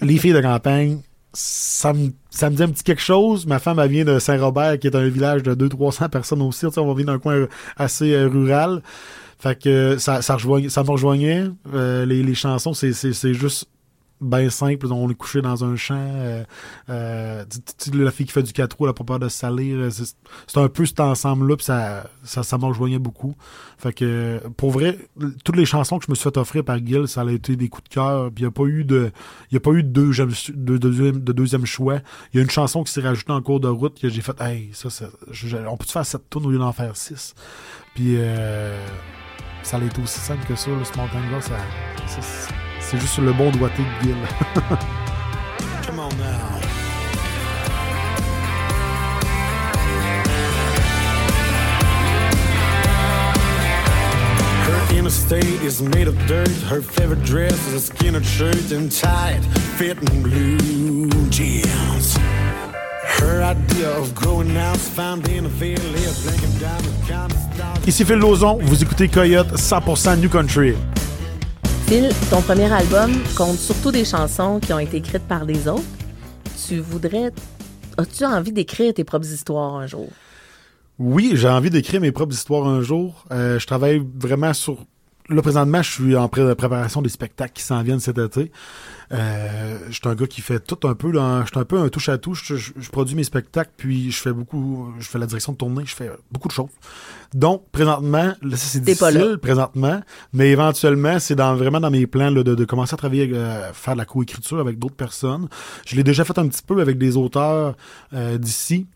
les 0.01 0.19
filles 0.19 0.35
de 0.35 0.41
campagne, 0.41 1.01
ça 1.33 1.93
me, 1.93 2.11
ça 2.31 2.51
me 2.51 2.57
dit 2.57 2.63
un 2.63 2.69
petit 2.69 2.83
quelque 2.83 3.03
chose. 3.03 3.47
Ma 3.47 3.59
femme, 3.59 3.79
elle 3.79 3.91
vient 3.91 4.05
de 4.05 4.19
Saint-Robert, 4.19 4.79
qui 4.79 4.87
est 4.87 4.97
un 4.97 5.09
village 5.09 5.43
de 5.43 5.55
200-300 5.55 6.09
personnes 6.09 6.43
aussi. 6.43 6.67
On 6.67 6.95
venir 6.95 7.07
d'un 7.07 7.19
coin 7.19 7.35
euh, 7.35 7.49
assez 7.77 8.13
euh, 8.13 8.29
rural. 8.29 8.83
Fait 9.39 9.61
que 9.61 9.97
ça, 9.99 10.21
ça, 10.21 10.35
rejoignait- 10.35 10.69
ça 10.69 10.83
me 10.83 10.91
rejoignait. 10.91 11.45
Euh, 11.73 12.05
les, 12.05 12.23
les 12.23 12.35
chansons, 12.35 12.75
c'est, 12.75 12.93
c'est, 12.93 13.35
juste 13.35 13.69
bien 14.21 14.51
simple. 14.51 14.89
On 14.91 15.09
est 15.09 15.15
couché 15.15 15.41
dans 15.43 15.65
un 15.65 15.77
champ. 15.77 15.95
Euh, 15.97 16.43
euh, 16.91 17.45
la 17.95 18.11
fille 18.11 18.27
qui 18.27 18.33
fait 18.33 18.43
du 18.43 18.53
4 18.53 18.77
roues, 18.77 18.87
elle 18.87 18.91
a 18.91 18.95
pas 18.95 19.05
peur 19.05 19.21
de 19.21 19.29
salir. 19.29 19.77
Euh, 19.79 19.91
C'est, 19.91 20.59
un 20.59 20.69
peu 20.69 20.85
cet 20.87 20.99
ensemble-là, 20.99 21.55
puis 21.57 21.67
ça, 21.67 22.11
ça, 22.25 22.43
ça 22.43 22.59
me 22.59 22.65
rejoignait 22.65 22.99
beaucoup. 22.99 23.37
Fait 23.79 23.93
que, 23.93 24.41
pour 24.57 24.73
vrai, 24.73 24.99
toutes 25.45 25.55
les 25.55 25.65
chansons 25.67 26.01
que 26.01 26.07
je 26.07 26.11
me 26.11 26.17
suis 26.17 26.25
fait 26.25 26.37
offrir 26.37 26.65
par 26.65 26.85
Gil, 26.85 27.07
ça 27.07 27.21
a 27.21 27.31
été 27.31 27.55
des 27.55 27.69
coups 27.69 27.89
de 27.89 27.95
cœur. 27.95 28.33
Puis 28.33 28.43
il 28.43 28.47
n'y 28.47 28.49
a 28.49 28.51
pas 28.51 28.65
eu 28.65 28.83
de, 28.85 29.13
il 29.53 29.57
a 29.57 29.61
pas 29.61 29.71
eu 29.71 29.85
de 29.85 29.89
deuxième, 29.89 30.31
de, 30.49 30.79
deuxième, 30.79 31.21
de 31.21 31.33
deuxième 31.33 31.65
choix. 31.65 31.99
Il 32.33 32.39
y 32.39 32.41
a 32.41 32.43
une 32.43 32.51
chanson 32.51 32.83
qui 32.83 32.93
s'est 32.93 33.03
rajoutée 33.03 33.31
en 33.31 33.41
cours 33.41 33.61
de 33.61 33.69
route 33.69 34.01
que 34.01 34.09
j'ai 34.09 34.21
fait, 34.21 34.41
hey, 34.41 34.71
ça, 34.73 34.89
on 35.69 35.77
peut 35.77 35.87
faire 35.87 36.05
cette 36.05 36.29
tourne 36.29 36.47
au 36.47 36.51
lieu 36.51 36.59
d'en 36.59 36.73
faire 36.73 36.97
six? 36.97 37.37
Puis, 37.95 38.17
ça 39.63 39.79
été 39.79 40.01
aussi 40.03 40.19
simple 40.21 40.45
que 40.47 40.55
ça, 40.55 40.71
le 40.71 40.85
Small 40.85 41.09
Town 41.11 41.23
Girl, 41.31 41.43
ça, 41.43 41.57
ça, 42.07 42.21
c'est- 42.81 42.99
juste 43.01 43.19
le 43.19 43.33
bon 43.33 43.51
doigté 43.51 43.83
de 43.83 44.05
Gil. 44.07 44.17
Come 45.87 45.99
on 46.01 46.09
now. 46.17 46.59
Her 54.67 54.97
inner 54.97 55.11
state 55.11 55.45
is 55.63 55.81
made 55.83 56.09
of 56.09 56.17
dirt. 56.27 56.49
Her 56.69 56.83
favorite 56.83 57.23
dress 57.25 57.55
is 57.69 57.75
a 57.75 57.81
skinny 57.81 58.23
shirt 58.23 58.71
and 58.73 58.91
tight, 58.93 59.41
fitting 59.79 60.23
blue 60.23 61.09
jeans. 61.31 62.17
Ici 67.87 68.05
Phil 68.05 68.17
Lozon, 68.17 68.59
vous 68.63 68.83
écoutez 68.83 69.09
Coyote 69.09 69.53
100% 69.55 70.21
New 70.21 70.29
Country. 70.29 70.75
Phil, 71.87 72.11
ton 72.31 72.41
premier 72.43 72.71
album 72.73 73.13
compte 73.37 73.57
surtout 73.57 73.91
des 73.91 74.05
chansons 74.05 74.61
qui 74.61 74.73
ont 74.73 74.79
été 74.79 74.99
écrites 74.99 75.27
par 75.27 75.45
les 75.45 75.69
autres. 75.69 75.83
Tu 76.67 76.81
voudrais. 76.81 77.33
As-tu 77.97 78.25
envie 78.25 78.53
d'écrire 78.53 78.93
tes 78.95 79.05
propres 79.05 79.27
histoires 79.27 79.75
un 79.77 79.87
jour? 79.87 80.09
Oui, 80.99 81.33
j'ai 81.35 81.49
envie 81.49 81.71
d'écrire 81.71 82.01
mes 82.01 82.13
propres 82.13 82.35
histoires 82.35 82.67
un 82.67 82.83
jour. 82.83 83.25
Euh, 83.33 83.59
je 83.59 83.67
travaille 83.67 84.03
vraiment 84.19 84.53
sur. 84.53 84.85
Là, 85.31 85.43
présentement, 85.43 85.83
je 85.83 85.91
suis 85.91 86.17
en 86.17 86.27
pré- 86.29 86.55
préparation 86.55 87.03
des 87.03 87.11
spectacles 87.11 87.53
qui 87.53 87.63
s'en 87.63 87.83
viennent 87.83 88.01
cet 88.01 88.17
été. 88.17 88.51
Euh, 89.13 89.79
je 89.89 89.93
suis 89.93 90.01
un 90.09 90.15
gars 90.15 90.27
qui 90.27 90.41
fait 90.41 90.59
tout 90.61 90.87
un 90.89 90.95
peu. 90.95 91.11
là, 91.11 91.43
Je 91.45 91.49
suis 91.51 91.59
un 91.59 91.65
peu 91.65 91.79
un 91.79 91.89
touche 91.91 92.09
à 92.09 92.17
touche. 92.17 92.45
Je, 92.47 92.57
je- 92.57 92.73
je 92.79 92.91
produis 92.91 93.15
mes 93.15 93.25
spectacles, 93.25 93.71
puis 93.77 94.11
je 94.11 94.17
fais 94.21 94.33
beaucoup. 94.33 94.89
Je 94.99 95.07
fais 95.07 95.19
la 95.19 95.27
direction 95.27 95.53
de 95.53 95.59
tournée. 95.59 95.85
Je 95.85 95.95
fais 95.95 96.11
beaucoup 96.33 96.49
de 96.49 96.53
choses. 96.55 96.71
Donc, 97.35 97.65
présentement, 97.73 98.35
là, 98.41 98.57
c'est 98.57 98.81
difficile, 99.21 99.39
présentement, 99.39 100.01
mais 100.33 100.51
éventuellement, 100.51 101.19
c'est 101.19 101.35
dans, 101.35 101.55
vraiment 101.57 101.81
dans 101.81 101.91
mes 101.91 102.07
plans 102.07 102.31
là, 102.31 102.43
de, 102.43 102.55
de 102.55 102.65
commencer 102.65 102.95
à 102.95 102.97
travailler, 102.97 103.29
euh, 103.35 103.71
faire 103.75 103.93
de 103.95 103.99
la 103.99 104.07
coécriture 104.07 104.61
avec 104.61 104.79
d'autres 104.79 104.97
personnes. 104.97 105.49
Je 105.87 105.95
l'ai 105.97 106.05
déjà 106.05 106.25
fait 106.25 106.39
un 106.39 106.49
petit 106.49 106.63
peu 106.67 106.81
avec 106.81 106.97
des 106.97 107.19
auteurs 107.19 107.77
euh, 108.15 108.39
d'ici, 108.39 108.87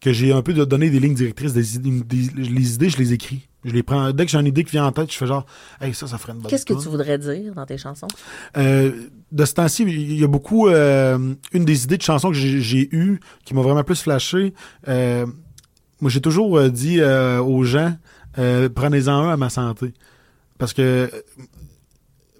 que 0.00 0.10
j'ai 0.12 0.32
un 0.32 0.40
peu 0.40 0.54
donné 0.54 0.88
des 0.88 1.00
lignes 1.00 1.14
directrices, 1.14 1.52
des, 1.52 1.76
idées- 1.76 2.00
des- 2.02 2.30
les 2.42 2.74
idées, 2.76 2.88
je 2.88 2.96
les 2.96 3.12
écris. 3.12 3.46
Je 3.64 3.72
les 3.72 3.82
prends. 3.82 4.10
Dès 4.12 4.24
que 4.24 4.30
j'ai 4.30 4.38
une 4.38 4.46
idée 4.46 4.64
qui 4.64 4.72
vient 4.72 4.86
en 4.86 4.92
tête, 4.92 5.12
je 5.12 5.16
fais 5.16 5.26
genre, 5.26 5.46
hey, 5.80 5.94
ça, 5.94 6.06
ça 6.06 6.18
ferait 6.18 6.32
une 6.32 6.40
bonne 6.40 6.50
Qu'est-ce 6.50 6.66
que 6.66 6.74
tu 6.74 6.88
voudrais 6.88 7.18
dire 7.18 7.54
dans 7.54 7.64
tes 7.64 7.78
chansons? 7.78 8.08
Euh, 8.56 8.90
de 9.30 9.44
ce 9.44 9.54
temps-ci, 9.54 9.84
il 9.84 10.18
y 10.18 10.24
a 10.24 10.28
beaucoup. 10.28 10.68
euh, 10.68 11.34
une 11.52 11.64
des 11.64 11.84
idées 11.84 11.96
de 11.96 12.02
chansons 12.02 12.30
que 12.30 12.36
j'ai 12.36 12.88
eues 12.94 13.20
qui 13.44 13.54
m'a 13.54 13.62
vraiment 13.62 13.84
plus 13.84 14.02
flashé. 14.02 14.52
euh, 14.88 15.26
moi, 16.00 16.10
j'ai 16.10 16.20
toujours 16.20 16.60
dit 16.70 17.00
aux 17.02 17.62
gens 17.62 17.96
prenez-en 18.34 19.12
un 19.12 19.28
à 19.28 19.36
ma 19.36 19.50
santé. 19.50 19.92
Parce 20.58 20.72
que, 20.72 21.10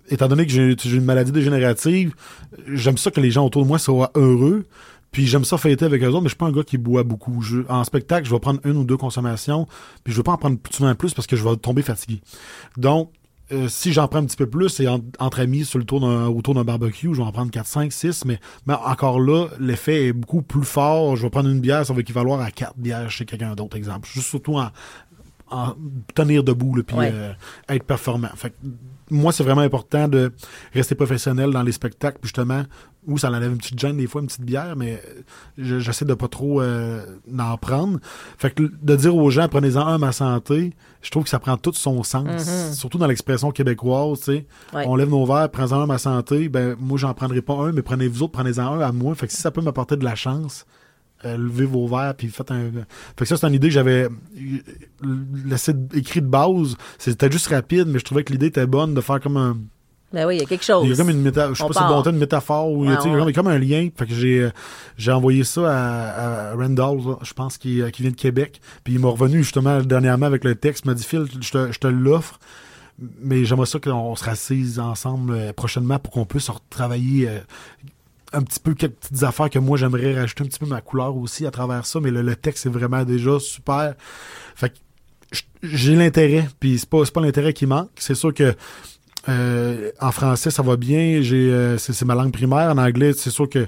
étant 0.08 0.28
donné 0.28 0.46
que 0.46 0.52
j'ai 0.52 0.76
une 0.96 1.04
maladie 1.04 1.32
dégénérative, 1.32 2.14
j'aime 2.68 2.98
ça 2.98 3.10
que 3.10 3.20
les 3.20 3.30
gens 3.30 3.46
autour 3.46 3.62
de 3.62 3.68
moi 3.68 3.78
soient 3.78 4.10
heureux. 4.14 4.64
Puis 5.12 5.26
j'aime 5.26 5.44
ça 5.44 5.58
fêter 5.58 5.84
avec 5.84 6.02
eux 6.02 6.08
autres, 6.08 6.20
mais 6.22 6.28
je 6.28 6.30
suis 6.30 6.36
pas 6.38 6.46
un 6.46 6.52
gars 6.52 6.64
qui 6.64 6.78
boit 6.78 7.04
beaucoup. 7.04 7.42
Je- 7.42 7.60
en 7.68 7.84
spectacle, 7.84 8.26
je 8.26 8.32
vais 8.34 8.40
prendre 8.40 8.60
une 8.64 8.76
ou 8.78 8.84
deux 8.84 8.96
consommations, 8.96 9.66
puis 10.02 10.12
je 10.12 10.16
veux 10.18 10.22
pas 10.24 10.32
en 10.32 10.38
prendre 10.38 10.56
souvent 10.70 10.94
plus 10.94 11.12
parce 11.14 11.26
que 11.26 11.36
je 11.36 11.44
vais 11.46 11.54
tomber 11.56 11.82
fatigué. 11.82 12.20
Donc, 12.78 13.10
euh, 13.52 13.68
si 13.68 13.92
j'en 13.92 14.08
prends 14.08 14.20
un 14.20 14.24
petit 14.24 14.36
peu 14.36 14.46
plus, 14.48 14.80
en- 14.88 15.00
entre 15.18 15.40
amis 15.40 15.66
sur 15.66 15.78
le 15.78 15.84
tour 15.84 16.02
autour 16.02 16.54
d'un 16.54 16.64
barbecue, 16.64 17.08
je 17.12 17.18
vais 17.18 17.26
en 17.26 17.32
prendre 17.32 17.50
4, 17.50 17.66
5, 17.66 17.92
6, 17.92 18.24
mais, 18.24 18.40
mais 18.66 18.72
encore 18.74 19.20
là, 19.20 19.48
l'effet 19.60 20.06
est 20.06 20.12
beaucoup 20.14 20.40
plus 20.40 20.64
fort. 20.64 21.16
Je 21.16 21.22
vais 21.22 21.30
prendre 21.30 21.50
une 21.50 21.60
bière, 21.60 21.84
ça 21.84 21.92
va 21.92 22.00
équivaloir 22.00 22.40
à 22.40 22.50
4 22.50 22.78
bières 22.78 23.10
chez 23.10 23.26
quelqu'un 23.26 23.54
d'autre, 23.54 23.76
exemple. 23.76 24.08
Juste 24.10 24.28
surtout 24.28 24.56
en, 24.56 24.68
en- 25.52 25.74
tenir 26.14 26.42
debout, 26.44 26.74
là, 26.76 26.82
puis 26.82 26.96
Ouais. 26.96 27.10
euh, 27.12 27.32
être 27.68 27.84
performant. 27.84 28.30
Fait 28.34 28.50
que, 28.50 28.54
moi, 29.10 29.32
c'est 29.32 29.44
vraiment 29.44 29.60
important 29.62 30.08
de 30.08 30.32
rester 30.74 30.94
professionnel 30.94 31.50
dans 31.50 31.62
les 31.62 31.72
spectacles, 31.72 32.18
puis 32.20 32.28
justement, 32.28 32.62
où 33.06 33.18
ça 33.18 33.28
enlève 33.28 33.50
une 33.50 33.58
petite 33.58 33.78
gêne 33.78 33.96
des 33.96 34.06
fois, 34.06 34.20
une 34.20 34.28
petite 34.28 34.42
bière, 34.44 34.74
mais 34.76 35.02
je- 35.58 35.80
j'essaie 35.80 36.04
de 36.04 36.14
pas 36.14 36.28
trop 36.28 36.62
euh, 36.62 37.04
en 37.38 37.56
prendre. 37.58 37.98
Fait 38.38 38.50
que 38.54 38.62
de 38.62 38.96
dire 38.96 39.14
aux 39.16 39.28
gens, 39.30 39.48
prenez-en 39.48 39.84
un 39.86 39.98
ma 39.98 40.12
santé, 40.12 40.72
je 41.02 41.10
trouve 41.10 41.24
que 41.24 41.30
ça 41.30 41.40
prend 41.40 41.56
tout 41.56 41.72
son 41.74 42.02
sens, 42.04 42.26
Mhm. 42.46 42.72
surtout 42.74 42.98
dans 42.98 43.08
l'expression 43.08 43.50
québécoise, 43.50 44.20
tu 44.20 44.24
sais. 44.26 44.46
Ouais. 44.72 44.84
On 44.86 44.94
lève 44.94 45.10
nos 45.10 45.26
verres, 45.26 45.50
prenez-en 45.50 45.80
un 45.82 45.86
ma 45.86 45.98
santé, 45.98 46.48
ben 46.48 46.76
moi, 46.78 46.96
j'en 46.96 47.12
prendrai 47.12 47.42
pas 47.42 47.54
un, 47.54 47.72
mais 47.72 47.82
prenez 47.82 48.06
vous 48.06 48.22
autres, 48.22 48.32
prenez-en 48.32 48.74
un 48.74 48.80
à 48.80 48.92
moi. 48.92 49.14
Fait 49.16 49.26
que 49.26 49.32
si 49.32 49.40
ça 49.42 49.50
peut 49.50 49.60
m'apporter 49.62 49.96
de 49.96 50.04
la 50.04 50.14
chance, 50.14 50.64
euh, 51.24 51.36
levez 51.36 51.64
vos 51.64 51.86
verres 51.86 52.14
puis 52.16 52.28
faites 52.28 52.50
un. 52.50 52.70
Fait 53.16 53.24
que 53.24 53.24
ça, 53.24 53.36
c'est 53.36 53.46
une 53.46 53.54
idée 53.54 53.68
que 53.68 53.74
j'avais 53.74 54.08
laissé 55.44 55.72
écrit 55.94 56.20
de 56.20 56.26
base. 56.26 56.76
C'était 56.98 57.30
juste 57.30 57.48
rapide, 57.48 57.88
mais 57.88 57.98
je 57.98 58.04
trouvais 58.04 58.24
que 58.24 58.32
l'idée 58.32 58.46
était 58.46 58.66
bonne 58.66 58.94
de 58.94 59.00
faire 59.00 59.20
comme 59.20 59.36
un. 59.36 59.56
Ben 60.12 60.26
oui, 60.26 60.36
il 60.36 60.40
y 60.40 60.42
a 60.42 60.46
quelque 60.46 60.64
chose. 60.64 60.84
Il 60.84 60.90
y 60.90 60.92
a 60.92 60.96
comme 60.96 61.10
une 61.10 61.22
métaphore. 61.22 61.54
Je 61.54 61.62
sais 61.62 61.66
pas 61.68 61.72
si 61.72 61.78
c'est 61.78 62.02
bon 62.02 62.10
une 62.10 62.18
métaphore 62.18 62.70
ou 62.70 62.86
Ouais, 62.86 62.96
tu 62.96 63.02
sais, 63.04 63.08
ouais. 63.08 63.32
comme, 63.32 63.46
un 63.46 63.58
lien. 63.58 63.88
Fait 63.96 64.06
que 64.06 64.14
j'ai 64.14 64.48
j'ai 64.98 65.10
envoyé 65.10 65.42
ça 65.42 65.62
à, 65.62 66.50
à 66.50 66.54
Randall, 66.54 66.98
là, 66.98 67.16
je 67.22 67.32
pense, 67.32 67.56
qui, 67.56 67.80
euh, 67.80 67.90
qui 67.90 68.02
vient 68.02 68.10
de 68.10 68.16
Québec. 68.16 68.60
Puis 68.84 68.94
il 68.94 69.00
m'a 69.00 69.08
revenu 69.08 69.38
justement 69.42 69.80
dernièrement 69.80 70.26
avec 70.26 70.44
le 70.44 70.54
texte. 70.54 70.84
Il 70.84 70.88
m'a 70.88 70.94
dit 70.94 71.04
Phil, 71.04 71.26
je 71.40 71.50
te, 71.50 71.72
je 71.72 71.78
te 71.78 71.86
l'offre. 71.86 72.38
Mais 73.20 73.46
j'aimerais 73.46 73.66
ça 73.66 73.80
qu'on 73.80 74.14
se 74.14 74.24
rassise 74.24 74.78
ensemble 74.78 75.32
euh, 75.32 75.52
prochainement 75.54 75.98
pour 75.98 76.12
qu'on 76.12 76.26
puisse 76.26 76.50
retravailler 76.50 77.28
un 78.32 78.42
petit 78.42 78.60
peu 78.60 78.74
quelques 78.74 78.94
petites 78.94 79.22
affaires 79.22 79.50
que 79.50 79.58
moi 79.58 79.76
j'aimerais 79.76 80.18
rajouter 80.18 80.44
un 80.44 80.46
petit 80.46 80.58
peu 80.58 80.66
ma 80.66 80.80
couleur 80.80 81.16
aussi 81.16 81.46
à 81.46 81.50
travers 81.50 81.86
ça. 81.86 82.00
Mais 82.00 82.10
le, 82.10 82.22
le 82.22 82.36
texte 82.36 82.66
est 82.66 82.70
vraiment 82.70 83.04
déjà 83.04 83.38
super. 83.38 83.94
Fait 84.54 84.70
que 84.70 84.74
j'ai 85.62 85.94
l'intérêt, 85.94 86.48
puis 86.60 86.78
c'est 86.78 86.88
pas, 86.88 87.04
pas 87.04 87.20
l'intérêt 87.20 87.52
qui 87.52 87.66
manque. 87.66 87.90
C'est 87.96 88.14
sûr 88.14 88.34
que 88.34 88.54
euh, 89.28 89.90
en 90.00 90.10
français, 90.12 90.50
ça 90.50 90.62
va 90.62 90.76
bien. 90.76 91.20
J'ai, 91.22 91.50
euh, 91.52 91.78
c'est, 91.78 92.04
ma 92.04 92.14
langue 92.14 92.32
primaire. 92.32 92.70
En 92.70 92.78
anglais, 92.78 93.12
c'est 93.12 93.30
sûr 93.30 93.48
que 93.48 93.66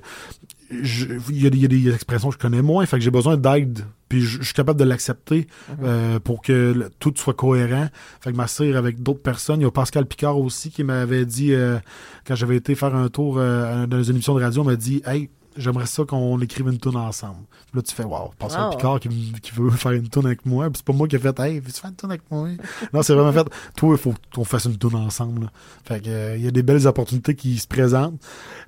il 0.71 1.43
y, 1.43 1.47
a 1.47 1.51
des- 1.51 1.57
il 1.59 1.63
y 1.63 1.65
a 1.67 1.69
des 1.69 1.95
expressions 1.95 2.29
que 2.29 2.35
je 2.35 2.39
connais 2.39 2.63
moins. 2.63 2.85
Fait 2.87 2.97
que 2.99 3.03
j'ai 3.05 3.11
besoin 3.11 3.37
d'aide. 3.37 3.81
Puis 4.09 4.21
je, 4.23 4.39
je 4.39 4.45
suis 4.45 4.55
capable 4.55 4.79
de 4.79 4.85
l'accepter 4.85 5.47
euh, 5.83 6.19
pour 6.21 6.43
que 6.43 6.73
le- 6.77 6.91
tout 6.99 7.13
soit 7.17 7.35
cohérent. 7.35 7.89
Fait 8.21 8.33
que 8.33 8.37
ma 8.37 8.47
sœur 8.47 8.77
avec 8.77 9.03
d'autres 9.03 9.23
personnes. 9.23 9.61
Il 9.61 9.65
y 9.65 9.67
a 9.67 9.71
Pascal 9.71 10.07
Picard 10.07 10.39
aussi 10.39 10.71
qui 10.71 10.85
m'avait 10.85 11.27
dit, 11.27 11.53
euh, 11.53 11.79
quand 12.27 12.35
j'avais 12.35 12.57
été 12.57 12.75
faire 12.75 12.95
un 12.95 13.09
tour 13.09 13.37
euh, 13.39 13.87
dans 13.87 14.03
une 14.03 14.15
émission 14.15 14.35
de 14.35 14.43
radio, 14.43 14.63
on 14.63 14.67
m'a 14.67 14.77
dit 14.77 15.03
Hey, 15.07 15.31
j'aimerais 15.57 15.87
ça 15.87 16.05
qu'on 16.05 16.41
écrive 16.41 16.69
une 16.69 16.79
tune 16.79 16.97
ensemble. 16.97 17.41
Puis 17.67 17.77
là, 17.77 17.83
tu 17.83 17.95
fais 17.95 18.05
Wow, 18.05 18.33
Pascal 18.39 18.65
Wow. 18.65 18.71
Picard 18.77 19.01
qui, 19.01 19.09
qui 19.43 19.51
veut 19.53 19.71
faire 19.71 19.93
une 19.93 20.09
tune 20.09 20.27
avec 20.27 20.45
moi. 20.47 20.67
Puis 20.71 20.79
c'est 20.79 20.85
pas 20.87 20.93
moi 20.93 21.07
qui 21.09 21.17
ai 21.17 21.19
fait 21.19 21.39
Hey, 21.41 21.61
veux-tu 21.61 21.81
faire 21.81 21.91
une 21.91 21.97
tune 21.97 22.11
avec 22.11 22.23
moi? 22.31 22.49
Non, 22.93 23.03
c'est 23.03 23.15
vraiment 23.15 23.33
fait 23.33 23.47
Toi, 23.77 23.95
il 23.95 23.99
faut 23.99 24.15
qu'on 24.35 24.45
fasse 24.45 24.65
une 24.67 24.79
tune 24.79 24.95
ensemble. 24.97 25.43
là. 25.45 25.53
Fait 25.85 26.01
que, 26.01 26.09
euh, 26.09 26.37
il 26.37 26.45
y 26.45 26.49
a 26.49 26.51
des 26.51 26.63
belles 26.63 26.87
opportunités 26.87 27.35
qui 27.35 27.59
se 27.59 27.67
présentent. 27.67 28.21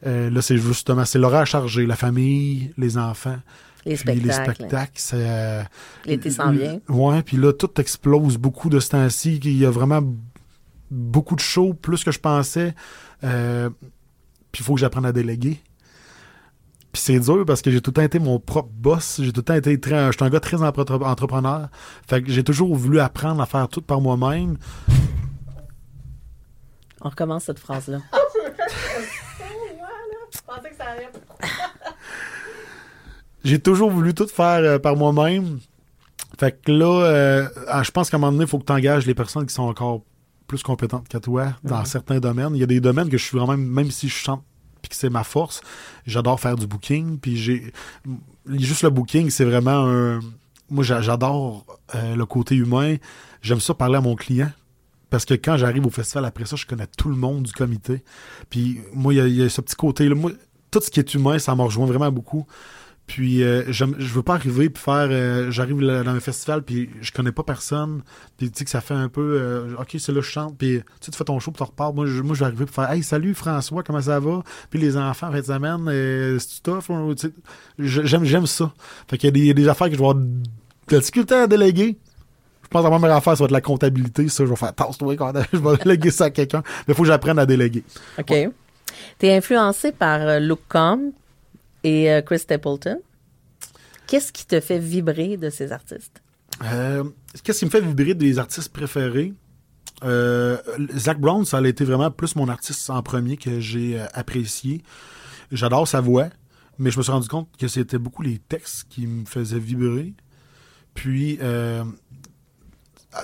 Euh, 0.06 0.30
là, 0.30 0.42
c'est 0.42 0.56
justement, 0.58 1.04
c'est 1.04 1.18
l'horaire 1.18 1.46
chargé, 1.46 1.86
la 1.86 1.96
famille, 1.96 2.72
les 2.78 2.98
enfants. 2.98 3.38
les 3.84 3.96
Puis 3.96 4.14
les 4.14 4.32
spectacles. 4.32 4.54
spectacles, 4.56 4.92
c'est. 4.94 5.16
euh, 5.18 5.62
L'été 6.04 6.30
s'en 6.30 6.50
vient. 6.52 6.80
Ouais, 6.88 7.22
puis 7.22 7.36
là, 7.36 7.52
tout 7.52 7.70
explose 7.80 8.36
beaucoup 8.38 8.68
de 8.68 8.80
ce 8.80 8.90
temps-ci. 8.90 9.36
Il 9.42 9.56
y 9.58 9.64
a 9.66 9.70
vraiment 9.70 10.02
beaucoup 10.90 11.34
de 11.34 11.40
shows, 11.40 11.74
plus 11.74 12.04
que 12.04 12.10
je 12.12 12.18
pensais. 12.20 12.74
Euh, 13.24 13.70
puis 14.52 14.62
il 14.62 14.64
faut 14.64 14.74
que 14.74 14.80
j'apprenne 14.80 15.04
à 15.06 15.12
déléguer. 15.12 15.60
Puis 16.96 17.02
c'est 17.02 17.20
dur 17.20 17.44
parce 17.44 17.60
que 17.60 17.70
j'ai 17.70 17.82
tout 17.82 17.90
le 17.90 17.94
temps 17.96 18.00
été 18.00 18.18
mon 18.18 18.40
propre 18.40 18.70
boss. 18.72 19.20
J'ai 19.22 19.30
tout 19.30 19.40
le 19.40 19.44
temps 19.44 19.52
été 19.52 19.78
très. 19.78 20.06
Je 20.06 20.12
suis 20.16 20.24
un 20.24 20.30
gars 20.30 20.40
très 20.40 20.62
entre- 20.62 20.98
entrepreneur. 21.04 21.68
Fait 22.08 22.22
que 22.22 22.30
j'ai 22.32 22.42
toujours 22.42 22.74
voulu 22.74 23.00
apprendre 23.00 23.42
à 23.42 23.44
faire 23.44 23.68
tout 23.68 23.82
par 23.82 24.00
moi-même. 24.00 24.56
On 27.02 27.10
recommence 27.10 27.44
cette 27.44 27.58
phrase-là. 27.58 27.98
J'ai 33.44 33.58
toujours 33.58 33.90
voulu 33.90 34.14
tout 34.14 34.26
faire 34.26 34.60
euh, 34.60 34.78
par 34.78 34.96
moi-même. 34.96 35.60
Fait 36.40 36.58
que 36.58 36.72
là, 36.72 37.04
euh, 37.04 37.46
ah, 37.68 37.82
je 37.82 37.90
pense 37.90 38.08
qu'à 38.08 38.16
un 38.16 38.20
moment 38.20 38.32
donné, 38.32 38.44
il 38.44 38.48
faut 38.48 38.58
que 38.58 38.64
tu 38.64 38.72
engages 38.72 39.04
les 39.04 39.14
personnes 39.14 39.44
qui 39.44 39.52
sont 39.52 39.64
encore 39.64 40.00
plus 40.46 40.62
compétentes 40.62 41.08
que 41.08 41.18
toi 41.18 41.48
dans 41.62 41.84
certains 41.84 42.20
domaines. 42.20 42.54
Il 42.54 42.60
y 42.60 42.64
a 42.64 42.66
des 42.66 42.80
domaines 42.80 43.10
que 43.10 43.18
je 43.18 43.24
suis 43.24 43.36
vraiment, 43.36 43.58
même 43.58 43.90
si 43.90 44.08
je 44.08 44.14
chante 44.14 44.42
puis 44.88 44.98
c'est 44.98 45.10
ma 45.10 45.24
force, 45.24 45.60
j'adore 46.06 46.38
faire 46.40 46.56
du 46.56 46.66
booking. 46.66 47.18
Puis 47.18 47.36
j'ai 47.36 47.72
juste 48.48 48.82
le 48.82 48.90
booking, 48.90 49.30
c'est 49.30 49.44
vraiment 49.44 49.86
un. 49.86 50.20
Moi, 50.70 50.82
j'a- 50.84 51.00
j'adore 51.00 51.64
euh, 51.94 52.16
le 52.16 52.26
côté 52.26 52.54
humain. 52.56 52.96
J'aime 53.42 53.60
ça 53.60 53.74
parler 53.74 53.96
à 53.96 54.00
mon 54.00 54.16
client. 54.16 54.50
Parce 55.10 55.24
que 55.24 55.34
quand 55.34 55.56
j'arrive 55.56 55.86
au 55.86 55.90
festival, 55.90 56.24
après 56.24 56.46
ça, 56.46 56.56
je 56.56 56.66
connais 56.66 56.88
tout 56.98 57.08
le 57.08 57.14
monde 57.14 57.44
du 57.44 57.52
comité. 57.52 58.02
Puis 58.50 58.80
moi, 58.92 59.14
il 59.14 59.34
y 59.36 59.42
a- 59.42 59.48
ce 59.48 59.60
petit 59.60 59.76
côté-là. 59.76 60.16
Tout 60.72 60.80
ce 60.80 60.90
qui 60.90 60.98
est 60.98 61.14
humain, 61.14 61.38
ça 61.38 61.54
me 61.54 61.62
rejoint 61.62 61.86
vraiment 61.86 62.10
beaucoup. 62.10 62.44
Puis 63.06 63.44
euh, 63.44 63.62
je 63.70 63.84
veux 63.84 64.22
pas 64.22 64.34
arriver 64.34 64.68
puis 64.68 64.82
faire 64.82 65.06
euh, 65.10 65.50
j'arrive 65.52 65.78
dans 65.80 66.08
un 66.10 66.18
festival 66.18 66.62
puis 66.62 66.90
je 67.00 67.12
connais 67.12 67.30
pas 67.30 67.44
personne 67.44 68.02
puis 68.36 68.50
tu 68.50 68.58
sais 68.58 68.64
que 68.64 68.70
ça 68.70 68.80
fait 68.80 68.94
un 68.94 69.08
peu 69.08 69.38
euh, 69.40 69.74
OK, 69.80 69.94
c'est 69.98 70.10
là 70.10 70.20
je 70.20 70.26
chante 70.28 70.58
puis 70.58 70.80
tu 71.00 71.10
tu 71.12 71.16
fais 71.16 71.22
ton 71.24 71.38
show 71.38 71.52
puis 71.52 71.58
tu 71.58 71.62
repars. 71.62 71.94
Moi 71.94 72.06
je, 72.06 72.20
moi 72.22 72.34
je 72.34 72.40
vais 72.40 72.46
arriver 72.46 72.64
pour 72.66 72.74
faire 72.74 72.90
"Hey, 72.90 73.04
salut 73.04 73.32
François, 73.34 73.84
comment 73.84 74.00
ça 74.00 74.18
va? 74.18 74.42
Puis 74.70 74.80
les 74.80 74.96
enfants 74.96 75.28
en 75.28 75.30
de 75.32 75.42
semaine, 75.42 75.86
euh, 75.88 76.38
c'est 76.40 76.62
tough 76.64 76.90
je- 77.78 78.02
j'aime 78.04 78.24
j'aime 78.24 78.46
ça. 78.46 78.72
Fait 79.08 79.18
qu'il 79.18 79.36
y 79.36 79.46
y 79.46 79.50
a 79.50 79.54
des 79.54 79.68
affaires 79.68 79.86
que 79.88 79.94
je 79.94 79.98
vais 80.00 80.04
avoir 80.08 80.24
difficulté 80.88 81.34
à 81.34 81.46
déléguer. 81.46 81.96
Je 82.64 82.68
pense 82.68 82.82
que 82.84 82.90
la 82.90 82.98
première 82.98 83.16
affaire, 83.16 83.36
ça 83.36 83.44
va 83.44 83.46
être 83.46 83.52
la 83.52 83.60
comptabilité. 83.60 84.28
Ça, 84.28 84.44
je 84.44 84.50
vais 84.50 84.56
faire 84.56 84.74
tasse-toi 84.74 85.14
quand 85.14 85.32
je 85.52 85.58
vais 85.58 85.76
déléguer 85.76 86.10
ça 86.10 86.24
à 86.24 86.30
quelqu'un. 86.30 86.64
Mais 86.88 86.94
faut 86.94 87.02
que 87.02 87.08
j'apprenne 87.08 87.38
à 87.38 87.46
déléguer. 87.46 87.84
OK. 88.18 88.34
Tu 89.20 89.26
es 89.26 89.36
influencé 89.36 89.92
par 89.92 90.20
euh, 90.22 90.40
Combs 90.68 91.12
et 91.86 92.10
euh, 92.10 92.20
Chris 92.20 92.40
Stapleton. 92.40 93.00
Qu'est-ce 94.08 94.32
qui 94.32 94.44
te 94.44 94.60
fait 94.60 94.80
vibrer 94.80 95.36
de 95.36 95.50
ces 95.50 95.70
artistes? 95.70 96.20
Euh, 96.64 97.04
Qu'est-ce 97.44 97.60
qui 97.60 97.64
me 97.64 97.70
fait 97.70 97.80
vibrer 97.80 98.14
des 98.14 98.40
artistes 98.40 98.72
préférés? 98.72 99.32
Euh, 100.02 100.58
Zach 100.96 101.20
Brown, 101.20 101.44
ça 101.44 101.58
a 101.58 101.66
été 101.66 101.84
vraiment 101.84 102.10
plus 102.10 102.34
mon 102.34 102.48
artiste 102.48 102.90
en 102.90 103.02
premier 103.02 103.36
que 103.36 103.60
j'ai 103.60 104.00
apprécié. 104.14 104.82
J'adore 105.52 105.86
sa 105.86 106.00
voix, 106.00 106.28
mais 106.78 106.90
je 106.90 106.98
me 106.98 107.02
suis 107.04 107.12
rendu 107.12 107.28
compte 107.28 107.48
que 107.56 107.68
c'était 107.68 107.98
beaucoup 107.98 108.22
les 108.22 108.38
textes 108.38 108.86
qui 108.88 109.06
me 109.06 109.24
faisaient 109.24 109.60
vibrer. 109.60 110.12
Puis, 110.94 111.38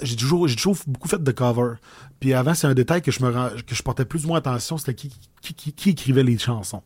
j'ai 0.03 0.16
toujours, 0.16 0.46
toujours 0.48 0.77
beaucoup 0.87 1.09
fait 1.09 1.22
de 1.22 1.33
cover. 1.33 1.75
Puis 2.20 2.33
avant, 2.33 2.55
c'est 2.55 2.68
un 2.68 2.75
détail 2.75 3.03
que 3.03 3.11
je 3.11 3.25
me 3.25 3.61
que 3.62 3.75
je 3.75 3.83
portais 3.83 4.05
plus 4.05 4.25
ou 4.25 4.29
moins 4.29 4.38
attention, 4.38 4.79
c'était 4.79 4.94
qui, 4.94 5.12
qui, 5.40 5.55
qui, 5.55 5.72
qui 5.72 5.90
écrivait 5.90 6.22
les 6.22 6.38
chansons. 6.38 6.83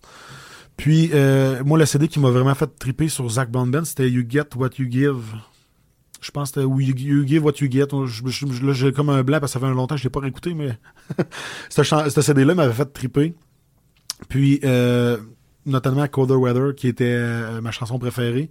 Puis, 0.77 1.11
euh, 1.15 1.63
moi, 1.65 1.79
le 1.79 1.87
CD 1.87 2.09
qui 2.09 2.21
m'a 2.21 2.31
vraiment 2.31 2.55
fait 2.55 2.71
triper 2.79 3.09
sur 3.09 3.29
Zach 3.29 3.51
Band, 3.51 3.71
c'était 3.85 4.11
You 4.11 4.25
Get 4.29 4.49
What 4.57 4.71
You 4.79 4.91
Give. 4.91 5.35
Je 6.21 6.31
pense 6.31 6.51
que 6.51 6.61
c'était 6.61 6.67
ou 6.67 6.81
you, 6.81 7.27
Give 7.27 7.45
What 7.45 7.55
You 7.61 7.71
Get. 7.71 7.89
Là, 7.93 8.73
j'ai 8.73 8.93
comme 8.93 9.11
un 9.11 9.23
blanc 9.23 9.41
parce 9.41 9.53
que 9.53 9.59
ça 9.59 9.67
fait 9.67 9.73
longtemps 9.73 9.95
que 9.95 10.01
je 10.01 10.05
l'ai 10.05 10.11
pas 10.11 10.21
réécouté, 10.21 10.55
mais 10.55 10.79
ce, 11.71 11.83
CD-là 11.83 12.55
m'avait 12.55 12.75
fait 12.75 12.93
triper. 12.93 13.35
Puis, 14.29 14.61
euh, 14.65 15.19
notamment 15.65 16.07
Colder 16.09 16.35
Weather, 16.35 16.75
qui 16.75 16.89
était 16.89 17.05
euh, 17.07 17.61
ma 17.61 17.71
chanson 17.71 17.99
préférée. 17.99 18.51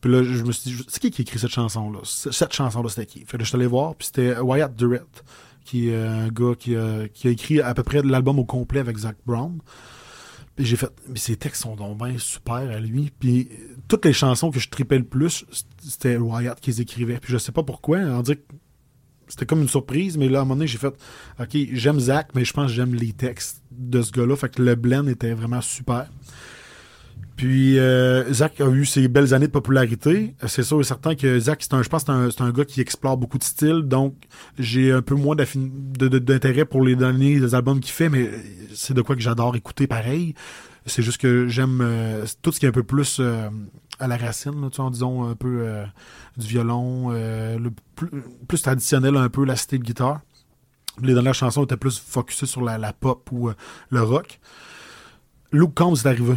Puis 0.00 0.10
là, 0.10 0.24
je 0.24 0.42
me 0.42 0.52
suis 0.52 0.70
dit, 0.70 0.84
c'est 0.88 1.00
qui 1.00 1.10
qui 1.10 1.20
a 1.20 1.22
écrit 1.22 1.38
cette 1.38 1.50
chanson-là? 1.50 1.98
Cette 2.04 2.52
chanson-là, 2.52 2.88
c'était 2.88 3.06
qui? 3.06 3.24
Fait 3.26 3.36
que 3.36 3.44
je 3.44 3.48
suis 3.48 3.56
allé 3.56 3.66
voir, 3.66 3.94
puis 3.96 4.06
c'était 4.06 4.38
Wyatt 4.38 4.74
Durrett, 4.74 5.24
qui 5.64 5.90
est 5.90 6.02
un 6.02 6.28
gars 6.28 6.54
qui, 6.58 6.74
qui 7.12 7.28
a 7.28 7.30
écrit 7.30 7.60
à 7.60 7.74
peu 7.74 7.82
près 7.82 8.00
l'album 8.02 8.38
au 8.38 8.44
complet 8.44 8.80
avec 8.80 8.96
Zach 8.96 9.16
Brown. 9.26 9.58
Puis 10.56 10.66
j'ai 10.66 10.76
fait, 10.76 10.90
mais 11.08 11.18
ses 11.18 11.36
textes 11.36 11.62
sont 11.62 11.76
donc 11.76 11.98
super 12.18 12.54
à 12.54 12.80
lui. 12.80 13.10
Puis 13.18 13.48
euh, 13.50 13.76
toutes 13.88 14.04
les 14.04 14.12
chansons 14.12 14.50
que 14.50 14.60
je 14.60 14.68
tripais 14.68 14.98
le 14.98 15.04
plus, 15.04 15.44
c'était 15.82 16.16
Wyatt 16.16 16.60
qui 16.60 16.70
les 16.70 16.80
écrivait. 16.80 17.18
Puis 17.18 17.32
je 17.32 17.38
sais 17.38 17.52
pas 17.52 17.62
pourquoi, 17.62 17.98
on 17.98 18.22
dirait 18.22 18.36
que 18.36 18.54
c'était 19.28 19.46
comme 19.46 19.62
une 19.62 19.68
surprise, 19.68 20.18
mais 20.18 20.28
là, 20.28 20.40
à 20.40 20.42
un 20.42 20.44
moment 20.44 20.56
donné, 20.56 20.66
j'ai 20.66 20.78
fait, 20.78 20.94
OK, 21.38 21.56
j'aime 21.72 22.00
Zach, 22.00 22.30
mais 22.34 22.44
je 22.44 22.52
pense 22.52 22.66
que 22.66 22.72
j'aime 22.72 22.94
les 22.94 23.12
textes 23.12 23.62
de 23.70 24.02
ce 24.02 24.10
gars-là. 24.10 24.36
Fait 24.36 24.48
que 24.48 24.60
le 24.60 24.74
blend 24.74 25.06
était 25.06 25.32
vraiment 25.32 25.60
super. 25.60 26.08
Puis 27.40 27.78
euh, 27.78 28.30
Zach 28.34 28.60
a 28.60 28.68
eu 28.68 28.84
ses 28.84 29.08
belles 29.08 29.32
années 29.32 29.46
de 29.46 29.52
popularité. 29.52 30.34
C'est 30.46 30.62
sûr 30.62 30.78
et 30.78 30.84
certain 30.84 31.14
que 31.14 31.40
Zach, 31.40 31.60
c'est 31.62 31.72
un, 31.72 31.82
je 31.82 31.88
pense 31.88 32.04
que 32.04 32.30
c'est 32.30 32.42
un, 32.42 32.46
un 32.46 32.50
gars 32.50 32.66
qui 32.66 32.82
explore 32.82 33.16
beaucoup 33.16 33.38
de 33.38 33.42
styles, 33.42 33.80
donc 33.84 34.14
j'ai 34.58 34.92
un 34.92 35.00
peu 35.00 35.14
moins 35.14 35.34
d'intérêt 35.34 36.66
pour 36.66 36.84
les 36.84 36.96
derniers 36.96 37.40
des 37.40 37.54
albums 37.54 37.80
qu'il 37.80 37.94
fait, 37.94 38.10
mais 38.10 38.30
c'est 38.74 38.92
de 38.92 39.00
quoi 39.00 39.16
que 39.16 39.22
j'adore 39.22 39.56
écouter 39.56 39.86
pareil. 39.86 40.34
C'est 40.84 41.00
juste 41.00 41.16
que 41.16 41.48
j'aime 41.48 41.80
euh, 41.80 42.26
tout 42.42 42.52
ce 42.52 42.60
qui 42.60 42.66
est 42.66 42.68
un 42.68 42.72
peu 42.72 42.82
plus 42.82 43.16
euh, 43.20 43.48
à 43.98 44.06
la 44.06 44.18
racine, 44.18 44.68
vois, 44.76 44.90
disons 44.90 45.24
un 45.24 45.34
peu 45.34 45.66
du 46.36 46.46
violon, 46.46 47.10
plus, 48.48 48.60
traditionnel 48.60 49.16
un 49.16 49.30
peu, 49.30 49.46
la 49.46 49.56
cité 49.56 49.78
de 49.78 49.84
guitare. 49.84 50.20
Les 51.00 51.14
dernières 51.14 51.32
chansons 51.32 51.64
étaient 51.64 51.78
plus 51.78 51.98
focusées 51.98 52.44
sur 52.44 52.60
la, 52.60 52.76
la 52.76 52.92
pop 52.92 53.26
ou 53.32 53.48
le 53.88 54.02
rock. 54.02 54.40
Luke 55.52 55.72
Combs 55.74 55.94
est 55.94 56.06
arrivé. 56.06 56.34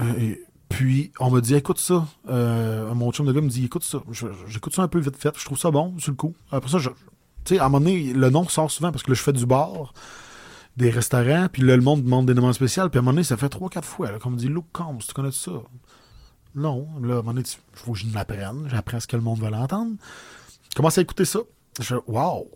Euh, 0.00 0.34
Puis 0.68 1.12
on 1.18 1.30
m'a 1.30 1.40
dit 1.40 1.54
écoute 1.54 1.78
ça. 1.78 2.06
Euh, 2.28 2.94
mon 2.94 3.10
chum 3.12 3.26
de 3.26 3.32
gars 3.32 3.40
me 3.40 3.48
dit 3.48 3.64
écoute 3.64 3.82
ça. 3.84 4.00
J'écoute 4.46 4.74
ça 4.74 4.82
un 4.82 4.88
peu 4.88 5.00
vite 5.00 5.16
fait. 5.16 5.36
Je 5.36 5.44
trouve 5.44 5.58
ça 5.58 5.70
bon 5.70 5.98
sur 5.98 6.10
le 6.12 6.16
coup. 6.16 6.34
Après 6.52 6.70
ça, 6.70 6.78
je- 6.78 6.90
tu 7.44 7.54
sais, 7.54 7.58
à 7.58 7.64
un 7.66 7.68
moment 7.68 7.84
donné, 7.84 8.12
le 8.12 8.30
nom 8.30 8.46
sort 8.48 8.70
souvent 8.70 8.92
parce 8.92 9.02
que 9.02 9.10
là, 9.10 9.14
je 9.14 9.22
fais 9.22 9.32
du 9.32 9.46
bar, 9.46 9.92
des 10.76 10.90
restaurants, 10.90 11.48
puis 11.52 11.62
là, 11.62 11.74
le 11.76 11.82
monde 11.82 12.04
demande 12.04 12.26
des 12.26 12.34
noms 12.34 12.52
spéciaux. 12.52 12.88
Puis 12.88 12.98
à 12.98 13.00
un 13.00 13.02
moment 13.02 13.12
donné, 13.12 13.24
ça 13.24 13.36
fait 13.36 13.48
trois, 13.48 13.68
quatre 13.68 13.84
fois 13.88 14.12
là, 14.12 14.18
qu'on 14.18 14.30
me 14.30 14.36
dit 14.36 14.48
Luke 14.48 14.66
Combs, 14.72 14.98
tu 15.06 15.12
connais 15.12 15.32
ça? 15.32 15.50
Non. 16.54 16.86
Là, 17.02 17.14
à 17.16 17.18
un 17.18 17.22
moment 17.22 17.32
donné, 17.34 17.42
il 17.46 17.58
faut 17.78 17.92
que 17.92 17.98
je 17.98 18.06
l'apprenne. 18.14 18.68
J'apprends 18.70 19.00
ce 19.00 19.06
que 19.06 19.16
le 19.16 19.22
monde 19.22 19.40
veut 19.40 19.50
l'entendre. 19.50 19.92
Je 20.70 20.74
commence 20.76 20.98
à 20.98 21.00
écouter 21.02 21.24
ça. 21.24 21.40
Je 21.78 21.84
fais 21.84 21.94
Wow 22.06 22.48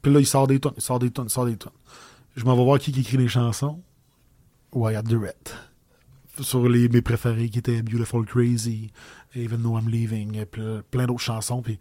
Puis 0.00 0.12
là, 0.12 0.20
il 0.20 0.26
sort 0.26 0.46
des 0.46 0.60
tonnes, 0.60 0.74
il 0.76 0.82
sort 0.82 0.98
des 1.00 1.10
tonnes, 1.10 1.26
il 1.26 1.30
sort 1.30 1.46
des 1.46 1.56
tonnes. 1.56 1.72
Je 2.36 2.44
m'en 2.44 2.56
vais 2.56 2.64
voir 2.64 2.78
qui, 2.78 2.92
qui 2.92 3.00
écrit 3.00 3.16
les 3.16 3.28
chansons. 3.28 3.80
Wyatt 4.72 5.04
Durrett 5.06 5.54
sur 6.40 6.68
les, 6.68 6.88
mes 6.88 7.02
préférés 7.02 7.48
qui 7.48 7.58
étaient 7.58 7.82
Beautiful 7.82 8.24
Crazy, 8.24 8.90
Even 9.34 9.62
Though 9.62 9.78
I'm 9.78 9.88
Leaving, 9.88 10.44
plein 10.90 11.06
d'autres 11.06 11.20
chansons. 11.20 11.62
Puis, 11.62 11.78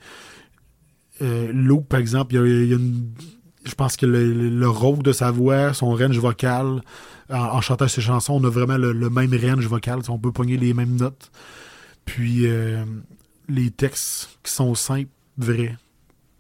euh, 1.22 1.52
Luke, 1.52 1.88
par 1.88 2.00
exemple, 2.00 2.36
il 2.36 2.68
y 2.70 2.74
a, 2.74 2.76
une, 2.76 3.12
je 3.64 3.74
pense 3.76 3.96
que 3.96 4.06
le, 4.06 4.50
le- 4.50 4.70
rôle 4.70 5.04
de 5.04 5.12
sa 5.12 5.32
voix, 5.32 5.74
son 5.74 5.96
range 5.96 6.18
vocal, 6.18 6.82
en, 7.30 7.62
chantant 7.62 7.88
ses 7.88 8.02
chansons, 8.02 8.34
on 8.42 8.44
a 8.44 8.50
vraiment 8.50 8.78
le, 8.78 9.10
même 9.10 9.34
range 9.34 9.66
vocal. 9.68 10.02
On 10.10 10.20
peut 10.20 10.32
pogner 10.32 10.58
les 10.58 10.74
mêmes 10.74 10.96
notes. 10.96 11.32
Puis, 12.06 12.48
euh, 12.48 12.84
les 13.48 13.72
textes 13.72 14.38
qui 14.44 14.52
sont 14.52 14.76
simples, 14.76 15.10
vrais, 15.38 15.78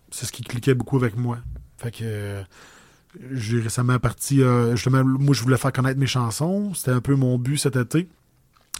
c'est 0.09 0.25
ce 0.25 0.31
qui 0.31 0.43
cliquait 0.43 0.73
beaucoup 0.73 0.97
avec 0.97 1.15
moi. 1.15 1.39
Fait 1.77 1.91
que. 1.91 1.99
euh, 2.03 2.43
j'ai 3.31 3.59
récemment 3.59 3.99
parti, 3.99 4.41
euh, 4.41 4.75
justement, 4.75 5.03
moi 5.03 5.33
je 5.33 5.41
voulais 5.41 5.57
faire 5.57 5.73
connaître 5.73 5.99
mes 5.99 6.07
chansons, 6.07 6.73
c'était 6.73 6.91
un 6.91 7.01
peu 7.01 7.15
mon 7.15 7.37
but 7.37 7.57
cet 7.57 7.75
été, 7.75 8.07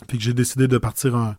puis 0.07 0.17
que 0.17 0.23
j'ai 0.23 0.33
décidé 0.33 0.67
de 0.67 0.77
partir 0.77 1.15
un, 1.15 1.35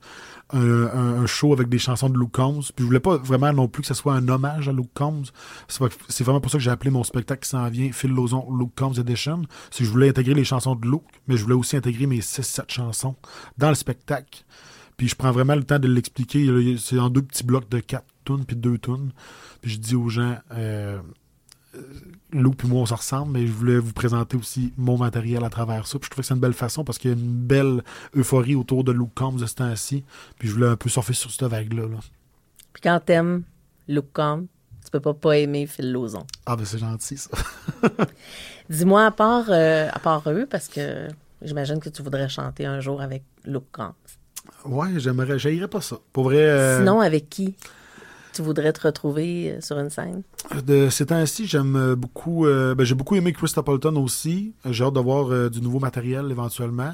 un, 0.52 1.26
show 1.26 1.52
avec 1.52 1.68
des 1.68 1.78
chansons 1.78 2.10
de 2.10 2.18
Luke 2.18 2.32
Combs, 2.32 2.60
puis 2.60 2.82
je 2.82 2.84
voulais 2.84 3.00
pas 3.00 3.16
vraiment 3.16 3.52
non 3.52 3.68
plus 3.68 3.80
que 3.82 3.88
ce 3.88 3.94
soit 3.94 4.14
un 4.14 4.28
hommage 4.28 4.68
à 4.68 4.72
Luke 4.72 4.90
Combs, 4.94 5.24
c'est 5.68 6.24
vraiment 6.24 6.40
pour 6.40 6.50
ça 6.50 6.58
que 6.58 6.64
j'ai 6.64 6.70
appelé 6.70 6.90
mon 6.90 7.04
spectacle 7.04 7.42
qui 7.42 7.48
s'en 7.48 7.68
vient 7.68 7.90
Phil 7.92 8.10
Lozon 8.10 8.46
Luke 8.56 8.72
Combs 8.76 8.94
Edition, 8.98 9.42
c'est 9.70 9.78
que 9.78 9.84
je 9.84 9.90
voulais 9.90 10.10
intégrer 10.10 10.34
les 10.34 10.44
chansons 10.44 10.74
de 10.74 10.86
Luke, 10.86 11.02
mais 11.26 11.36
je 11.36 11.42
voulais 11.42 11.54
aussi 11.54 11.76
intégrer 11.76 12.06
mes 12.06 12.20
6-7 12.20 12.64
chansons 12.68 13.16
dans 13.56 13.70
le 13.70 13.74
spectacle, 13.74 14.44
puis 14.96 15.08
je 15.08 15.16
prends 15.16 15.32
vraiment 15.32 15.54
le 15.54 15.64
temps 15.64 15.78
de 15.78 15.88
l'expliquer, 15.88 16.76
c'est 16.78 16.98
en 16.98 17.08
deux 17.08 17.22
petits 17.22 17.44
blocs 17.44 17.68
de 17.70 17.80
4 17.80 18.04
tunes 18.24 18.44
puis 18.44 18.56
2 18.56 18.78
tunes, 18.78 19.12
puis 19.62 19.70
je 19.70 19.78
dis 19.78 19.96
aux 19.96 20.08
gens... 20.08 20.36
euh, 20.52 21.00
Lou 22.32 22.50
puis 22.52 22.68
moi 22.68 22.80
on 22.82 22.86
se 22.86 22.94
ressemble, 22.94 23.32
mais 23.32 23.46
je 23.46 23.52
voulais 23.52 23.78
vous 23.78 23.92
présenter 23.92 24.36
aussi 24.36 24.72
mon 24.76 24.98
matériel 24.98 25.44
à 25.44 25.50
travers 25.50 25.86
ça. 25.86 25.98
Puis 25.98 26.06
je 26.06 26.10
trouvais 26.10 26.22
que 26.22 26.28
c'est 26.28 26.34
une 26.34 26.40
belle 26.40 26.52
façon 26.52 26.84
parce 26.84 26.98
qu'il 26.98 27.10
y 27.10 27.14
a 27.14 27.16
une 27.16 27.32
belle 27.32 27.82
euphorie 28.16 28.54
autour 28.54 28.84
de 28.84 28.92
Luke 28.92 29.14
Combs 29.14 29.38
de 29.38 29.46
ce 29.46 29.54
temps-ci. 29.54 30.04
Puis 30.38 30.48
je 30.48 30.54
voulais 30.54 30.66
un 30.68 30.76
peu 30.76 30.88
surfer 30.88 31.14
sur 31.14 31.30
cette 31.30 31.44
vague-là. 31.48 31.82
là. 31.88 31.98
Puis 32.72 32.82
quand 32.82 33.00
t'aimes 33.04 33.42
Luke 33.88 34.12
Combs, 34.12 34.46
tu 34.84 34.90
peux 34.90 35.00
pas 35.00 35.14
pas 35.14 35.38
aimer 35.38 35.66
Phil 35.66 35.92
Lozon. 35.92 36.26
Ah 36.46 36.56
ben 36.56 36.64
c'est 36.64 36.78
gentil 36.78 37.16
ça. 37.16 37.30
Dis-moi, 38.70 39.06
à 39.06 39.10
part, 39.10 39.46
euh, 39.48 39.88
à 39.92 39.98
part 39.98 40.22
eux, 40.28 40.46
parce 40.48 40.68
que 40.68 41.08
j'imagine 41.40 41.78
que 41.80 41.88
tu 41.88 42.02
voudrais 42.02 42.28
chanter 42.28 42.66
un 42.66 42.80
jour 42.80 43.00
avec 43.00 43.22
Luke 43.44 43.70
Combs. 43.72 43.94
Ouais, 44.64 44.88
j'aimerais, 44.96 45.38
j'haïrais 45.38 45.68
pas 45.68 45.80
ça. 45.80 45.96
Pour 46.12 46.24
vrai, 46.24 46.36
euh, 46.38 46.78
Sinon, 46.78 47.00
avec 47.00 47.28
qui? 47.28 47.54
Tu 48.32 48.42
voudrais 48.42 48.72
te 48.72 48.80
retrouver 48.86 49.52
euh, 49.52 49.60
sur 49.60 49.78
une 49.78 49.90
scène? 49.90 50.22
de 50.66 50.88
ces 50.90 51.06
temps-ci, 51.06 51.46
j'aime 51.46 51.76
euh, 51.76 51.96
beaucoup. 51.96 52.46
euh, 52.46 52.74
ben, 52.74 52.84
j'ai 52.84 52.94
beaucoup 52.94 53.16
aimé 53.16 53.32
Chris 53.32 53.48
Stapleton 53.48 53.96
aussi. 53.96 54.54
J'ai 54.70 54.84
hâte 54.84 54.94
de 54.94 55.00
voir 55.00 55.30
euh, 55.30 55.48
du 55.50 55.60
nouveau 55.60 55.78
matériel 55.78 56.30
éventuellement. 56.30 56.92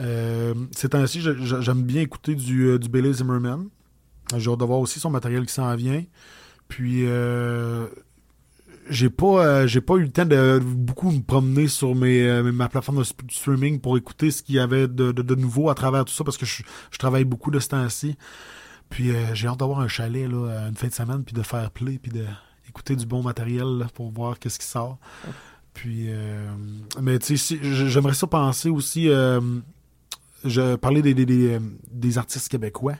Euh, 0.00 0.54
ces 0.72 0.88
temps-ci, 0.90 1.20
j'aime 1.22 1.82
bien 1.82 2.02
écouter 2.02 2.34
du, 2.34 2.66
euh, 2.66 2.78
du 2.78 2.88
Billy 2.88 3.12
Zimmerman. 3.14 3.68
J'ai 4.36 4.50
hâte 4.50 4.60
de 4.60 4.64
voir 4.64 4.80
aussi 4.80 5.00
son 5.00 5.10
matériel 5.10 5.46
qui 5.46 5.52
s'en 5.54 5.74
vient. 5.76 6.04
Puis 6.68 7.04
euh, 7.06 7.86
j'ai 8.90 9.08
pas 9.10 9.46
euh, 9.46 9.66
j'ai 9.66 9.80
pas 9.80 9.94
eu 9.94 10.02
le 10.02 10.10
temps 10.10 10.24
de 10.26 10.58
beaucoup 10.62 11.10
me 11.10 11.20
promener 11.22 11.68
sur 11.68 11.94
mes, 11.94 12.22
euh, 12.28 12.52
ma 12.52 12.68
plateforme 12.68 13.02
de 13.02 13.32
streaming 13.32 13.80
pour 13.80 13.96
écouter 13.96 14.30
ce 14.30 14.42
qu'il 14.42 14.56
y 14.56 14.58
avait 14.58 14.88
de, 14.88 15.12
de, 15.12 15.22
de 15.22 15.34
nouveau 15.34 15.70
à 15.70 15.74
travers 15.74 16.04
tout 16.04 16.12
ça 16.12 16.24
parce 16.24 16.36
que 16.36 16.44
je, 16.46 16.62
je 16.90 16.98
travaille 16.98 17.24
beaucoup 17.24 17.50
de 17.50 17.58
ce 17.60 17.68
temps-ci. 17.68 18.16
Puis 18.90 19.10
euh, 19.10 19.34
j'ai 19.34 19.48
hâte 19.48 19.58
d'avoir 19.58 19.80
un 19.80 19.88
chalet 19.88 20.28
là, 20.30 20.66
une 20.68 20.76
fin 20.76 20.86
de 20.88 20.92
semaine 20.92 21.24
puis 21.24 21.34
de 21.34 21.42
faire 21.42 21.70
play 21.70 21.98
puis 21.98 22.12
de 22.12 22.24
écouter 22.68 22.96
du 22.96 23.06
bon 23.06 23.22
matériel 23.22 23.86
pour 23.94 24.10
voir 24.10 24.38
qu'est-ce 24.38 24.58
qui 24.58 24.66
sort. 24.66 24.98
Puis 25.74 26.06
euh, 26.08 26.50
mais 27.00 27.18
tu 27.18 27.36
sais 27.36 27.56
si- 27.56 27.88
j'aimerais 27.88 28.14
ça 28.14 28.26
penser 28.26 28.68
aussi 28.70 29.08
euh, 29.08 29.40
je 30.44 30.76
parlais 30.76 31.02
des, 31.02 31.14
des, 31.14 31.58
euh, 31.58 32.18
artistes 32.18 32.48
québécois 32.48 32.94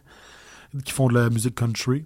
qui 0.85 0.93
font 0.93 1.09
de 1.09 1.15
la 1.15 1.31
musique 1.31 1.55
country. 1.55 2.05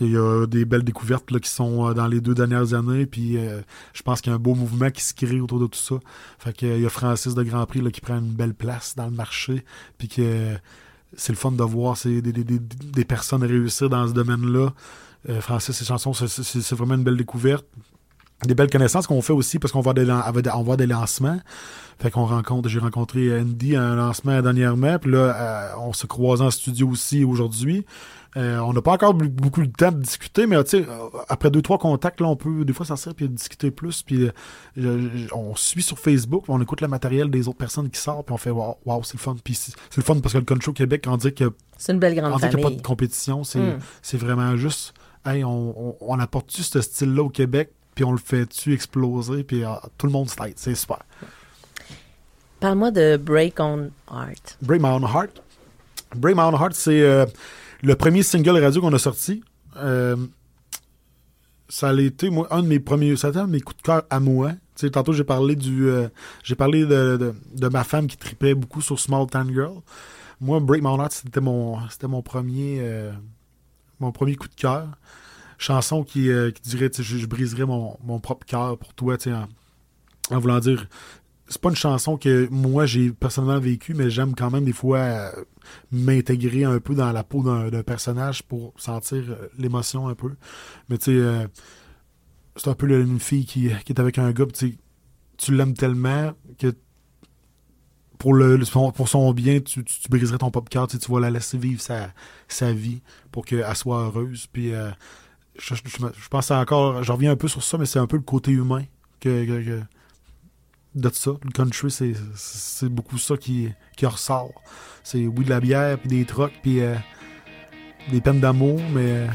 Il 0.00 0.10
y 0.12 0.16
a 0.16 0.46
des 0.46 0.64
belles 0.64 0.82
découvertes 0.82 1.30
là, 1.30 1.38
qui 1.38 1.50
sont 1.50 1.88
euh, 1.88 1.92
dans 1.92 2.06
les 2.06 2.22
deux 2.22 2.34
dernières 2.34 2.72
années, 2.72 3.04
puis 3.04 3.36
euh, 3.36 3.60
je 3.92 4.00
pense 4.02 4.22
qu'il 4.22 4.30
y 4.30 4.32
a 4.32 4.36
un 4.36 4.38
beau 4.40 4.54
mouvement 4.54 4.90
qui 4.90 5.02
se 5.04 5.12
crée 5.12 5.40
autour 5.40 5.60
de 5.60 5.66
tout 5.66 5.78
ça. 5.78 5.96
Fait 6.38 6.56
que, 6.56 6.64
euh, 6.64 6.76
il 6.76 6.82
y 6.82 6.86
a 6.86 6.88
Francis 6.88 7.34
de 7.34 7.42
Grand 7.42 7.66
Prix 7.66 7.82
là, 7.82 7.90
qui 7.90 8.00
prend 8.00 8.16
une 8.18 8.32
belle 8.32 8.54
place 8.54 8.96
dans 8.96 9.04
le 9.04 9.10
marché, 9.10 9.62
puis 9.98 10.08
que 10.08 10.22
euh, 10.22 10.56
c'est 11.16 11.32
le 11.32 11.38
fun 11.38 11.52
de 11.52 11.62
voir 11.64 11.96
des, 12.04 12.20
des- 12.32 12.44
personnes 13.04 13.42
réussir 13.42 13.88
dans 13.90 14.06
ce 14.08 14.12
domaine-là. 14.12 14.70
Euh, 15.28 15.40
Francis, 15.40 15.76
ses 15.76 15.84
chansons, 15.84 16.12
c'est- 16.14 16.74
vraiment 16.74 16.94
une 16.94 17.04
belle 17.04 17.16
découverte. 17.16 17.66
Des 18.46 18.54
belles 18.54 18.70
connaissances 18.70 19.06
qu'on 19.06 19.20
fait 19.20 19.34
aussi 19.34 19.58
parce 19.58 19.70
qu'on 19.72 19.82
voit 19.82 19.92
des 19.92 20.86
lancements. 20.86 21.38
Fait 21.98 22.10
qu'on 22.10 22.24
rencontre, 22.24 22.70
j'ai 22.70 22.78
rencontré 22.78 23.38
Andy 23.38 23.76
à 23.76 23.82
un 23.82 23.96
lancement 23.96 24.40
dernièrement, 24.40 24.98
puis 24.98 25.10
là, 25.10 25.18
euh, 25.18 25.68
on 25.80 25.92
se 25.92 26.06
croise 26.06 26.40
en 26.40 26.50
studio 26.50 26.88
aussi 26.88 27.22
aujourd'hui. 27.24 27.84
Euh, 28.36 28.58
on 28.58 28.72
n'a 28.72 28.80
pas 28.80 28.92
encore 28.92 29.14
beaucoup 29.14 29.62
de 29.62 29.72
temps 29.72 29.90
de 29.90 30.00
discuter, 30.00 30.46
mais 30.46 30.56
euh, 30.56 30.84
après 31.28 31.50
deux, 31.50 31.62
trois 31.62 31.78
contacts, 31.78 32.20
là, 32.20 32.28
on 32.28 32.36
peut 32.36 32.64
des 32.64 32.72
fois 32.72 32.86
s'asseoir 32.86 33.14
puis 33.14 33.28
discuter 33.28 33.72
plus. 33.72 34.02
Puis 34.02 34.30
euh, 34.78 35.28
on 35.32 35.56
suit 35.56 35.82
sur 35.82 35.98
Facebook, 35.98 36.44
on 36.48 36.60
écoute 36.62 36.80
le 36.80 36.88
matériel 36.88 37.28
des 37.30 37.48
autres 37.48 37.58
personnes 37.58 37.90
qui 37.90 38.00
sortent, 38.00 38.26
puis 38.26 38.32
on 38.32 38.38
fait 38.38 38.50
wow, 38.50 38.76
wow, 38.84 39.02
c'est 39.02 39.14
le 39.14 39.18
fun. 39.20 39.36
Puis 39.42 39.54
c'est 39.54 39.96
le 39.96 40.02
fun 40.02 40.16
parce 40.20 40.34
que 40.34 40.38
le 40.38 40.68
au 40.68 40.72
Québec, 40.72 41.04
on 41.08 41.16
dit 41.16 41.34
que 41.34 41.52
C'est 41.76 41.92
une 41.92 41.98
belle 41.98 42.14
grande 42.14 42.32
on 42.32 42.36
dit 42.36 42.48
qu'il 42.48 42.58
n'y 42.58 42.64
a 42.64 42.68
pas 42.68 42.74
de 42.74 42.82
compétition, 42.82 43.42
c'est 43.44 43.60
Mm. 43.60 43.78
c'est 44.02 44.16
vraiment 44.16 44.56
juste, 44.56 44.94
hey, 45.26 45.44
on, 45.44 45.88
on, 45.90 45.96
on 46.00 46.18
apporte-tu 46.18 46.62
ce 46.62 46.80
style-là 46.80 47.24
au 47.24 47.28
Québec, 47.28 47.70
puis 47.94 48.04
on 48.04 48.12
le 48.12 48.18
fait-tu 48.18 48.72
exploser, 48.72 49.42
puis 49.44 49.64
euh, 49.64 49.68
tout 49.98 50.06
le 50.06 50.12
monde 50.12 50.30
se 50.30 50.36
tête, 50.36 50.58
c'est 50.58 50.74
super. 50.74 51.00
Parle-moi 52.60 52.90
de 52.90 53.16
Break 53.16 53.58
on 53.58 53.90
Heart. 54.10 54.58
Break 54.62 54.80
My 54.82 54.88
Own 54.90 55.02
Heart. 55.02 55.42
Break 56.14 56.36
My 56.36 56.42
Own 56.42 56.54
Heart, 56.54 56.74
c'est 56.74 57.00
euh, 57.00 57.26
le 57.82 57.94
premier 57.94 58.22
single 58.22 58.62
radio 58.62 58.80
qu'on 58.80 58.92
a 58.92 58.98
sorti. 58.98 59.42
Euh, 59.76 60.16
ça 61.70 61.90
a 61.90 61.94
été, 61.94 62.30
un 62.50 62.62
de 62.62 62.66
mes 62.66 62.80
premiers, 62.80 63.16
ça 63.16 63.28
a 63.28 63.30
été 63.30 63.38
un 63.38 63.46
de 63.46 63.52
mes 63.52 63.60
coups 63.60 63.78
de 63.78 63.82
cœur 63.82 64.02
à 64.10 64.20
moi. 64.20 64.52
Tantôt, 64.92 65.12
j'ai 65.12 65.24
parlé 65.24 65.56
du, 65.56 65.88
euh, 65.88 66.08
j'ai 66.42 66.54
parlé 66.54 66.84
de, 66.84 67.34
de, 67.54 67.68
ma 67.68 67.84
femme 67.84 68.06
qui 68.06 68.16
tripait 68.16 68.54
beaucoup 68.54 68.80
sur 68.80 68.98
Small 68.98 69.26
Town 69.26 69.48
Girl. 69.52 69.74
Moi, 70.40 70.58
Break 70.60 70.82
My 70.82 70.88
Heart, 70.88 71.12
c'était 71.12 71.40
mon, 71.40 71.78
c'était 71.90 72.08
mon 72.08 72.22
premier, 72.22 72.78
euh, 72.80 73.12
mon 74.00 74.10
premier 74.10 74.36
coup 74.36 74.48
de 74.48 74.54
cœur. 74.54 74.88
Chanson 75.58 76.02
qui, 76.02 76.30
euh, 76.30 76.50
dirait, 76.64 76.90
je, 76.92 77.02
je 77.02 77.26
briserais 77.26 77.66
mon, 77.66 77.98
mon 78.02 78.18
propre 78.18 78.46
cœur 78.46 78.78
pour 78.78 78.94
toi, 78.94 79.16
en 80.30 80.38
voulant 80.38 80.60
dire, 80.60 80.86
c'est 81.50 81.60
pas 81.60 81.70
une 81.70 81.76
chanson 81.76 82.16
que 82.16 82.48
moi 82.50 82.86
j'ai 82.86 83.10
personnellement 83.10 83.58
vécue, 83.58 83.92
mais 83.92 84.08
j'aime 84.08 84.36
quand 84.36 84.52
même 84.52 84.64
des 84.64 84.72
fois 84.72 84.98
euh, 84.98 85.30
m'intégrer 85.90 86.62
un 86.62 86.78
peu 86.78 86.94
dans 86.94 87.10
la 87.10 87.24
peau 87.24 87.42
d'un 87.42 87.82
personnage 87.82 88.44
pour 88.44 88.72
sentir 88.76 89.24
euh, 89.28 89.48
l'émotion 89.58 90.06
un 90.06 90.14
peu. 90.14 90.36
Mais 90.88 90.96
tu 90.96 91.06
sais, 91.06 91.10
euh, 91.10 91.46
c'est 92.54 92.68
un 92.68 92.74
peu 92.74 92.88
une 92.88 93.18
fille 93.18 93.46
qui, 93.46 93.68
qui 93.84 93.92
est 93.92 94.00
avec 94.00 94.18
un 94.18 94.30
gars, 94.30 94.46
tu 94.46 94.78
tu 95.38 95.54
l'aimes 95.54 95.74
tellement 95.74 96.32
que 96.58 96.74
pour, 98.18 98.34
le, 98.34 98.62
son, 98.66 98.92
pour 98.92 99.08
son 99.08 99.32
bien, 99.32 99.60
tu, 99.60 99.82
briserais 100.10 100.36
ton 100.36 100.50
pop 100.50 100.68
cœur, 100.68 100.86
tu, 100.86 100.98
vas 101.10 101.20
la 101.20 101.30
laisser 101.30 101.56
vivre 101.56 101.80
sa, 101.80 102.12
sa 102.46 102.74
vie 102.74 103.00
pour 103.32 103.46
qu'elle 103.46 103.64
soit 103.74 104.02
heureuse. 104.02 104.46
Puis 104.52 104.72
je, 105.58 105.74
je, 105.74 106.28
pense 106.28 106.50
encore, 106.50 107.02
je 107.02 107.10
reviens 107.10 107.32
un 107.32 107.36
peu 107.36 107.48
sur 107.48 107.62
ça, 107.62 107.78
mais 107.78 107.86
c'est 107.86 107.98
un 107.98 108.06
peu 108.06 108.18
le 108.18 108.22
côté 108.22 108.50
humain 108.50 108.84
que 109.18 109.82
de 110.94 111.10
ça. 111.12 111.32
Le 111.44 111.50
country, 111.50 111.90
c'est, 111.90 112.88
beaucoup 112.88 113.18
ça 113.18 113.36
qui, 113.36 113.68
qui 113.96 114.06
ressort. 114.06 114.62
C'est 115.02 115.26
oui 115.26 115.44
de 115.44 115.50
la 115.50 115.60
bière, 115.60 115.98
puis 115.98 116.08
des 116.08 116.24
trocs, 116.24 116.52
puis 116.62 116.80
euh, 116.80 116.94
des 118.10 118.20
peines 118.20 118.40
d'amour, 118.40 118.80
mais 118.92 119.10
euh, 119.10 119.26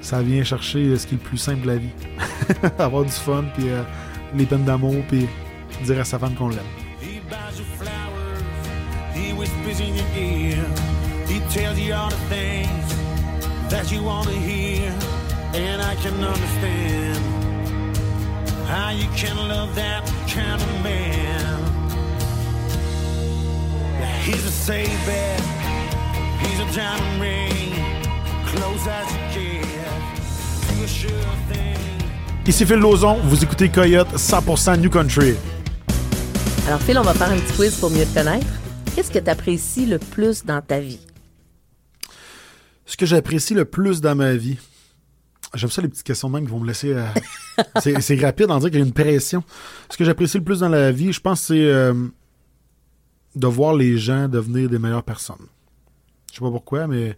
ça 0.00 0.22
vient 0.22 0.42
chercher 0.44 0.96
ce 0.96 1.06
qui 1.06 1.14
est 1.14 1.18
le 1.18 1.24
plus 1.24 1.38
simple 1.38 1.62
de 1.62 1.66
la 1.68 1.76
vie. 1.76 1.92
Avoir 2.78 3.04
du 3.04 3.10
fun, 3.10 3.44
puis 3.54 3.68
euh, 3.68 3.82
les 4.34 4.46
peines 4.46 4.64
d'amour, 4.64 4.96
puis 5.08 5.26
dire 5.84 6.00
à 6.00 6.04
sa 6.04 6.18
femme 6.18 6.34
qu'on 6.34 6.48
l'aime. 6.48 6.64
That 13.68 13.90
you 13.90 14.00
want 14.00 14.28
hear, 14.28 14.92
and 15.52 15.82
I 15.82 15.96
can 15.96 16.22
understand 16.22 17.05
how 18.68 18.90
you 18.90 19.06
can 19.16 19.36
love 19.48 19.74
that 19.74 20.02
kind 20.28 20.60
of 20.60 20.82
man. 20.82 21.56
He's 24.24 24.44
a 24.44 24.50
safe 24.50 24.88
bet, 25.06 25.40
Squeeze 26.40 26.60
a 26.60 26.74
diamond 26.74 27.20
ring, 27.20 27.72
close 28.46 28.86
as 28.88 29.06
you 29.12 29.20
can. 29.32 30.76
Do 30.76 30.84
a 30.84 30.88
sure 30.88 31.10
thing. 31.52 31.76
Ici 32.46 32.64
Phil 32.66 32.78
Lozon, 32.78 33.20
vous 33.24 33.42
écoutez 33.42 33.68
Coyote 33.68 34.08
100% 34.16 34.80
New 34.80 34.90
Country. 34.90 35.34
Alors, 36.66 36.80
Phil, 36.82 36.98
on 36.98 37.02
va 37.02 37.14
faire 37.14 37.30
un 37.30 37.38
petit 37.38 37.52
quiz 37.54 37.76
pour 37.76 37.90
mieux 37.90 38.04
te 38.04 38.14
connaître. 38.14 38.46
Qu'est-ce 38.94 39.10
que 39.12 39.18
tu 39.20 39.30
apprécies 39.30 39.86
le 39.86 39.98
plus 39.98 40.44
dans 40.44 40.60
ta 40.60 40.80
vie? 40.80 40.98
Ce 42.84 42.96
que 42.96 43.06
j'apprécie 43.06 43.54
le 43.54 43.64
plus 43.64 44.00
dans 44.00 44.14
ma 44.16 44.34
vie, 44.34 44.58
j'aime 45.54 45.70
ça 45.70 45.82
les 45.82 45.88
petites 45.88 46.04
questions 46.04 46.28
de 46.28 46.34
même 46.34 46.44
qui 46.46 46.50
vont 46.50 46.60
me 46.60 46.66
laisser. 46.66 46.92
euh, 46.92 47.06
c'est 48.00 48.20
rapide 48.20 48.50
en 48.50 48.58
dire 48.58 48.70
qu'il 48.70 48.80
y 48.80 48.82
a 48.82 48.86
une 48.86 48.92
pression. 48.92 49.42
Ce 49.90 49.96
que 49.96 50.04
j'apprécie 50.04 50.38
le 50.38 50.44
plus 50.44 50.60
dans 50.60 50.68
la 50.68 50.92
vie, 50.92 51.12
je 51.12 51.20
pense, 51.20 51.42
c'est 51.42 51.64
euh, 51.64 51.94
de 53.34 53.46
voir 53.46 53.74
les 53.74 53.98
gens 53.98 54.28
devenir 54.28 54.68
des 54.68 54.78
meilleures 54.78 55.02
personnes. 55.02 55.46
Je 56.30 56.36
sais 56.36 56.40
pas 56.40 56.50
pourquoi, 56.50 56.86
mais 56.86 57.16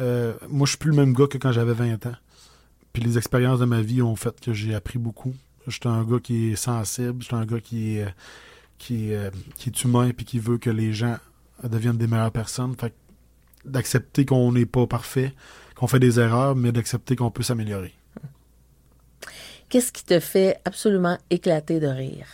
euh, 0.00 0.34
moi, 0.48 0.66
je 0.66 0.70
suis 0.70 0.78
plus 0.78 0.90
le 0.90 0.96
même 0.96 1.12
gars 1.12 1.26
que 1.26 1.38
quand 1.38 1.52
j'avais 1.52 1.74
20 1.74 2.06
ans. 2.06 2.16
Puis 2.92 3.02
les 3.02 3.16
expériences 3.16 3.60
de 3.60 3.64
ma 3.64 3.80
vie 3.80 4.02
ont 4.02 4.16
fait 4.16 4.38
que 4.40 4.52
j'ai 4.52 4.74
appris 4.74 4.98
beaucoup. 4.98 5.34
J'étais 5.66 5.88
un 5.88 6.04
gars 6.04 6.18
qui 6.18 6.52
est 6.52 6.56
sensible, 6.56 7.22
j'étais 7.22 7.34
un 7.34 7.46
gars 7.46 7.60
qui 7.60 7.96
est, 7.96 8.04
euh, 8.04 8.10
qui, 8.78 9.12
est, 9.12 9.84
humain 9.84 10.10
puis 10.14 10.26
qui 10.26 10.38
veut 10.38 10.58
que 10.58 10.70
les 10.70 10.92
gens 10.92 11.16
deviennent 11.62 11.96
des 11.96 12.06
meilleures 12.06 12.32
personnes. 12.32 12.74
Fait 12.78 12.94
d'accepter 13.64 14.24
qu'on 14.26 14.52
n'est 14.52 14.66
pas 14.66 14.86
parfait, 14.86 15.32
qu'on 15.76 15.86
fait 15.86 16.00
des 16.00 16.18
erreurs, 16.18 16.56
mais 16.56 16.72
d'accepter 16.72 17.14
qu'on 17.14 17.30
peut 17.30 17.44
s'améliorer. 17.44 17.94
Qu'est-ce 19.72 19.90
qui 19.90 20.04
te 20.04 20.20
fait 20.20 20.60
absolument 20.66 21.16
éclater 21.30 21.80
de 21.80 21.86
rire? 21.86 22.26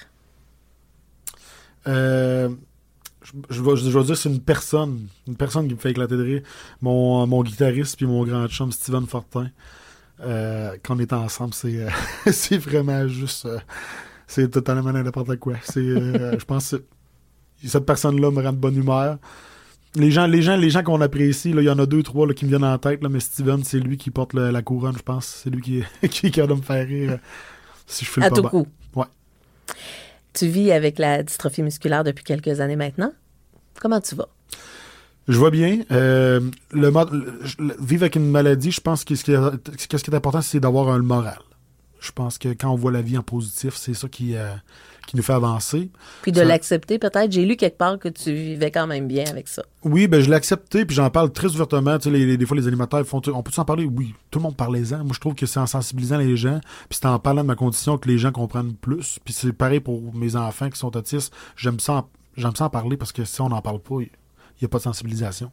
Euh, 1.87 2.49
je, 3.23 3.31
je 3.77 4.01
dire 4.01 4.17
c'est 4.17 4.29
une 4.29 4.41
personne, 4.41 5.07
une 5.29 5.37
personne 5.37 5.69
qui 5.69 5.75
me 5.75 5.79
fait 5.79 5.93
éclater 5.93 6.17
de 6.17 6.25
rire. 6.25 6.43
Mon, 6.83 7.25
mon 7.29 7.45
guitariste 7.45 7.97
puis 7.97 8.07
mon 8.07 8.25
grand 8.25 8.49
chum 8.49 8.73
Steven 8.73 9.07
Fortin. 9.07 9.51
Euh, 10.19 10.77
quand 10.83 10.97
on 10.97 10.99
est 10.99 11.13
ensemble, 11.13 11.55
c'est 11.55 11.77
euh, 11.77 12.59
vraiment 12.59 13.07
juste 13.07 13.47
euh, 13.47 13.61
c'est 14.27 14.51
totalement 14.51 14.91
n'importe 14.91 15.37
quoi. 15.37 15.55
Euh, 15.77 16.37
je 16.37 16.45
pense 16.45 16.73
que 16.73 17.69
cette 17.69 17.87
personne-là 17.87 18.33
me 18.33 18.43
rend 18.43 18.53
de 18.53 18.59
bonne 18.59 18.77
humeur. 18.77 19.19
Les 19.95 20.11
gens, 20.11 20.27
les 20.27 20.43
gens, 20.43 20.57
les 20.57 20.71
gens 20.71 20.83
qu'on 20.83 21.01
apprécie, 21.01 21.51
il 21.51 21.61
y 21.63 21.71
en 21.71 21.79
a 21.79 21.87
deux, 21.87 22.03
trois 22.03 22.27
là, 22.27 22.35
qui 22.35 22.45
me 22.45 22.51
viennent 22.51 22.65
en 22.65 22.79
tête, 22.79 23.03
là, 23.03 23.09
mais 23.09 23.21
Steven, 23.21 23.65
c'est 23.65 23.81
lui 23.81 23.97
qui 23.97 24.11
porte 24.11 24.35
le- 24.35 24.51
la 24.51 24.63
couronne, 24.63 24.97
je 24.97 25.03
pense. 25.03 25.27
C'est 25.43 25.51
lui 25.51 25.63
qui, 25.63 25.83
qui 26.09 26.31
de 26.31 26.43
me 26.55 26.63
faire 26.63 26.87
rire. 26.87 27.13
euh, 27.13 27.17
Si 27.87 28.05
je 28.05 28.11
fais 28.11 28.23
À 28.23 28.31
pas 28.31 28.37
tout 28.37 28.43
coup. 28.43 28.67
Ouais. 28.95 29.07
Tu 30.35 30.47
vis 30.47 30.73
avec 30.73 30.99
la 30.99 31.23
dystrophie 31.23 31.63
musculaire 31.63 32.05
depuis 32.05 32.23
quelques 32.25 32.61
années 32.61 32.77
maintenant. 32.77 33.13
Comment 33.81 34.01
tu 34.01 34.15
vas? 34.15 34.29
Je 35.27 35.37
vois 35.39 35.51
bien. 35.51 35.81
Euh, 35.91 36.41
le, 36.73 36.91
le- 36.91 37.43
le- 37.59 37.77
vivre 37.81 38.03
avec 38.03 38.17
une 38.17 38.31
maladie, 38.31 38.71
je 38.71 38.81
pense 38.81 39.05
que 39.05 39.15
ce 39.15 39.25
qui 39.25 39.33
est, 39.33 39.37
ce 39.79 39.87
qui 39.87 40.11
est 40.11 40.15
important, 40.15 40.43
c'est 40.43 40.61
d'avoir 40.61 40.89
un 40.91 40.99
moral. 41.01 41.39
Je 42.01 42.13
pense 42.13 42.39
que 42.39 42.49
quand 42.51 42.71
on 42.71 42.77
voit 42.77 42.93
la 42.93 43.03
vie 43.03 43.19
en 43.19 43.23
positif, 43.23 43.75
c'est 43.77 43.95
ça 43.95 44.09
qui, 44.09 44.37
euh, 44.37 44.55
qui 45.09 45.17
nous 45.17 45.23
fait 45.23 45.33
avancer. 45.33 45.89
Puis 46.21 46.33
de 46.33 46.37
Ça- 46.37 46.45
l'accepter, 46.45 46.99
peut-être. 46.99 47.33
J'ai 47.33 47.47
lu 47.47 47.57
quelque 47.57 47.79
part 47.79 47.99
que 47.99 48.11
tu 48.11 48.31
vivais 48.35 48.71
quand 48.71 48.87
même 48.87 49.09
bien 49.09 49.25
avec 49.27 49.49
ça. 49.49 49.63
Oui, 49.83 50.07
ben 50.07 50.21
je 50.21 50.29
l'ai 50.29 50.37
accepté, 50.37 50.85
puis 50.85 50.95
j'en 50.95 51.09
parle 51.09 51.33
très 51.33 51.49
ouvertement. 51.49 51.97
Tu 51.99 52.05
sais, 52.05 52.11
les- 52.11 52.27
les- 52.27 52.37
des 52.37 52.45
fois, 52.45 52.59
les 52.59 52.67
animateurs 52.69 53.05
font 53.07 53.23
On 53.33 53.43
peut 53.43 53.51
en 53.57 53.65
parler 53.65 53.87
Oui, 53.87 54.15
tout 54.31 54.39
le 54.39 54.43
monde 54.43 54.57
parle-en. 54.57 54.99
Moi, 55.05 55.13
je 55.15 55.19
trouve 55.21 55.35
que 55.35 55.47
c'est 55.47 55.59
en 55.61 55.67
sensibilisant 55.67 56.19
les 56.19 56.37
gens, 56.37 56.61
puis 56.91 56.99
c'est 57.01 57.07
en 57.07 57.19
parlant 57.19 57.41
de 57.43 57.47
ma 57.49 57.55
condition 57.55 57.97
que 57.97 58.07
les 58.07 58.19
gens 58.19 58.33
comprennent 58.33 58.75
plus. 58.75 59.19
Puis 59.25 59.33
c'est 59.33 59.51
pareil 59.55 59.81
pour 59.81 60.15
mes 60.15 60.37
enfants 60.37 60.69
qui 60.69 60.79
sont 60.79 60.95
autistes. 60.95 61.33
J'aime 61.57 61.81
ça, 61.81 61.93
en- 61.95 62.09
j'aime 62.37 62.55
ça 62.55 62.67
en 62.67 62.71
parler 62.71 62.99
parce 62.99 63.13
que 63.13 63.25
si 63.25 63.41
on 63.41 63.49
n'en 63.49 63.63
parle 63.63 63.81
pas, 63.81 63.97
il 64.03 64.11
n'y 64.61 64.67
a 64.67 64.69
pas 64.69 64.77
de 64.79 64.83
sensibilisation. 64.83 65.51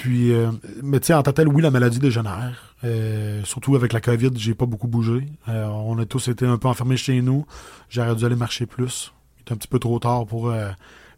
Puis, 0.00 0.32
euh, 0.32 0.50
mais 0.82 0.98
tu 0.98 1.08
sais, 1.08 1.12
en 1.12 1.22
tant 1.22 1.30
que 1.30 1.36
tel, 1.36 1.48
oui, 1.48 1.60
la 1.60 1.70
maladie 1.70 1.98
dégénère. 1.98 2.74
Euh, 2.84 3.44
surtout 3.44 3.76
avec 3.76 3.92
la 3.92 4.00
COVID, 4.00 4.30
j'ai 4.34 4.54
pas 4.54 4.64
beaucoup 4.64 4.88
bougé. 4.88 5.26
Euh, 5.46 5.66
on 5.66 5.98
a 5.98 6.06
tous 6.06 6.28
été 6.28 6.46
un 6.46 6.56
peu 6.56 6.68
enfermés 6.68 6.96
chez 6.96 7.20
nous. 7.20 7.44
J'aurais 7.90 8.16
dû 8.16 8.24
aller 8.24 8.34
marcher 8.34 8.64
plus. 8.64 9.12
Il 9.36 9.50
est 9.50 9.52
un 9.52 9.56
petit 9.58 9.68
peu 9.68 9.78
trop 9.78 9.98
tard 9.98 10.24
pour, 10.24 10.48
euh, 10.48 10.70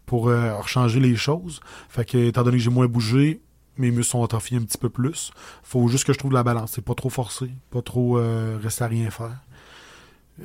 pour 0.05 0.29
changer 0.67 0.99
les 0.99 1.15
choses. 1.15 1.61
Fait 1.87 2.03
que, 2.03 2.17
étant 2.17 2.43
donné 2.43 2.57
que 2.57 2.63
j'ai 2.63 2.69
moins 2.69 2.87
bougé, 2.87 3.39
mes 3.77 3.89
muscles 3.89 4.11
sont 4.11 4.23
atrophiés 4.25 4.57
un 4.57 4.63
petit 4.63 4.77
peu 4.77 4.89
plus. 4.89 5.31
Faut 5.63 5.87
juste 5.87 6.03
que 6.03 6.11
je 6.11 6.19
trouve 6.19 6.33
la 6.33 6.43
balance. 6.43 6.73
C'est 6.75 6.83
pas 6.83 6.93
trop 6.93 7.09
forcé, 7.09 7.51
pas 7.71 7.81
trop 7.81 8.19
rester 8.61 8.83
à 8.83 8.87
rien 8.87 9.09
faire. 9.11 9.39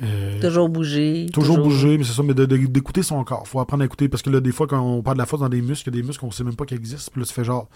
Euh, 0.03 0.39
Toujours 0.39 0.69
bouger. 0.69 1.27
Toujours 1.33 1.57
bouger, 1.57 1.97
mais 1.97 2.03
c'est 2.03 2.13
ça, 2.13 2.23
mais 2.23 2.33
d'écouter 2.33 3.03
son 3.03 3.23
corps. 3.23 3.47
Faut 3.47 3.59
apprendre 3.59 3.83
à 3.83 3.85
écouter 3.85 4.07
parce 4.07 4.21
que 4.21 4.29
là, 4.29 4.39
des 4.39 4.51
fois, 4.51 4.67
quand 4.67 4.79
on 4.79 5.01
parle 5.01 5.17
de 5.17 5.21
la 5.21 5.25
force 5.25 5.41
dans 5.41 5.49
des 5.49 5.61
muscles, 5.61 5.89
il 5.89 5.95
y 5.95 5.97
a 5.97 6.01
des 6.01 6.07
muscles 6.07 6.21
qu'on 6.21 6.31
sait 6.31 6.43
même 6.43 6.55
pas 6.55 6.65
qu'ils 6.65 6.77
existent. 6.77 7.11
Puis 7.11 7.21
là, 7.21 7.27
tu 7.27 7.33
fais 7.33 7.43
genre, 7.43 7.67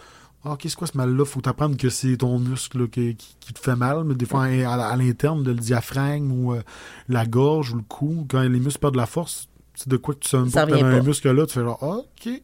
ah, 0.45 0.57
c'est 0.61 0.75
quoi 0.75 0.87
ce 0.87 0.97
mal-là? 0.97 1.25
Faut 1.25 1.41
t'apprendre 1.41 1.77
que 1.77 1.89
c'est 1.89 2.17
ton 2.17 2.37
muscle 2.39 2.79
là, 2.81 2.87
qui, 2.87 3.15
qui- 3.15 3.35
qui 3.39 3.53
te 3.53 3.59
fait 3.59 3.75
mal, 3.75 4.03
mais 4.03 4.15
des 4.15 4.25
fois, 4.25 4.43
à, 4.45 4.73
à 4.89 4.95
l'interne, 4.97 5.43
de 5.43 5.51
le 5.51 5.57
diaphragme 5.57 6.31
ou 6.31 6.53
euh, 6.53 6.61
la 7.09 7.25
gorge 7.25 7.71
ou 7.71 7.77
le 7.77 7.83
cou, 7.87 8.25
quand 8.29 8.41
les 8.41 8.59
muscles 8.59 8.79
perdent 8.79 8.93
de 8.95 8.99
la 8.99 9.05
force, 9.05 9.47
c'est 9.75 9.87
de 9.89 9.97
quoi 9.97 10.13
que 10.15 10.19
tu 10.19 10.29
Ça 10.29 10.65
pas 10.67 10.75
un 10.85 11.01
muscle 11.01 11.31
là, 11.31 11.45
tu 11.45 11.53
fais 11.53 11.61
genre, 11.63 11.79
ah, 11.81 11.97
ok. 12.27 12.41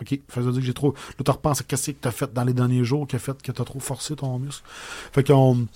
Ok, 0.00 0.18
ça 0.34 0.40
veut 0.40 0.50
dire 0.52 0.60
que 0.60 0.66
j'ai 0.66 0.74
trop. 0.74 0.92
Là, 1.18 1.24
tu 1.24 1.30
repenses 1.30 1.60
à 1.60 1.64
qu'est-ce 1.64 1.92
que 1.92 1.96
t'as 2.00 2.10
fait 2.10 2.32
dans 2.32 2.42
les 2.44 2.52
derniers 2.52 2.82
jours 2.82 3.06
qui 3.06 3.14
a 3.14 3.20
fait 3.20 3.40
que 3.40 3.52
t'as 3.52 3.64
trop 3.64 3.78
forcé 3.78 4.16
ton 4.16 4.36
muscle. 4.38 4.64
Fait 5.12 5.22
qu'on. 5.24 5.66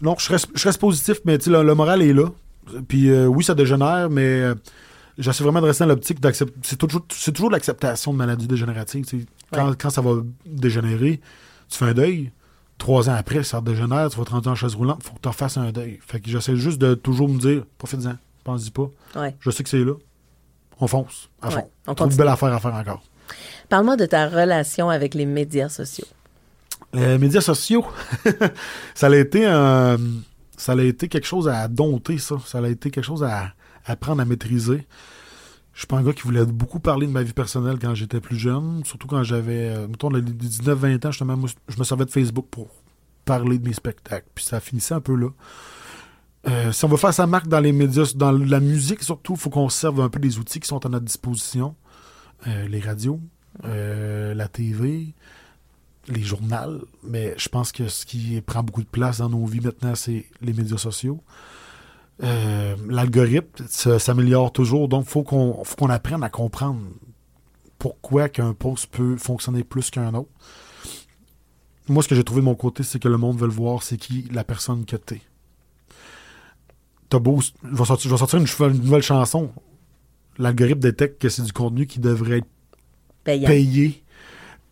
Non, 0.00 0.14
je 0.18 0.28
reste, 0.28 0.48
je 0.54 0.62
reste 0.64 0.78
positif, 0.80 1.18
mais 1.24 1.36
tu 1.38 1.44
sais, 1.46 1.50
le, 1.50 1.62
le 1.64 1.74
moral 1.74 2.00
est 2.02 2.12
là. 2.12 2.26
Puis 2.86 3.10
euh, 3.10 3.26
oui, 3.26 3.42
ça 3.42 3.54
dégénère, 3.56 4.08
mais 4.10 4.22
euh, 4.42 4.54
j'essaie 5.18 5.42
vraiment 5.44 5.60
de 5.60 5.66
rester 5.66 5.84
dans 5.84 5.88
l'optique 5.90 6.20
d'accepter. 6.20 6.54
C'est 6.62 6.76
toujours, 6.76 7.02
c'est 7.10 7.32
toujours 7.32 7.50
l'acceptation 7.50 8.12
de 8.12 8.18
maladies 8.18 8.46
dégénératives. 8.46 9.06
Quand, 9.52 9.72
quand 9.80 9.90
ça 9.90 10.00
va 10.00 10.14
dégénérer, 10.44 11.20
tu 11.68 11.78
fais 11.78 11.86
un 11.86 11.94
deuil. 11.94 12.32
Trois 12.78 13.08
ans 13.08 13.14
après, 13.14 13.42
ça 13.42 13.60
dégénère, 13.62 14.10
tu 14.10 14.18
vas 14.18 14.24
te 14.24 14.30
rendre 14.30 14.50
en 14.50 14.54
chaise 14.54 14.74
roulante, 14.74 15.02
faut 15.02 15.14
que 15.14 15.20
tu 15.22 15.28
refasses 15.28 15.56
un 15.56 15.72
deuil. 15.72 15.98
Fait 16.06 16.20
que 16.20 16.28
j'essaie 16.28 16.56
juste 16.56 16.78
de 16.78 16.94
toujours 16.94 17.26
me 17.28 17.38
dire, 17.38 17.64
profite-en, 17.78 18.16
pense-y 18.44 18.70
pas. 18.70 18.90
Ouais. 19.14 19.34
Je 19.40 19.50
sais 19.50 19.62
que 19.62 19.70
c'est 19.70 19.82
là. 19.82 19.94
On 20.78 20.86
fonce, 20.86 21.30
à 21.40 21.48
Ouais, 21.48 21.54
fond. 21.54 21.70
on 21.86 21.92
On 21.92 21.94
trouve 21.94 22.10
une 22.10 22.16
belle 22.18 22.28
affaire 22.28 22.52
à 22.52 22.60
faire 22.60 22.74
encore. 22.74 23.02
Parle-moi 23.70 23.96
de 23.96 24.04
ta 24.04 24.28
relation 24.28 24.90
avec 24.90 25.14
les 25.14 25.24
médias 25.24 25.70
sociaux. 25.70 26.04
Les 26.92 27.16
médias 27.16 27.40
sociaux, 27.40 27.84
ça 28.94 29.06
a 29.06 29.16
été 29.16 29.46
un- 29.46 29.96
ça 30.58 30.72
a 30.72 30.82
été 30.82 31.08
quelque 31.08 31.26
chose 31.26 31.48
à 31.48 31.68
dompter, 31.68 32.18
ça. 32.18 32.36
Ça 32.46 32.58
a 32.58 32.68
été 32.68 32.90
quelque 32.90 33.04
chose 33.04 33.22
à 33.24 33.52
apprendre 33.86 34.20
à 34.20 34.24
maîtriser. 34.24 34.86
Je 35.72 35.80
suis 35.80 35.86
pas 35.86 35.98
un 35.98 36.02
gars 36.02 36.12
qui 36.12 36.22
voulait 36.22 36.44
beaucoup 36.46 36.80
parler 36.80 37.06
de 37.06 37.12
ma 37.12 37.22
vie 37.22 37.34
personnelle 37.34 37.78
quand 37.78 37.94
j'étais 37.94 38.20
plus 38.20 38.36
jeune, 38.36 38.82
surtout 38.84 39.06
quand 39.06 39.22
j'avais, 39.22 39.68
euh, 39.68 39.88
mettons, 39.88 40.10
les 40.10 40.22
19-20 40.22 41.06
ans, 41.06 41.10
justement, 41.10 41.38
je 41.68 41.78
me 41.78 41.84
servais 41.84 42.06
de 42.06 42.10
Facebook 42.10 42.46
pour 42.50 42.68
parler 43.26 43.58
de 43.58 43.68
mes 43.68 43.74
spectacles. 43.74 44.26
Puis 44.34 44.44
ça 44.44 44.60
finissait 44.60 44.94
un 44.94 45.00
peu 45.00 45.14
là. 45.14 45.28
Euh, 46.48 46.72
si 46.72 46.84
on 46.84 46.88
veut 46.88 46.96
faire 46.96 47.12
sa 47.12 47.26
marque 47.26 47.48
dans 47.48 47.60
les 47.60 47.72
médias, 47.72 48.12
dans 48.14 48.32
la 48.32 48.60
musique 48.60 49.02
surtout, 49.02 49.34
il 49.34 49.38
faut 49.38 49.50
qu'on 49.50 49.68
se 49.68 49.78
serve 49.78 50.00
un 50.00 50.08
peu 50.08 50.20
des 50.20 50.38
outils 50.38 50.60
qui 50.60 50.68
sont 50.68 50.84
à 50.86 50.88
notre 50.88 51.04
disposition. 51.04 51.74
Euh, 52.46 52.68
les 52.68 52.80
radios, 52.80 53.20
euh, 53.64 54.32
la 54.34 54.46
TV, 54.46 55.14
les 56.08 56.22
journaux, 56.22 56.86
mais 57.02 57.34
je 57.36 57.48
pense 57.48 57.72
que 57.72 57.88
ce 57.88 58.06
qui 58.06 58.40
prend 58.42 58.62
beaucoup 58.62 58.82
de 58.82 58.88
place 58.88 59.18
dans 59.18 59.28
nos 59.28 59.44
vies 59.44 59.60
maintenant, 59.60 59.94
c'est 59.96 60.26
les 60.40 60.52
médias 60.52 60.76
sociaux. 60.76 61.20
Euh, 62.22 62.74
L'algorithme 62.88 63.66
s'améliore 63.98 64.52
toujours, 64.52 64.88
donc 64.88 65.04
faut 65.06 65.22
qu'on 65.22 65.62
faut 65.64 65.76
qu'on 65.76 65.90
apprenne 65.90 66.22
à 66.22 66.30
comprendre 66.30 66.80
pourquoi 67.78 68.28
qu'un 68.28 68.54
post 68.54 68.86
peut 68.86 69.16
fonctionner 69.18 69.64
plus 69.64 69.90
qu'un 69.90 70.14
autre. 70.14 70.30
Moi, 71.88 72.02
ce 72.02 72.08
que 72.08 72.14
j'ai 72.14 72.24
trouvé 72.24 72.40
de 72.40 72.46
mon 72.46 72.54
côté, 72.54 72.82
c'est 72.82 72.98
que 72.98 73.08
le 73.08 73.18
monde 73.18 73.38
veut 73.38 73.46
le 73.46 73.52
voir, 73.52 73.82
c'est 73.82 73.96
qui 73.98 74.22
la 74.32 74.44
personne 74.44 74.84
que 74.86 74.96
t'es. 74.96 75.20
T'as 77.08 77.18
beau. 77.20 77.40
Je 77.40 77.52
vais 77.76 77.84
sortir, 77.84 78.08
je 78.10 78.14
vais 78.14 78.18
sortir 78.18 78.38
une, 78.40 78.76
nouvelle 78.82 79.02
chanson. 79.02 79.50
L'algorithme 80.38 80.80
détecte 80.80 81.20
que 81.20 81.28
c'est 81.28 81.42
du 81.42 81.52
contenu 81.52 81.86
qui 81.86 82.00
devrait 82.00 82.38
être 82.38 82.48
Payant. 83.24 83.46
payé 83.48 84.02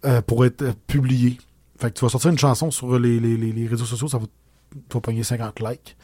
euh, 0.04 0.20
pour 0.22 0.44
être 0.44 0.62
euh, 0.62 0.72
publié. 0.86 1.38
Fait 1.78 1.90
que 1.90 1.98
tu 1.98 2.04
vas 2.04 2.08
sortir 2.08 2.30
une 2.30 2.38
chanson 2.38 2.70
sur 2.70 2.98
les, 2.98 3.20
les- 3.20 3.36
les- 3.36 3.52
les 3.52 3.66
réseaux 3.66 3.84
sociaux, 3.84 4.08
ça 4.08 4.18
va, 4.18 4.26
tu 4.72 4.80
vas 4.94 5.00
pogner 5.00 5.22
50 5.22 5.60
likes. 5.60 5.96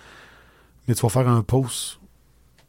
Mais 0.90 0.96
tu 0.96 1.03
vas 1.03 1.09
faire 1.09 1.29
un 1.29 1.42
post 1.42 2.00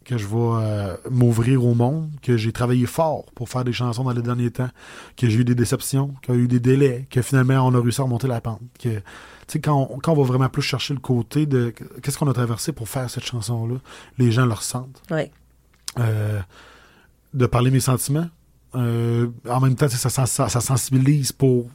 que 0.06 0.16
je 0.16 0.28
vais 0.28 0.36
euh, 0.38 0.96
m'ouvrir 1.10 1.66
au 1.66 1.74
monde, 1.74 2.08
que 2.22 2.38
j'ai 2.38 2.52
travaillé 2.52 2.86
fort 2.86 3.26
pour 3.34 3.50
faire 3.50 3.64
des 3.64 3.74
chansons 3.74 4.04
dans 4.04 4.12
les 4.12 4.22
derniers 4.22 4.52
temps, 4.52 4.70
que 5.18 5.28
j'ai 5.28 5.40
eu 5.40 5.44
des 5.44 5.56
déceptions, 5.56 6.14
qu'il 6.22 6.36
y 6.36 6.38
a 6.38 6.42
eu 6.42 6.48
des 6.48 6.60
délais, 6.60 7.08
que 7.10 7.24
finalement 7.24 7.68
on 7.68 7.74
a 7.74 7.82
réussi 7.82 8.00
à 8.00 8.04
remonter 8.04 8.28
la 8.28 8.40
pente. 8.40 8.62
Que, 8.80 8.90
tu 8.90 9.02
sais, 9.48 9.60
quand, 9.60 9.88
on, 9.90 9.98
quand 9.98 10.12
on 10.12 10.22
va 10.22 10.22
vraiment 10.22 10.50
plus 10.50 10.62
chercher 10.62 10.94
le 10.94 11.00
côté 11.00 11.48
de 11.48 11.74
qu'est-ce 12.04 12.20
qu'on 12.20 12.30
a 12.30 12.34
traversé 12.34 12.74
pour 12.74 12.88
faire 12.88 13.10
cette 13.10 13.26
chanson-là, 13.26 13.78
les 14.20 14.32
gens 14.32 14.46
le 14.46 14.54
ressentent. 14.54 15.02
Ouais. 15.10 15.32
Euh, 15.98 16.42
de 17.34 17.46
parler 17.48 17.72
mes 17.72 17.80
sentiments. 17.80 18.30
Euh, 18.76 19.30
en 19.50 19.62
même 19.62 19.74
temps, 19.74 19.90
ça, 19.90 20.28
ça 20.28 20.62
sensibilise 20.62 21.32
pour 21.32 21.72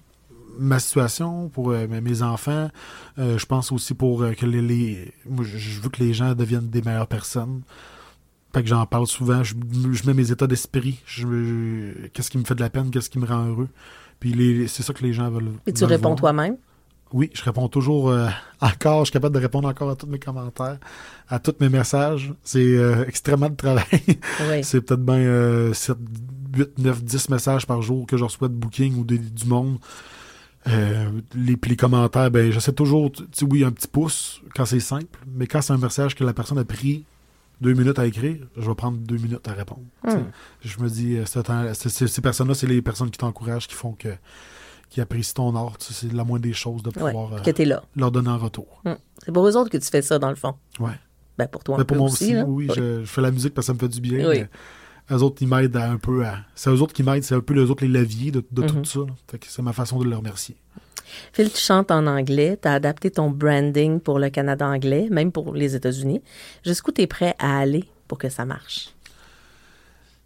ma 0.58 0.78
situation, 0.78 1.48
pour 1.48 1.70
euh, 1.70 1.86
mes- 1.88 2.22
enfants. 2.22 2.70
Euh, 3.18 3.38
je 3.38 3.46
pense 3.46 3.72
aussi 3.72 3.94
pour 3.94 4.22
euh, 4.22 4.32
que 4.32 4.46
les, 4.46 4.62
les- 4.62 5.12
moi, 5.28 5.44
je- 5.44 5.80
veux 5.80 5.88
que 5.88 6.02
les 6.02 6.14
gens 6.14 6.34
deviennent 6.34 6.68
des 6.68 6.82
meilleures 6.82 7.06
personnes. 7.06 7.62
Fait 8.54 8.62
que 8.62 8.68
j'en 8.68 8.86
parle 8.86 9.06
souvent, 9.06 9.42
je, 9.44 9.54
je 9.92 10.06
mets 10.06 10.14
mes 10.14 10.30
états 10.30 10.46
d'esprit, 10.46 10.98
je- 11.06 12.06
qu'est-ce 12.14 12.30
qui 12.30 12.38
me 12.38 12.44
fait 12.44 12.54
de 12.54 12.60
la 12.60 12.70
peine, 12.70 12.90
qu'est-ce 12.90 13.10
qui 13.10 13.18
me 13.18 13.26
rend 13.26 13.44
heureux? 13.46 13.68
Puis 14.18 14.32
les- 14.32 14.66
c'est 14.68 14.82
ça 14.82 14.92
que 14.94 15.02
les 15.02 15.12
gens 15.12 15.28
veulent. 15.30 15.52
Et 15.66 15.72
tu 15.72 15.80
veulent 15.82 15.90
réponds 15.90 16.14
toi-même? 16.14 16.56
Oui, 17.12 17.30
je 17.34 17.42
réponds 17.44 17.68
toujours 17.68 18.10
euh, 18.10 18.28
encore. 18.60 19.00
Je 19.00 19.10
suis 19.10 19.12
capable 19.12 19.34
de 19.36 19.40
répondre 19.40 19.68
encore 19.68 19.90
à 19.90 19.94
tous 19.96 20.06
mes 20.08 20.18
commentaires, 20.18 20.78
à 21.28 21.38
tous 21.38 21.54
mes 21.60 21.68
messages. 21.68 22.32
C'est 22.42 22.58
euh, 22.64 23.04
extrêmement 23.06 23.48
de 23.50 23.54
travail. 23.54 23.84
Oui. 24.50 24.62
c'est 24.64 24.80
peut-être 24.80 25.04
bien 25.04 25.14
euh, 25.18 25.72
7, 25.72 25.96
8, 26.56 26.78
9, 26.78 27.04
10 27.04 27.28
messages 27.28 27.64
par 27.66 27.80
jour 27.82 28.06
que 28.06 28.16
je 28.16 28.24
reçois 28.24 28.48
de 28.48 28.54
booking 28.54 28.96
ou 28.98 29.04
du 29.04 29.46
monde. 29.46 29.78
Euh, 30.68 31.10
les, 31.34 31.56
puis 31.56 31.70
les 31.70 31.76
commentaires, 31.76 32.30
ben 32.30 32.50
j'essaie 32.50 32.72
toujours, 32.72 33.12
oui, 33.42 33.64
un 33.64 33.70
petit 33.70 33.88
pouce 33.88 34.40
quand 34.54 34.64
c'est 34.64 34.80
simple, 34.80 35.20
mais 35.26 35.46
quand 35.46 35.62
c'est 35.62 35.72
un 35.72 35.78
message 35.78 36.14
que 36.14 36.24
la 36.24 36.32
personne 36.32 36.58
a 36.58 36.64
pris 36.64 37.04
deux 37.60 37.72
minutes 37.72 37.98
à 37.98 38.06
écrire, 38.06 38.38
je 38.56 38.68
vais 38.68 38.74
prendre 38.74 38.98
deux 38.98 39.16
minutes 39.16 39.46
à 39.48 39.52
répondre. 39.52 39.84
Hmm. 40.04 40.24
Je 40.62 40.78
me 40.80 40.88
dis, 40.88 41.16
euh, 41.16 41.24
ces 41.74 42.20
personnes-là, 42.20 42.54
c'est 42.54 42.66
les 42.66 42.82
personnes 42.82 43.10
qui 43.10 43.18
t'encouragent, 43.18 43.68
qui 43.68 43.74
font 43.74 43.92
que 43.92 44.08
qui 44.88 45.00
apprécient 45.00 45.34
ton 45.34 45.56
art. 45.56 45.74
C'est 45.80 46.12
la 46.12 46.22
moindre 46.22 46.44
des 46.44 46.52
choses 46.52 46.82
de 46.82 46.90
pouvoir 46.90 47.32
euh, 47.32 47.38
que 47.40 47.62
là. 47.64 47.82
leur 47.96 48.12
donner 48.12 48.28
en 48.28 48.38
retour. 48.38 48.82
Hmm. 48.84 48.94
C'est 49.24 49.32
pour 49.32 49.46
eux 49.46 49.56
autres 49.56 49.70
que 49.70 49.78
tu 49.78 49.88
fais 49.88 50.02
ça, 50.02 50.18
dans 50.18 50.30
le 50.30 50.36
fond. 50.36 50.54
Ouais. 50.78 50.92
Ben, 51.38 51.48
pour 51.48 51.64
toi, 51.64 51.74
un 51.74 51.78
Mais 51.78 51.84
pour 51.84 51.96
peu 51.96 51.98
moi 52.00 52.10
aussi. 52.10 52.34
oui, 52.46 52.68
je, 52.74 53.00
je 53.00 53.06
fais 53.06 53.20
la 53.20 53.30
musique 53.30 53.52
parce 53.52 53.66
que 53.66 53.72
ça 53.72 53.74
me 53.74 53.78
fait 53.78 53.88
du 53.88 54.00
bien. 54.00 54.28
Oui. 54.28 54.44
Eux 55.10 55.22
autres, 55.22 55.36
ils 55.40 55.48
m'aident 55.48 55.76
un 55.76 55.96
peu 55.98 56.24
à. 56.26 56.38
C'est 56.54 56.70
eux 56.70 56.80
autres 56.82 56.92
qui 56.92 57.02
m'aident, 57.02 57.22
c'est 57.24 57.34
un 57.34 57.40
peu 57.40 57.54
les 57.54 57.70
autres 57.70 57.84
les 57.84 57.90
leviers 58.00 58.30
de, 58.32 58.44
de 58.50 58.62
Mhm. 58.62 58.68
tout 58.68 58.84
ça. 58.84 59.00
là. 59.00 59.06
Fait 59.30 59.38
que 59.38 59.46
c'est 59.48 59.62
ma 59.62 59.72
façon 59.72 59.98
de 59.98 60.04
le 60.08 60.16
remercier. 60.16 60.56
Phil, 61.32 61.50
tu 61.52 61.58
chantes 61.60 61.90
en 61.92 62.06
anglais, 62.08 62.58
tu 62.60 62.66
as 62.66 62.72
adapté 62.72 63.10
ton 63.12 63.30
branding 63.30 64.00
pour 64.00 64.18
le 64.18 64.28
Canada 64.28 64.66
anglais, 64.66 65.06
même 65.10 65.30
pour 65.30 65.54
les 65.54 65.76
États-Unis. 65.76 66.20
Jusqu'où 66.64 66.90
tu 66.90 67.02
es 67.02 67.06
prêt 67.06 67.34
à 67.38 67.58
aller 67.58 67.84
pour 68.08 68.18
que 68.18 68.28
ça 68.28 68.44
marche? 68.44 68.88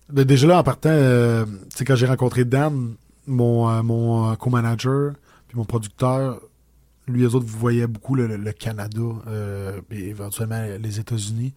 Ben, 0.09 0.25
déjà 0.25 0.47
là, 0.47 0.59
en 0.59 0.63
partant, 0.63 0.89
euh, 0.91 1.45
tu 1.45 1.77
sais, 1.77 1.85
quand 1.85 1.95
j'ai 1.97 2.07
rencontré 2.07 2.45
Dan, 2.45 2.95
mon, 3.27 3.69
euh, 3.71 3.83
mon 3.83 4.33
euh, 4.33 4.35
co-manager, 4.37 5.13
puis 5.49 5.57
mon 5.57 5.65
producteur, 5.65 6.41
lui, 7.07 7.23
eux 7.25 7.35
autres, 7.35 7.47
vous 7.47 7.59
voyez 7.59 7.87
beaucoup 7.87 8.15
le, 8.15 8.27
le- 8.27 8.37
le 8.37 8.53
Canada, 8.53 9.01
euh, 9.29 9.81
et 9.91 10.09
éventuellement 10.09 10.65
les 10.81 10.99
États-Unis. 10.99 11.53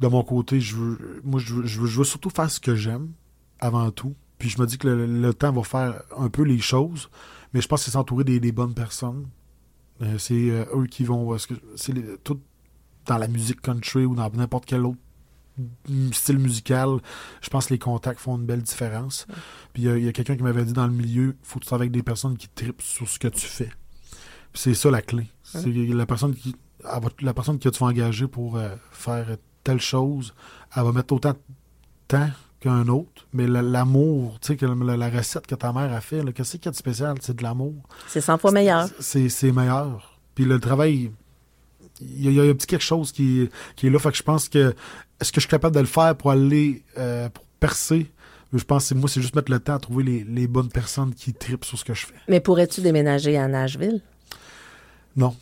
De 0.00 0.06
mon 0.08 0.22
côté, 0.24 0.60
je 0.60 0.76
veux, 0.76 1.20
moi, 1.24 1.38
je 1.40 1.54
veux, 1.54 1.66
je 1.66 1.80
veux- 1.80 1.86
je 1.86 1.98
veux 1.98 2.04
surtout 2.04 2.30
faire 2.30 2.50
ce 2.50 2.58
que 2.60 2.74
j'aime, 2.74 3.12
avant 3.58 3.90
tout. 3.90 4.14
Puis 4.38 4.48
je 4.48 4.60
me 4.60 4.66
dis 4.66 4.78
que 4.78 4.88
le, 4.88 5.06
le 5.06 5.34
temps 5.34 5.52
va 5.52 5.62
faire 5.62 6.02
un 6.16 6.30
peu 6.30 6.42
les 6.42 6.58
choses, 6.58 7.10
mais 7.52 7.60
je 7.60 7.68
pense 7.68 7.80
que 7.80 7.84
c'est 7.86 7.90
s'entourer 7.90 8.24
des, 8.24 8.40
des 8.40 8.52
bonnes 8.52 8.72
personnes. 8.74 9.28
Euh, 10.00 10.16
c'est 10.16 10.50
euh, 10.50 10.64
eux 10.74 10.86
qui 10.86 11.04
vont. 11.04 11.36
C'est 11.76 12.24
tout 12.24 12.40
dans 13.06 13.18
la 13.18 13.28
musique 13.28 13.60
country 13.60 14.06
ou 14.06 14.14
dans 14.14 14.30
n'importe 14.30 14.64
quel 14.64 14.86
autre 14.86 14.98
style 16.12 16.38
musical, 16.38 17.00
je 17.42 17.50
pense 17.50 17.66
que 17.66 17.74
les 17.74 17.78
contacts 17.78 18.20
font 18.20 18.38
une 18.38 18.46
belle 18.46 18.62
différence. 18.62 19.26
Puis 19.74 19.82
il 19.82 19.86
y 19.86 19.88
a- 19.90 19.98
il 19.98 20.04
y 20.04 20.08
a, 20.08 20.12
quelqu'un 20.12 20.36
qui 20.36 20.42
m'avait 20.42 20.64
dit 20.64 20.72
dans 20.72 20.86
le 20.86 20.92
milieu, 20.92 21.36
faut 21.42 21.58
que 21.58 21.64
tu 21.64 21.66
travailles 21.66 21.86
avec 21.88 21.92
des 21.92 22.02
personnes 22.02 22.38
qui 22.38 22.48
tripent 22.48 22.80
sur 22.80 23.06
ce 23.06 23.18
que 23.18 23.28
tu 23.28 23.44
fais. 23.46 23.70
C'est 24.54 24.72
ça 24.72 24.90
la 24.90 25.02
clé. 25.02 25.26
C'est 25.42 25.66
la 25.70 26.06
personne 26.06 26.34
qui 26.34 26.56
la 27.20 27.34
personne 27.34 27.58
que 27.58 27.68
tu 27.68 27.78
vas 27.78 27.86
engager 27.88 28.26
pour 28.26 28.56
euh, 28.56 28.74
faire 28.90 29.36
telle 29.64 29.80
chose, 29.80 30.34
elle 30.76 30.82
va 30.84 30.92
mettre 30.92 31.12
autant 31.14 31.30
de 31.32 31.38
temps 32.08 32.28
qu'un 32.60 32.88
autre, 32.88 33.26
mais 33.32 33.46
la- 33.46 33.62
l'amour, 33.62 34.38
tu 34.40 34.56
sais, 34.58 34.66
la, 34.66 34.96
la 34.96 35.10
recette 35.10 35.46
que 35.46 35.54
ta 35.54 35.72
mère 35.72 35.92
a 35.92 36.00
fait, 36.00 36.20
qu'est-ce 36.32 36.52
qu'il 36.52 36.66
y 36.66 36.68
a 36.68 36.72
de 36.72 36.76
spécial? 36.76 37.16
C'est 37.20 37.36
de 37.36 37.42
l'amour. 37.42 37.74
C'est 38.06 38.20
100 38.20 38.38
fois 38.38 38.50
meilleur. 38.52 38.88
C'est 39.00 39.52
meilleur. 39.52 40.18
Puis 40.34 40.44
le 40.44 40.60
travail, 40.60 41.10
il 42.02 42.24
y, 42.24 42.28
a- 42.28 42.30
il 42.30 42.36
y 42.36 42.40
a 42.40 42.44
un 42.50 42.54
petit 42.54 42.66
quelque 42.66 42.82
chose 42.82 43.12
qui, 43.12 43.48
qui 43.76 43.86
est 43.86 43.90
là. 43.90 43.98
Fait 43.98 44.10
que 44.10 44.16
je 44.16 44.22
pense 44.22 44.48
que 44.48 44.74
est-ce 45.20 45.32
que 45.32 45.36
je 45.40 45.46
suis 45.46 45.50
capable 45.50 45.74
de 45.74 45.80
le 45.80 45.86
faire 45.86 46.14
pour 46.16 46.30
aller 46.30 46.82
euh, 46.98 47.28
pour 47.30 47.44
percer? 47.60 48.10
Je 48.52 48.64
pense 48.64 48.88
que 48.88 48.94
moi, 48.94 49.08
c'est 49.08 49.22
juste 49.22 49.36
mettre 49.36 49.50
le 49.52 49.60
temps 49.60 49.74
à 49.74 49.78
trouver 49.78 50.02
les, 50.02 50.24
les 50.24 50.48
bonnes 50.48 50.70
personnes 50.70 51.14
qui 51.14 51.32
tripent 51.32 51.64
sur 51.64 51.78
ce 51.78 51.84
que 51.84 51.94
je 51.94 52.04
fais. 52.06 52.14
Mais 52.28 52.40
pourrais-tu 52.40 52.80
déménager 52.80 53.36
à 53.38 53.46
Nashville? 53.46 54.02
Non, 55.16 55.36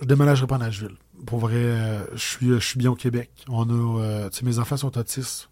je 0.00 0.06
déménagerai 0.06 0.46
pas 0.46 0.56
à 0.56 0.58
Nashville. 0.58 0.96
Pour 1.26 1.38
vrai, 1.38 1.54
euh, 1.54 2.04
je 2.14 2.24
suis 2.24 2.48
je 2.48 2.58
suis 2.58 2.78
bien 2.78 2.90
au 2.90 2.94
Québec. 2.94 3.30
On 3.48 3.68
a, 3.68 4.02
euh, 4.02 4.30
mes 4.42 4.58
enfants 4.58 4.76
sont 4.76 4.96
autistes. 4.96 5.48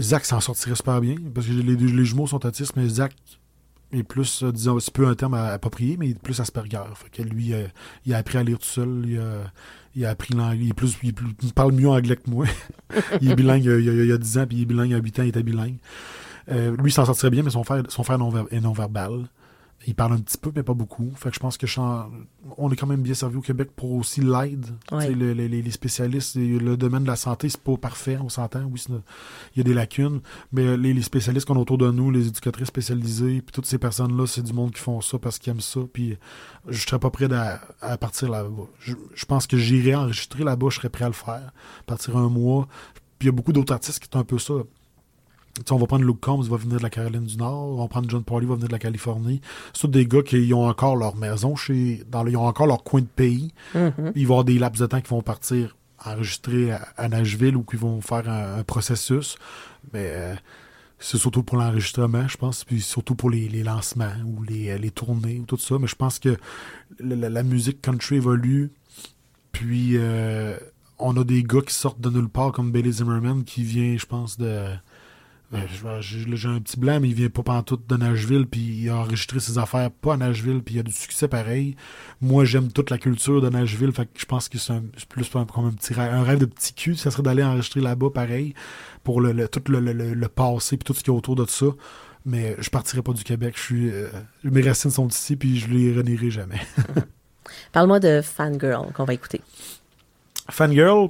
Zach 0.00 0.24
s'en 0.24 0.40
sortirait 0.40 0.74
super 0.74 1.00
bien 1.00 1.16
parce 1.34 1.46
que 1.46 1.52
les, 1.52 1.76
les 1.76 2.04
jumeaux 2.04 2.26
sont 2.26 2.44
autistes, 2.44 2.74
mais 2.76 2.88
Zach 2.88 3.14
est 3.98 4.02
plus, 4.02 4.42
euh, 4.42 4.52
disons, 4.52 4.78
c'est 4.80 4.92
peu 4.92 5.06
un 5.06 5.14
terme 5.14 5.34
approprié, 5.34 5.96
mais 5.96 6.08
il 6.08 6.10
est 6.12 6.22
plus 6.22 6.40
Asperger. 6.40 6.82
Fait 6.94 7.10
que 7.10 7.22
lui, 7.22 7.52
euh, 7.52 7.66
il 8.06 8.14
a 8.14 8.18
appris 8.18 8.38
à 8.38 8.42
lire 8.42 8.58
tout 8.58 8.66
seul. 8.66 9.04
Il 9.06 9.18
a, 9.18 9.52
il 9.94 10.04
a 10.04 10.10
appris 10.10 10.34
l'anglais. 10.34 10.66
Il, 10.66 10.74
plus, 10.74 10.96
parle 11.54 11.72
mieux 11.72 11.88
anglais 11.88 12.16
que 12.16 12.30
moi. 12.30 12.46
il 13.20 13.30
est 13.30 13.36
bilingue 13.36 13.68
euh, 13.68 13.80
il 13.80 13.86
y, 13.86 13.90
a, 13.90 13.92
il 13.92 14.08
y 14.08 14.12
a 14.12 14.18
10 14.18 14.38
ans, 14.38 14.46
puis 14.46 14.58
il 14.58 14.62
est 14.62 14.66
bilingue 14.66 14.90
il 14.90 14.92
y 14.92 14.96
a 14.96 14.98
8 14.98 15.18
ans, 15.18 15.22
il 15.22 15.28
était 15.28 15.42
bilingue. 15.42 15.76
Euh, 16.50 16.76
lui, 16.76 16.90
il 16.90 16.92
s'en 16.92 17.04
sortirait 17.04 17.30
bien, 17.30 17.42
mais 17.42 17.50
son 17.50 17.64
frère, 17.64 17.82
son 17.88 18.02
frère 18.02 18.18
non 18.18 18.46
est 18.50 18.60
non-verbal. 18.60 19.24
Il 19.86 19.94
parle 19.94 20.14
un 20.14 20.18
petit 20.18 20.38
peu, 20.38 20.50
mais 20.54 20.62
pas 20.62 20.72
beaucoup. 20.74 21.10
Fait 21.16 21.28
que 21.28 21.34
je 21.34 21.40
pense 21.40 21.56
que 21.58 21.66
je 21.66 21.72
suis 21.72 21.80
en- 21.80 22.10
on 22.56 22.70
est 22.70 22.76
quand 22.76 22.86
même 22.86 23.02
bien 23.02 23.12
servi 23.14 23.36
au 23.36 23.40
Québec 23.42 23.70
pour 23.76 23.92
aussi 23.92 24.20
l'aide. 24.22 24.66
Ouais. 24.90 25.06
Tu 25.06 25.12
sais, 25.12 25.14
le- 25.14 25.34
le- 25.34 25.46
les, 25.46 25.70
spécialistes, 25.70 26.36
le 26.36 26.76
domaine 26.76 27.02
de 27.02 27.08
la 27.08 27.16
santé, 27.16 27.48
c'est 27.48 27.60
pas 27.60 27.76
parfait, 27.76 28.16
on 28.22 28.28
s'entend. 28.28 28.62
Oui, 28.64 28.82
il 28.88 29.58
y 29.58 29.60
a 29.60 29.64
des 29.64 29.74
lacunes, 29.74 30.20
mais 30.52 30.76
les, 30.76 30.94
les 30.94 31.02
spécialistes 31.02 31.46
qu'on 31.46 31.56
a 31.56 31.60
autour 31.60 31.78
de 31.78 31.90
nous, 31.90 32.10
les 32.10 32.28
éducatrices 32.28 32.68
spécialisées, 32.68 33.42
puis 33.42 33.52
toutes 33.52 33.66
ces 33.66 33.78
personnes-là, 33.78 34.26
c'est 34.26 34.42
du 34.42 34.52
monde 34.52 34.72
qui 34.72 34.80
font 34.80 35.00
ça 35.00 35.18
parce 35.18 35.38
qu'ils 35.38 35.50
aiment 35.50 35.60
ça. 35.60 35.80
Puis 35.92 36.16
je 36.68 36.80
serais 36.80 36.98
pas 36.98 37.10
prêt 37.10 37.32
à, 37.32 37.60
à 37.80 37.98
partir 37.98 38.30
là-bas. 38.30 38.48
Je, 38.80 38.94
je 39.14 39.24
pense 39.26 39.46
que 39.46 39.56
j'irai 39.58 39.94
enregistrer 39.94 40.44
là-bas, 40.44 40.68
je 40.70 40.76
serais 40.76 40.88
prêt 40.88 41.04
à 41.04 41.08
le 41.08 41.14
faire. 41.14 41.52
Partir 41.86 42.16
un 42.16 42.28
mois. 42.28 42.66
Puis 43.18 43.26
il 43.26 43.26
y 43.26 43.28
a 43.28 43.32
beaucoup 43.32 43.52
d'autres 43.52 43.72
artistes 43.72 44.00
qui 44.02 44.08
sont 44.12 44.18
un 44.18 44.24
peu 44.24 44.38
ça. 44.38 44.54
On 45.70 45.76
va 45.76 45.86
prendre 45.86 46.04
Luke 46.04 46.20
Combs, 46.20 46.42
il 46.44 46.50
va 46.50 46.56
venir 46.56 46.78
de 46.78 46.82
la 46.82 46.90
Caroline 46.90 47.24
du 47.24 47.36
Nord. 47.36 47.78
On 47.78 47.82
va 47.82 47.88
prendre 47.88 48.08
John 48.10 48.24
Pauli, 48.24 48.44
il 48.46 48.48
va 48.48 48.54
venir 48.56 48.68
de 48.68 48.72
la 48.72 48.78
Californie. 48.78 49.40
C'est 49.72 49.82
tous 49.82 49.88
des 49.88 50.06
gars 50.06 50.22
qui 50.22 50.52
ont 50.52 50.66
encore 50.66 50.96
leur 50.96 51.14
maison 51.16 51.54
chez. 51.56 52.02
Dans, 52.10 52.22
le- 52.24 52.32
ils 52.32 52.36
ont 52.36 52.46
encore 52.46 52.66
leur 52.66 52.82
coin 52.82 53.00
de 53.00 53.06
pays. 53.06 53.52
Mhm. 53.74 53.92
Il 53.98 54.02
va 54.02 54.18
y 54.20 54.24
avoir 54.24 54.44
des 54.44 54.58
laps 54.58 54.80
de 54.80 54.86
temps 54.86 55.00
qui 55.00 55.10
vont 55.10 55.22
partir 55.22 55.76
enregistrer 56.04 56.72
à, 56.72 56.88
à 56.96 57.08
Nashville 57.08 57.56
ou 57.56 57.62
qui 57.62 57.76
vont 57.76 58.00
faire 58.00 58.28
un, 58.28 58.58
un 58.58 58.62
processus. 58.64 59.36
Mais 59.92 60.10
euh, 60.14 60.34
c'est 60.98 61.18
surtout 61.18 61.42
pour 61.44 61.56
l'enregistrement, 61.56 62.26
je 62.28 62.36
pense, 62.36 62.64
puis 62.64 62.80
surtout 62.80 63.14
pour 63.14 63.30
les, 63.30 63.48
les 63.48 63.62
lancements 63.62 64.12
ou 64.26 64.42
les, 64.42 64.76
les 64.78 64.90
tournées 64.90 65.38
ou 65.38 65.44
tout 65.44 65.56
ça. 65.56 65.76
Mais 65.78 65.86
je 65.86 65.94
pense 65.94 66.18
que 66.18 66.36
la, 66.98 67.42
musique 67.44 67.80
country 67.80 68.16
évolue. 68.16 68.72
Puis 69.52 69.92
euh, 69.94 70.56
on 70.98 71.16
a 71.16 71.22
des 71.24 71.42
gars 71.44 71.60
qui 71.62 71.74
sortent 71.74 72.00
de 72.00 72.10
nulle 72.10 72.28
part 72.28 72.50
comme 72.52 72.72
Billy 72.72 72.92
Zimmerman 72.92 73.44
qui 73.44 73.62
vient, 73.62 73.96
je 73.96 74.06
pense, 74.06 74.36
de. 74.36 74.66
Euh, 75.54 76.00
J'ai 76.00 76.48
un 76.48 76.60
petit 76.60 76.78
blanc, 76.78 76.98
mais 77.00 77.08
il 77.08 77.14
vient 77.14 77.28
pas 77.28 77.42
pantoute 77.42 77.86
de 77.88 77.96
Nashville, 77.96 78.46
puis 78.46 78.60
il 78.60 78.88
a 78.90 78.96
enregistré 78.96 79.40
ses 79.40 79.58
affaires 79.58 79.90
pas 79.90 80.14
à 80.14 80.16
Nashville, 80.16 80.62
puis 80.62 80.76
il 80.76 80.78
a 80.80 80.82
du 80.82 80.92
succès 80.92 81.28
pareil. 81.28 81.76
Moi, 82.20 82.44
j'aime 82.44 82.70
toute 82.72 82.90
la 82.90 82.98
culture 82.98 83.40
de 83.40 83.48
Nashville, 83.48 83.92
fait 83.92 84.06
que 84.06 84.18
je 84.18 84.26
pense 84.26 84.48
que 84.48 84.58
c'est 84.58 84.74
plus 85.08 85.28
comme 85.28 85.46
un 85.66 85.72
petit 85.72 85.94
rêve, 85.94 86.12
un 86.12 86.22
rêve 86.22 86.38
de 86.38 86.46
petit 86.46 86.74
cul, 86.74 86.96
ça 86.96 87.10
serait 87.10 87.22
d'aller 87.22 87.42
enregistrer 87.42 87.80
là-bas 87.80 88.10
pareil, 88.12 88.54
pour 89.02 89.20
le, 89.20 89.32
le- 89.32 89.48
tout 89.48 89.62
le, 89.70 89.80
le- 89.80 89.92
le- 89.92 90.14
le 90.14 90.28
passé, 90.28 90.76
puis 90.76 90.84
tout 90.84 90.94
ce 90.94 91.00
qu'il 91.02 91.12
y 91.12 91.14
a 91.14 91.18
autour 91.18 91.36
de 91.36 91.46
ça. 91.46 91.66
Mais 92.26 92.56
je 92.58 92.70
partirai 92.70 93.02
pas 93.02 93.12
du 93.12 93.22
Québec, 93.22 93.54
je 93.56 93.62
suis, 93.62 93.90
euh, 93.90 94.08
mes 94.44 94.62
racines 94.62 94.90
sont 94.90 95.08
ici, 95.08 95.36
puis 95.36 95.58
je 95.58 95.68
les 95.68 95.92
renierai 95.94 96.30
jamais. 96.30 96.60
Parle-moi 97.72 98.00
de 98.00 98.22
Fangirl 98.22 98.92
qu'on 98.94 99.04
va 99.04 99.12
écouter. 99.14 99.40
Fangirl, 100.50 101.08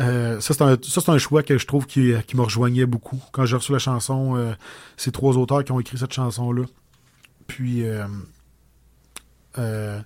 euh, 0.00 0.40
ça, 0.40 0.54
c'est 0.54 0.62
un, 1.08 1.14
un 1.14 1.18
choix 1.18 1.42
que 1.42 1.58
je 1.58 1.66
trouve 1.66 1.86
qui, 1.86 2.12
qui 2.26 2.36
me 2.36 2.42
rejoignait 2.42 2.86
beaucoup. 2.86 3.20
Quand 3.32 3.44
j'ai 3.44 3.56
reçu 3.56 3.72
la 3.72 3.78
chanson, 3.78 4.36
euh, 4.36 4.54
c'est 4.96 5.12
trois 5.12 5.36
auteurs 5.36 5.62
qui 5.64 5.72
ont 5.72 5.80
écrit 5.80 5.98
cette 5.98 6.12
chanson-là. 6.12 6.64
Puis, 7.46 7.84
euh, 7.84 8.06
euh, 9.58 10.00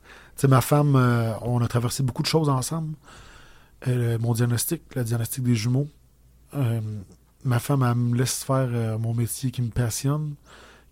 ma 0.48 0.60
femme, 0.62 0.96
euh, 0.96 1.34
on 1.42 1.60
a 1.62 1.68
traversé 1.68 2.02
beaucoup 2.02 2.22
de 2.22 2.26
choses 2.26 2.48
ensemble. 2.48 2.94
Mon 3.86 4.32
diagnostic, 4.32 4.82
le 4.94 5.04
diagnostic 5.04 5.44
des 5.44 5.54
jumeaux. 5.54 5.88
Ma 7.44 7.58
femme, 7.58 7.82
elle 7.82 7.94
me 7.96 8.16
laisse 8.16 8.42
faire 8.42 8.98
mon 8.98 9.12
métier 9.12 9.50
qui 9.50 9.60
me 9.60 9.68
passionne, 9.68 10.36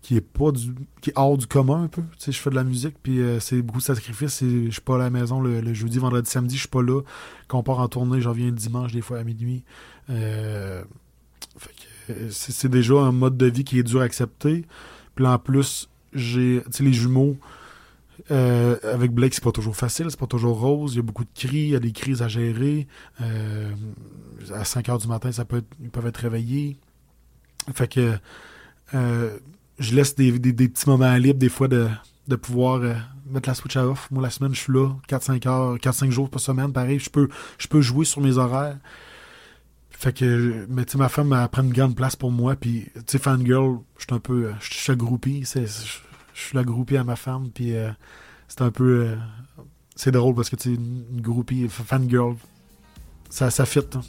qui 0.03 0.17
est 0.17 0.21
pas 0.21 0.51
du, 0.51 0.75
qui 1.01 1.11
est 1.11 1.13
hors 1.15 1.37
du 1.37 1.47
commun 1.47 1.83
un 1.83 1.87
peu. 1.87 2.01
Tu 2.01 2.25
sais, 2.25 2.31
je 2.33 2.39
fais 2.39 2.49
de 2.49 2.55
la 2.55 2.65
musique, 2.65 2.95
puis 3.01 3.21
euh, 3.21 3.39
c'est 3.39 3.61
beaucoup 3.61 3.79
de 3.79 3.83
sacrifices. 3.83 4.41
Je 4.41 4.69
suis 4.69 4.81
pas 4.81 4.95
à 4.95 4.97
la 4.97 5.09
maison 5.09 5.39
le, 5.39 5.73
jeudi, 5.73 5.97
vendredi, 5.97 6.29
samedi, 6.29 6.55
je 6.55 6.59
suis 6.59 6.69
pas 6.69 6.83
là. 6.83 7.01
Quand 7.47 7.59
on 7.59 7.63
part 7.63 7.79
en 7.79 7.87
tournée, 7.87 8.19
j'en 8.19 8.33
viens 8.33 8.47
le 8.47 8.51
dimanche 8.51 8.91
des 8.91 9.01
fois 9.01 9.19
à 9.19 9.23
minuit. 9.23 9.63
Euh, 10.09 10.83
euh, 12.09 12.29
c'est 12.29 12.67
déjà 12.67 12.95
un 12.95 13.13
mode 13.13 13.37
de 13.37 13.45
vie 13.45 13.63
qui 13.63 13.79
est 13.79 13.83
dur 13.83 14.01
à 14.01 14.03
accepter. 14.03 14.65
Puis 15.15 15.25
en 15.25 15.39
plus, 15.39 15.89
j'ai, 16.11 16.61
tu 16.65 16.71
sais, 16.71 16.83
les 16.83 16.93
jumeaux. 16.93 17.37
avec 18.29 19.13
Blake, 19.13 19.33
c'est 19.33 19.43
pas 19.43 19.53
toujours 19.53 19.77
facile, 19.77 20.07
c'est 20.09 20.19
pas 20.19 20.27
toujours 20.27 20.59
rose. 20.59 20.95
Il 20.95 20.97
y 20.97 20.99
a 20.99 21.03
beaucoup 21.03 21.23
de 21.23 21.29
cris, 21.33 21.57
il 21.59 21.69
y 21.69 21.75
a 21.77 21.79
des 21.79 21.93
crises 21.93 22.21
à 22.21 22.27
gérer. 22.27 22.87
À 24.53 24.65
5 24.65 24.89
heures 24.89 24.97
du 24.97 25.07
matin, 25.07 25.31
ça 25.31 25.45
peut 25.45 25.57
être- 25.59 25.75
ils 25.81 25.89
peuvent 25.89 26.07
être 26.07 26.17
réveillés. 26.17 26.77
Fait 27.73 27.87
que 27.87 28.17
je 29.79 29.95
laisse 29.95 30.15
des, 30.15 30.37
des- 30.39 30.53
petits 30.69 30.87
moments 30.89 31.15
libres 31.15 31.39
des 31.39 31.49
fois 31.49 31.67
de, 31.67 31.87
de 32.27 32.35
pouvoir 32.35 32.81
euh, 32.81 32.93
mettre 33.29 33.49
la 33.49 33.55
switch 33.55 33.75
à 33.77 33.87
off. 33.87 34.09
Moi, 34.11 34.21
la 34.21 34.29
semaine, 34.29 34.53
je 34.53 34.59
suis 34.59 34.73
là, 34.73 34.89
4-5 35.09 35.47
heures, 35.47 35.75
4-5 35.77 36.09
jours 36.11 36.29
par 36.29 36.41
semaine, 36.41 36.71
pareil. 36.71 36.99
Je 36.99 37.09
peux, 37.09 37.27
je 37.57 37.67
peux 37.67 37.81
jouer 37.81 38.05
sur 38.05 38.21
mes 38.21 38.37
horaires. 38.37 38.77
Fait 39.91 40.11
que, 40.13 40.65
mais 40.69 40.83
tu 40.85 40.97
ma 40.97 41.07
femme, 41.09 41.31
elle 41.33 41.47
prend 41.47 41.63
une 41.63 41.71
grande 41.71 41.95
place 41.95 42.15
pour 42.15 42.29
moi, 42.31 42.55
puis, 42.57 42.87
tu 42.93 43.01
sais, 43.07 43.19
fangirl, 43.19 43.79
je 43.97 44.03
suis 44.03 44.13
un 44.13 44.19
peu, 44.19 44.47
euh, 44.47 44.51
je 44.59 44.73
suis 44.73 44.95
groupie, 44.97 45.43
je 45.45 45.59
suis 46.33 46.55
la 46.55 46.63
groupie 46.63 46.97
à 46.97 47.03
ma 47.05 47.15
femme, 47.15 47.49
puis 47.53 47.73
euh, 47.75 47.89
c'est 48.49 48.61
un 48.63 48.71
peu, 48.71 49.15
c'est 49.95 50.11
drôle 50.11 50.35
parce 50.35 50.49
que, 50.49 50.57
tu 50.57 50.73
une, 50.73 51.21
groupie, 51.21 51.67
fangirl, 51.69 52.35
ça, 53.29 53.49
ça 53.49 53.65
fit. 53.65 53.79
hein. 53.95 54.01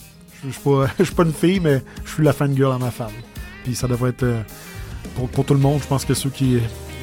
Je 0.45 0.51
suis 0.51 0.61
pas, 0.63 0.89
pas 1.17 1.25
une 1.25 1.33
fille, 1.33 1.61
mais 1.61 1.83
je 2.05 2.11
suis 2.11 2.25
la 2.25 2.33
fangirl 2.33 2.73
à 2.73 2.79
ma 2.79 2.91
femme. 2.91 3.13
Puis 3.63 3.75
ça 3.77 3.87
devrait 3.87 4.11
être, 4.11 4.25
pour, 5.15 5.29
pour 5.29 5.45
tout 5.45 5.55
le 5.55 5.61
monde, 5.61 5.81
je 5.83 5.87
pense 5.87 6.05
que 6.05 6.15
ceux 6.15 6.31
qui, 6.31 6.59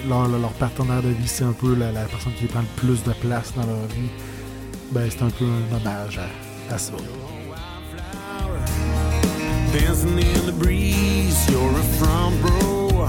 leur, 0.08 0.52
partenaire 0.54 1.02
de 1.02 1.10
vie, 1.10 1.28
c'est 1.28 1.44
un 1.44 1.54
peu 1.54 1.76
la, 1.76 1.92
la 1.92 2.06
personne 2.06 2.34
qui 2.34 2.46
prend 2.46 2.62
le 2.62 2.68
plus 2.76 3.04
de 3.04 3.14
place 3.14 3.54
dans 3.56 3.66
leur 3.66 3.86
vie. 3.88 4.10
Ben, 4.92 5.10
c'est 5.10 5.22
un 5.24 5.30
peu 5.30 5.46
un 5.46 5.76
hommage 5.76 6.20
à, 6.20 6.74
à 6.74 6.78
ça. 6.78 6.94
Dancing 9.74 10.20
in 10.20 10.46
the 10.46 10.52
breeze, 10.52 11.50
you're 11.50 11.62
a 11.62 11.84
front 11.98 12.34
row. 12.44 13.08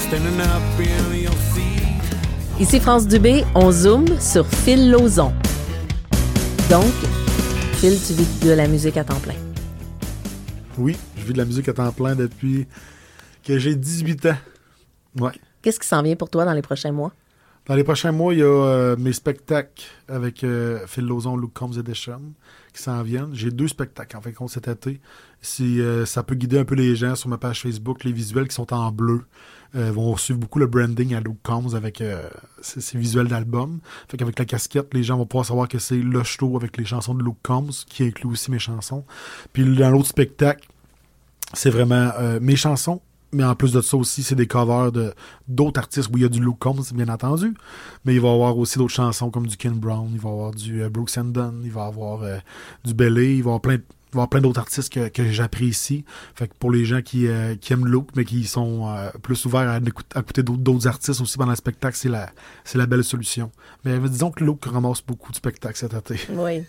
Standing 0.00 0.40
up 0.40 0.62
in 0.80 1.14
your 1.14 1.32
seat. 1.54 1.76
Ici 2.58 2.80
France 2.80 3.06
Dubé, 3.06 3.44
on 3.54 3.70
zoome 3.70 4.06
sur 4.18 4.46
Phil 4.46 4.90
Lauzon. 4.90 5.32
Donc, 6.68 6.92
Phil, 7.74 7.96
tu 8.04 8.14
vis 8.14 8.40
de 8.40 8.50
la 8.50 8.66
musique 8.66 8.96
à 8.96 9.04
temps 9.04 9.20
plein. 9.20 9.34
Oui, 10.76 10.96
je 11.16 11.24
vis 11.24 11.32
de 11.34 11.38
la 11.38 11.44
musique 11.44 11.68
à 11.68 11.72
temps 11.72 11.92
plein 11.92 12.16
depuis 12.16 12.66
que 13.46 13.58
j'ai 13.58 13.76
18 13.76 14.26
ans. 14.26 14.36
Ouais. 15.20 15.32
Qu'est-ce 15.62 15.80
qui 15.80 15.86
s'en 15.86 16.02
vient 16.02 16.16
pour 16.16 16.28
toi 16.28 16.44
dans 16.44 16.52
les 16.52 16.62
prochains 16.62 16.92
mois? 16.92 17.12
Dans 17.66 17.74
les 17.74 17.82
prochains 17.82 18.12
mois, 18.12 18.32
il 18.32 18.38
y 18.38 18.42
a 18.42 18.46
euh, 18.46 18.96
mes 18.96 19.12
spectacles 19.12 19.84
avec 20.08 20.44
euh, 20.44 20.86
Phil 20.86 21.04
Lauzon, 21.04 21.36
Luke 21.36 21.52
Combs 21.52 21.76
Edition 21.76 22.20
qui 22.72 22.80
s'en 22.80 23.02
viennent. 23.02 23.30
J'ai 23.34 23.50
deux 23.50 23.66
spectacles 23.66 24.16
en 24.16 24.20
fait 24.20 24.32
compte 24.32 24.50
cet 24.50 24.68
été. 24.68 25.00
Si 25.40 25.80
euh, 25.80 26.06
ça 26.06 26.22
peut 26.22 26.36
guider 26.36 26.58
un 26.60 26.64
peu 26.64 26.76
les 26.76 26.94
gens 26.94 27.16
sur 27.16 27.28
ma 27.28 27.38
page 27.38 27.62
Facebook, 27.62 28.04
les 28.04 28.12
visuels 28.12 28.46
qui 28.46 28.54
sont 28.54 28.72
en 28.72 28.92
bleu 28.92 29.22
vont 29.74 30.16
suivre 30.16 30.40
beaucoup 30.40 30.58
le 30.58 30.66
branding 30.66 31.14
à 31.14 31.20
Luke 31.20 31.36
Combs 31.42 31.74
avec 31.74 32.02
ces 32.62 32.96
visuels 32.96 33.28
d'album. 33.28 33.80
Fait 34.08 34.16
qu'avec 34.16 34.38
la 34.38 34.46
casquette, 34.46 34.94
les 34.94 35.02
gens 35.02 35.18
vont 35.18 35.26
pouvoir 35.26 35.44
savoir 35.44 35.68
que 35.68 35.78
c'est 35.78 35.98
le 35.98 36.22
show 36.22 36.56
avec 36.56 36.78
les 36.78 36.86
chansons 36.86 37.14
de 37.14 37.22
Luke 37.22 37.36
Combs 37.42 37.84
qui 37.86 38.04
inclut 38.04 38.30
aussi 38.30 38.50
mes 38.50 38.58
chansons. 38.58 39.04
Puis 39.52 39.76
dans 39.76 39.90
l'autre 39.90 40.08
spectacle, 40.08 40.66
c'est 41.52 41.68
vraiment 41.68 42.10
mes 42.40 42.56
chansons, 42.56 43.02
mais 43.32 43.44
en 43.44 43.54
plus 43.54 43.72
de 43.72 43.80
ça 43.80 43.96
aussi, 43.96 44.22
c'est 44.22 44.34
des 44.34 44.46
covers 44.46 44.92
de 44.92 45.12
d'autres 45.48 45.80
artistes 45.80 46.08
où 46.12 46.16
il 46.16 46.22
y 46.22 46.26
a 46.26 46.28
du 46.28 46.40
Luke 46.40 46.58
Combs, 46.58 46.82
bien 46.94 47.08
entendu. 47.08 47.54
Mais 48.04 48.14
il 48.14 48.20
va 48.20 48.28
y 48.28 48.32
avoir 48.32 48.56
aussi 48.56 48.78
d'autres 48.78 48.94
chansons 48.94 49.30
comme 49.30 49.46
du 49.46 49.56
Ken 49.56 49.72
Brown, 49.72 50.08
il 50.12 50.20
va 50.20 50.28
y 50.28 50.32
avoir 50.32 50.50
du 50.52 50.82
euh, 50.82 50.88
Brooks 50.88 51.14
Dunn, 51.16 51.60
il 51.64 51.70
va 51.70 51.84
y 51.84 51.88
avoir 51.88 52.22
euh, 52.22 52.38
du 52.84 52.94
Belly, 52.94 53.38
il 53.38 53.42
va 53.42 53.50
y 53.50 53.54
avoir 53.54 53.60
plein 53.60 53.78
avoir 54.12 54.30
plein 54.30 54.40
d'autres 54.40 54.60
artistes 54.60 54.90
que, 54.90 55.08
que 55.08 55.30
j'apprécie. 55.30 56.06
Fait 56.34 56.48
que 56.48 56.54
pour 56.58 56.70
les 56.70 56.86
gens 56.86 57.02
qui, 57.02 57.26
euh, 57.26 57.54
qui 57.56 57.74
aiment 57.74 57.86
Luke, 57.86 58.08
mais 58.16 58.24
qui 58.24 58.44
sont 58.44 58.88
plus 59.20 59.44
ouverts 59.44 59.68
à, 59.68 59.74
à 59.74 60.20
écouter 60.20 60.42
d'autres, 60.42 60.86
artistes 60.86 61.20
aussi 61.20 61.36
pendant 61.36 61.50
le 61.50 61.56
spectacle, 61.56 61.98
c'est 61.98 62.08
la, 62.08 62.30
c'est 62.64 62.78
la 62.78 62.86
belle 62.86 63.04
solution. 63.04 63.50
Mais 63.84 63.98
disons 63.98 64.30
que 64.30 64.42
Luke 64.42 64.64
ramasse 64.64 65.02
beaucoup 65.02 65.32
de 65.32 65.36
spectacles 65.36 65.76
cet 65.76 65.92
été. 65.92 66.18
Oui. 66.30 66.62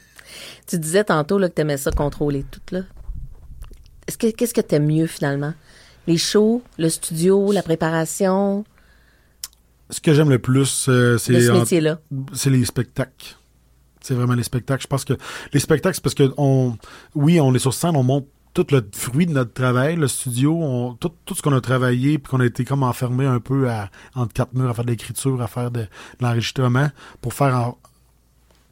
Tu 0.66 0.78
disais 0.78 1.06
tantôt 1.06 1.38
là, 1.38 1.48
que 1.48 1.54
tu 1.54 1.62
aimais 1.62 1.78
ça 1.78 1.92
contrôler 1.92 2.44
tout. 2.44 2.60
Là. 2.72 2.82
Est-ce 4.08 4.18
que, 4.18 4.28
qu'est-ce 4.32 4.54
que 4.54 4.60
tu 4.60 4.76
aimes 4.76 4.88
mieux 4.88 5.08
finalement? 5.08 5.54
Les 6.08 6.18
shows, 6.18 6.62
le 6.78 6.90
studio, 6.90 7.52
la 7.52 7.62
préparation? 7.64 8.64
Ce 9.90 10.02
que 10.02 10.14
j'aime 10.14 10.30
le 10.30 10.40
plus, 10.40 10.88
euh, 10.90 11.18
c'est 11.18 11.34
ce 11.42 11.52
en- 11.52 11.66
c'est 12.34 12.50
les 12.50 12.66
spectacles. 12.66 13.36
C'est 14.02 14.14
vraiment 14.14 14.34
les 14.34 14.44
spectacles. 14.44 14.82
Je 14.84 14.88
pense 14.88 15.04
que 15.06 15.14
les 15.54 15.60
spectacles, 15.60 15.96
c'est 15.96 16.04
parce 16.04 16.16
que 16.16 16.34
on, 16.38 16.78
oui, 17.16 17.40
on 17.42 17.54
est 17.54 17.60
sur 17.60 17.74
scène, 17.74 17.96
on 17.96 18.04
montre 18.04 18.28
tout 18.54 18.66
le 18.72 18.82
fruit 18.94 19.26
de 19.28 19.34
notre 19.34 19.54
travail, 19.54 19.96
le 19.98 20.08
studio, 20.08 20.58
on- 20.62 20.94
tout, 20.96 21.12
tout 21.26 21.36
ce 21.36 21.42
qu'on 21.42 21.54
a 21.54 21.62
travaillé, 21.62 22.18
puis 22.18 22.32
qu'on 22.32 22.40
a 22.40 22.46
été 22.46 22.66
comme 22.66 22.84
enfermé 22.84 23.26
un 23.26 23.40
peu 23.40 23.70
à, 23.70 23.90
entre 24.16 24.34
quatre 24.34 24.54
murs 24.54 24.70
à 24.70 24.74
faire 24.74 24.86
de 24.86 24.90
l'écriture, 24.90 25.42
à 25.42 25.48
faire 25.48 25.72
de, 25.72 25.82
de 25.82 25.88
l'enregistrement, 26.22 26.90
pour 27.22 27.34
faire 27.34 27.56
en... 27.56 27.78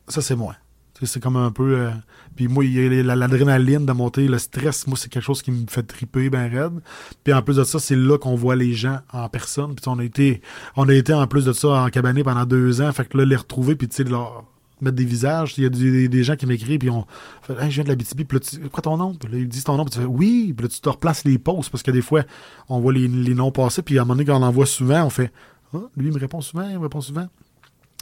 Ça, 0.07 0.21
c'est 0.21 0.35
moi. 0.35 0.55
C'est 1.03 1.21
comme 1.21 1.35
un 1.35 1.51
peu... 1.51 1.77
euh, 1.77 1.91
Puis 2.35 2.47
moi, 2.47 2.63
l'adrénaline 2.65 3.85
de 3.85 3.91
monter, 3.91 4.27
le 4.27 4.37
stress, 4.37 4.87
moi, 4.87 4.97
c'est 4.97 5.09
quelque 5.09 5.23
chose 5.23 5.41
qui 5.41 5.51
me 5.51 5.65
fait 5.67 5.83
triper 5.83 6.29
ben 6.29 6.49
raide. 6.49 6.79
Puis 7.23 7.33
en 7.33 7.41
plus 7.41 7.57
de 7.57 7.63
ça, 7.65 7.79
c'est 7.79 7.97
là 7.97 8.17
qu'on 8.17 8.35
voit 8.35 8.55
les 8.55 8.73
gens 8.73 8.99
en 9.11 9.27
personne. 9.27 9.75
Puis 9.75 9.83
on 9.87 9.99
a 9.99 10.03
été 10.03 10.41
on 10.77 10.87
a 10.87 10.93
été 10.93 11.13
en 11.13 11.27
plus 11.27 11.45
de 11.45 11.53
ça 11.53 11.67
en 11.83 11.89
cabané 11.89 12.23
pendant 12.23 12.45
deux 12.45 12.81
ans. 12.81 12.91
Fait 12.93 13.05
que 13.05 13.17
là, 13.17 13.25
les 13.25 13.35
retrouver, 13.35 13.75
puis 13.75 13.89
tu 13.89 13.97
sais, 13.97 14.03
leur 14.05 14.45
mettre 14.81 14.95
des 14.95 15.05
visages. 15.05 15.53
Il 15.57 15.63
y 15.63 15.67
a 15.67 15.69
des, 15.69 16.07
des 16.07 16.23
gens 16.23 16.35
qui 16.35 16.45
m'écrivent, 16.45 16.79
puis 16.79 16.89
on 16.89 17.05
fait 17.41 17.53
Hey, 17.61 17.71
je 17.71 17.75
viens 17.75 17.83
de 17.83 17.89
la 17.89 17.95
BTB, 17.95 18.23
puis 18.27 18.37
là, 18.37 18.39
tu, 18.39 18.69
quoi 18.69 18.81
ton 18.81 18.97
nom? 18.97 19.13
Puis 19.13 19.31
là, 19.31 19.37
ils 19.39 19.47
disent 19.47 19.63
ton 19.63 19.75
nom, 19.77 19.85
puis 19.85 19.93
tu 19.93 19.99
fais 19.99 20.05
oui, 20.05 20.53
puis 20.55 20.65
là, 20.65 20.69
tu 20.69 20.79
te 20.79 20.89
replaces 20.89 21.23
les 21.25 21.37
pauses, 21.37 21.69
parce 21.69 21.83
que 21.83 21.91
des 21.91 22.01
fois, 22.01 22.23
on 22.69 22.79
voit 22.79 22.93
les, 22.93 23.07
les 23.07 23.33
noms 23.35 23.51
passer, 23.51 23.81
puis 23.81 23.97
à 23.97 24.01
un 24.01 24.05
moment 24.05 24.15
donné, 24.15 24.25
quand 24.25 24.37
on 24.39 24.43
en 24.43 24.51
voit 24.51 24.65
souvent, 24.65 25.03
on 25.05 25.09
fait 25.09 25.31
Ah, 25.73 25.79
lui, 25.97 26.07
il 26.07 26.13
me 26.13 26.19
répond 26.19 26.41
souvent, 26.41 26.67
il 26.69 26.75
me 26.77 26.83
répond 26.83 27.01
souvent. 27.01 27.27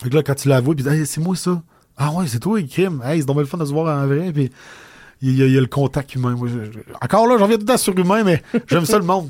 Fait 0.02 0.10
que 0.10 0.16
là, 0.16 0.24
quand 0.24 0.36
tu 0.36 0.48
la 0.48 0.62
vois, 0.62 0.76
puis 0.76 0.88
hey, 0.88 1.06
c'est 1.06 1.22
moi 1.22 1.36
ça. 1.36 1.62
Ah 1.98 2.12
ouais, 2.12 2.28
c'est 2.28 2.39
toi, 2.39 2.62
crime. 2.64 3.02
Hey, 3.06 3.20
c'est 3.22 3.26
donc 3.28 3.38
le 3.38 3.46
fun 3.46 3.58
de 3.58 3.66
se 3.66 3.72
voir 3.72 3.98
en 4.04 4.08
vrai, 4.08 4.32
puis 4.34 4.52
il 5.22 5.38
y, 5.38 5.44
a, 5.44 5.46
il 5.46 5.54
y 5.54 5.58
a 5.58 5.62
le 5.62 5.68
contact 5.68 6.16
humain. 6.16 6.36
Moi, 6.36 6.48
je- 6.48 6.72
je- 6.72 6.80
encore 7.02 7.28
là, 7.28 7.38
j'en 7.38 7.48
viens 7.48 7.56
tout 7.58 7.62
le 7.64 7.68
temps 7.68 7.78
sur 7.78 7.98
humain, 7.98 8.24
mais 8.24 8.41
j'aime 8.68 8.86
ça 8.86 8.98
le 8.98 9.06
monde. 9.06 9.30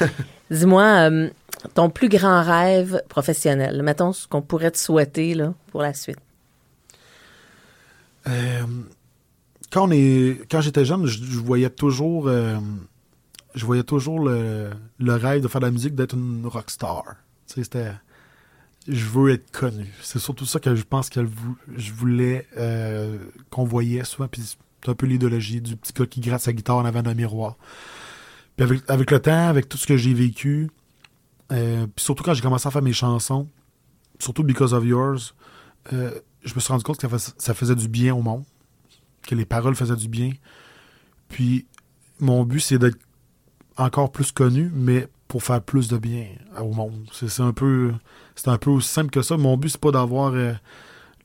Dis-moi, 0.50 0.82
euh, 1.10 1.28
ton 1.74 1.90
plus 1.90 2.08
grand 2.08 2.42
rêve 2.42 3.02
professionnel, 3.08 3.82
mettons 3.82 4.12
ce 4.12 4.26
qu'on 4.26 4.42
pourrait 4.42 4.70
te 4.70 4.78
souhaiter 4.78 5.34
là, 5.34 5.52
pour 5.70 5.82
la 5.82 5.92
suite. 5.94 6.18
Euh, 8.26 8.62
quand 9.70 9.88
on 9.88 9.90
est, 9.90 10.40
quand 10.50 10.60
j'étais 10.60 10.84
jeune, 10.84 11.06
je, 11.06 11.22
je 11.22 11.38
voyais 11.38 11.70
toujours, 11.70 12.28
euh, 12.28 12.56
je 13.54 13.64
voyais 13.66 13.82
toujours 13.82 14.20
le, 14.20 14.70
le 14.98 15.14
rêve 15.14 15.42
de 15.42 15.48
faire 15.48 15.60
de 15.60 15.66
la 15.66 15.72
musique, 15.72 15.94
d'être 15.94 16.14
une 16.14 16.46
rockstar. 16.46 17.04
Tu 17.46 17.54
sais, 17.54 17.64
c'était, 17.64 17.92
je 18.88 19.04
veux 19.04 19.30
être 19.30 19.50
connu. 19.50 19.86
C'est 20.02 20.18
surtout 20.18 20.46
ça 20.46 20.58
que 20.58 20.74
je 20.74 20.82
pense 20.82 21.10
que 21.10 21.20
je 21.76 21.92
voulais 21.92 22.46
euh, 22.56 23.18
qu'on 23.50 23.64
voyait 23.64 24.04
souvent. 24.04 24.28
Puis 24.28 24.42
c'est 24.42 24.88
un 24.88 24.94
peu 24.94 25.06
l'idéologie 25.06 25.60
du 25.60 25.76
petit 25.76 25.92
gars 25.92 26.06
qui 26.06 26.20
gratte 26.20 26.40
sa 26.40 26.52
guitare 26.52 26.76
en 26.76 26.84
avant 26.84 27.02
d'un 27.02 27.14
miroir. 27.14 27.56
Puis 28.56 28.82
avec, 28.88 29.10
le 29.10 29.20
temps, 29.20 29.48
avec 29.48 29.68
tout 29.68 29.78
ce 29.78 29.86
que 29.86 29.96
j'ai 29.96 30.14
vécu, 30.14 30.70
euh, 31.52 31.86
puis 31.86 32.04
surtout 32.04 32.24
quand 32.24 32.34
j'ai 32.34 32.42
commencé 32.42 32.66
à 32.66 32.70
faire 32.70 32.82
mes 32.82 32.92
chansons, 32.92 33.48
surtout 34.18 34.42
Because 34.42 34.72
of 34.72 34.84
Yours, 34.84 35.34
euh, 35.92 36.10
je 36.42 36.54
me 36.54 36.60
suis 36.60 36.72
rendu 36.72 36.82
compte 36.82 36.98
que 36.98 37.18
ça, 37.18 37.32
ça 37.36 37.54
faisait 37.54 37.76
du 37.76 37.88
bien 37.88 38.14
au 38.14 38.22
monde, 38.22 38.44
que 39.22 39.34
les 39.34 39.44
paroles 39.44 39.76
faisaient 39.76 39.96
du 39.96 40.08
bien. 40.08 40.32
Puis 41.28 41.66
mon 42.20 42.44
but, 42.44 42.60
c'est 42.60 42.78
d'être 42.78 42.98
encore 43.76 44.10
plus 44.10 44.32
connu, 44.32 44.72
mais 44.74 45.08
pour 45.28 45.42
faire 45.42 45.62
plus 45.62 45.88
de 45.88 45.98
bien 45.98 46.26
au 46.58 46.72
monde. 46.72 47.06
C'est 47.12 47.42
un 47.42 47.52
peu 47.52 47.92
c'est 48.38 48.48
un 48.48 48.58
peu 48.58 48.70
aussi 48.70 48.88
simple 48.88 49.10
que 49.10 49.22
ça. 49.22 49.36
Mon 49.36 49.56
but, 49.56 49.70
c'est 49.70 49.80
pas 49.80 49.90
d'avoir 49.90 50.32
euh, 50.34 50.54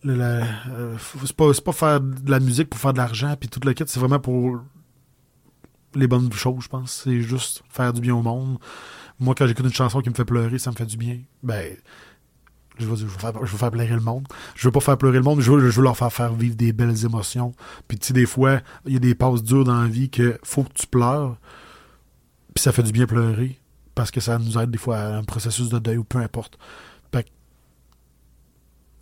euh, 0.05 0.97
c'est 1.26 1.64
pas, 1.64 1.72
faire 1.72 2.01
de 2.01 2.30
la 2.30 2.39
musique 2.39 2.70
pour 2.70 2.80
faire 2.80 2.93
de 2.93 2.97
l'argent 2.97 3.36
puis 3.39 3.47
tout 3.47 3.59
le 3.64 3.74
kit, 3.74 3.84
c'est 3.88 3.99
vraiment 3.99 4.20
pour 4.20 4.59
les 5.95 6.07
bonnes 6.07 6.32
choses, 6.34 6.64
je 6.64 6.70
pense. 6.70 7.03
C'est 7.03 7.22
juste 7.22 7.64
faire 7.70 7.93
du 7.93 8.01
bien 8.01 8.16
au 8.16 8.22
monde. 8.22 8.57
Moi, 9.20 9.36
quand 9.36 9.45
j'écoute 9.45 9.66
une 9.66 9.74
chanson 9.74 10.01
qui 10.01 10.09
me 10.09 10.16
fait 10.16 10.26
pleurer, 10.26 10.57
ça 10.57 10.72
me 10.72 10.76
fait 10.76 10.88
du 10.88 10.97
bien. 10.97 11.20
Ben, 11.43 11.78
je 12.80 12.88
veux, 12.88 12.95
dire, 12.95 13.07
je 13.07 13.14
veux, 13.14 13.20
faire, 13.20 13.34
je 13.45 13.51
veux 13.51 13.57
faire 13.57 13.72
pleurer 13.72 13.93
le 13.93 14.01
monde. 14.01 14.28
Je 14.55 14.68
veux 14.68 14.72
pas 14.72 14.80
faire 14.80 14.97
pleurer 14.97 15.18
le 15.18 15.24
monde, 15.24 15.39
je 15.39 15.51
veux, 15.51 15.70
je 15.70 15.78
veux 15.78 15.84
leur 15.84 15.95
faire 15.95 16.11
faire 16.11 16.34
vivre 16.34 16.55
des 16.55 16.74
belles 16.74 17.05
émotions. 17.05 17.53
Puis 17.88 17.99
tu 17.99 18.07
sais, 18.07 18.14
des 18.14 18.26
fois, 18.26 18.59
il 18.88 18.93
y 18.93 18.95
a 18.95 18.99
des 18.99 19.14
passes 19.14 19.43
dures 19.43 19.64
dans 19.64 19.80
la 19.80 19.88
vie 19.88 20.09
que 20.09 20.39
faut 20.43 20.64
que 20.64 20.74
tu 20.74 20.88
pleures. 20.88 21.38
Puis 22.55 22.64
ça 22.64 22.72
fait 22.72 22.84
du 22.84 22.91
bien 22.91 23.05
pleurer. 23.05 23.59
Parce 23.95 24.09
que 24.09 24.20
ça 24.20 24.39
nous 24.39 24.57
aide 24.57 24.72
des 24.72 24.80
fois 24.80 24.97
à 24.97 25.18
un 25.18 25.24
processus 25.24 25.70
de 25.70 25.78
deuil 25.78 25.97
ou 25.97 26.03
peu 26.03 26.18
importe. 26.18 26.57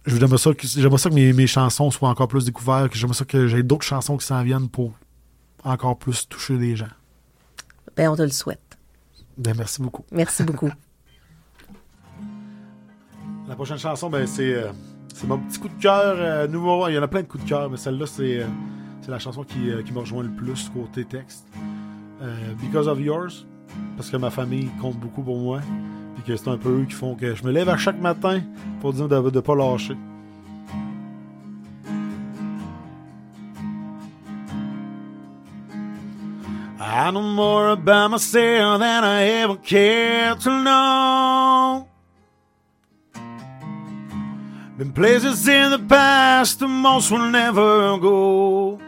J'aimerais 0.06 0.38
ça, 0.38 0.54
que- 0.54 0.68
j'aimerais 0.68 0.98
ça 0.98 1.10
que 1.10 1.16
mes, 1.16 1.32
mes 1.34 1.48
chansons 1.48 1.92
soient 1.92 2.10
encore 2.10 2.28
plus 2.28 2.46
découvertes, 2.46 2.90
que 2.90 2.98
j'aimerais 2.98 3.16
ça 3.18 3.26
que 3.26 3.48
j'ai 3.48 3.64
d'autres 3.64 3.86
chansons 3.86 4.18
qui 4.18 4.26
s'en 4.26 4.42
viennent 4.44 4.70
pour 4.70 4.94
encore 5.64 5.98
plus 5.98 6.28
toucher 6.28 6.58
les 6.58 6.76
gens. 6.76 6.88
Ben, 7.96 8.10
on 8.10 8.16
te 8.16 8.22
le 8.24 8.30
souhaite. 8.30 8.78
Ben, 9.38 9.56
merci 9.56 9.82
beaucoup. 9.82 10.04
Merci 10.12 10.44
beaucoup. 10.44 10.72
La 13.48 13.56
prochaine 13.56 13.78
chanson, 13.78 14.10
ben, 14.10 14.26
c'est, 14.28 14.54
euh, 14.54 14.72
c'est 15.14 15.28
mon 15.28 15.38
petit 15.38 15.60
coup 15.60 15.68
de 15.68 15.82
cœur 15.82 16.16
euh, 16.18 16.48
nouveau. 16.48 16.88
Il 16.88 16.96
y 16.96 16.98
en 16.98 17.04
a 17.04 17.08
plein 17.08 17.22
de 17.22 17.28
coups 17.28 17.44
de 17.44 17.50
cœur, 17.50 17.70
mais 17.70 17.78
celle-là, 17.78 18.06
c'est, 18.08 18.42
euh, 18.42 18.48
c'est 19.02 19.12
la 19.12 19.20
chanson 19.20 19.44
qui, 19.44 19.70
euh, 19.70 19.84
qui 19.84 19.92
me 19.92 20.00
rejoint 20.00 20.24
le 20.24 20.30
plus 20.32 20.70
côté 20.70 21.06
texte. 21.06 21.46
Euh, 22.22 22.54
Because 22.62 22.88
of 22.88 23.00
Yours, 23.00 23.46
parce 23.98 24.10
que 24.10 24.18
ma 24.18 24.30
famille 24.30 24.70
compte 24.80 24.98
beaucoup 24.98 25.22
pour 25.22 25.38
moi, 25.40 25.60
puis 26.22 26.34
que 26.34 26.38
c'est 26.38 26.50
un 26.50 26.58
peu 26.58 26.82
eux 26.82 26.86
qui 26.86 26.94
font 26.94 27.16
que 27.16 27.36
je 27.36 27.44
me 27.44 27.52
lève 27.52 27.70
à 27.70 27.78
chaque 27.78 28.00
matin 28.00 28.42
pour 28.80 28.94
dire 28.94 29.08
de 29.08 29.16
ne 29.16 29.40
pas 29.40 29.56
lâcher. 29.56 29.98
I 36.80 37.12
know 37.12 37.22
more 37.22 37.70
about 37.70 38.10
myself 38.10 38.80
than 38.80 39.04
I 39.04 39.24
ever 39.44 39.56
cared 39.56 40.40
to 40.42 40.50
know. 40.50 41.88
Been 44.78 44.92
places 44.92 45.48
in 45.48 45.72
the 45.72 45.80
past 45.80 46.60
the 46.60 46.68
most 46.68 47.12
will 47.12 47.30
never 47.30 47.98
go. 47.98 48.80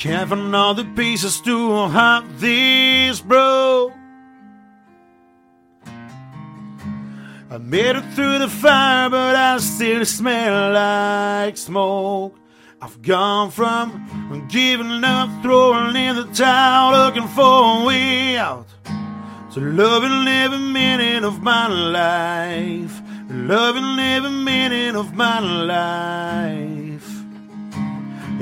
Can't 0.00 0.30
find 0.30 0.56
all 0.56 0.72
the 0.72 0.86
pieces 0.96 1.42
to 1.42 1.86
have 1.88 2.40
this 2.40 3.20
broke. 3.20 3.92
I 7.50 7.58
made 7.58 7.96
it 7.96 8.04
through 8.14 8.38
the 8.38 8.48
fire, 8.48 9.10
but 9.10 9.36
I 9.36 9.58
still 9.58 10.06
smell 10.06 10.72
like 10.72 11.58
smoke. 11.58 12.34
I've 12.80 13.02
gone 13.02 13.50
from 13.50 14.48
giving 14.48 15.04
up, 15.04 15.42
throwing 15.42 15.94
in 15.94 16.16
the 16.16 16.24
towel, 16.32 16.92
looking 17.04 17.28
for 17.28 17.82
a 17.82 17.84
way 17.84 18.38
out, 18.38 18.68
to 19.52 19.60
loving 19.60 20.26
every 20.26 20.60
minute 20.60 21.24
of 21.24 21.42
my 21.42 21.68
life, 21.68 23.02
loving 23.28 23.98
every 23.98 24.30
minute 24.30 24.96
of 24.96 25.14
my 25.14 25.40
life. 25.40 26.89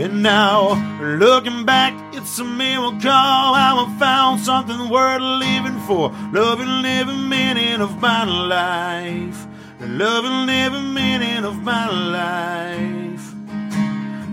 And 0.00 0.22
now, 0.22 0.74
looking 1.02 1.64
back, 1.64 1.92
it's 2.14 2.38
a 2.38 2.44
miracle 2.44 3.10
how 3.10 3.84
I 3.84 3.96
found 3.98 4.40
something 4.40 4.88
worth 4.88 5.20
living 5.20 5.80
for. 5.88 6.10
Loving 6.32 6.84
every 6.86 7.16
minute 7.16 7.80
of 7.80 8.00
my 8.00 8.22
life. 8.22 9.44
Loving 9.80 10.48
every 10.48 10.82
minute 10.82 11.44
of 11.44 11.62
my 11.64 11.90
life. 11.90 13.34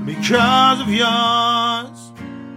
Because 0.06 0.82
of 0.82 0.90
yours, 0.90 2.12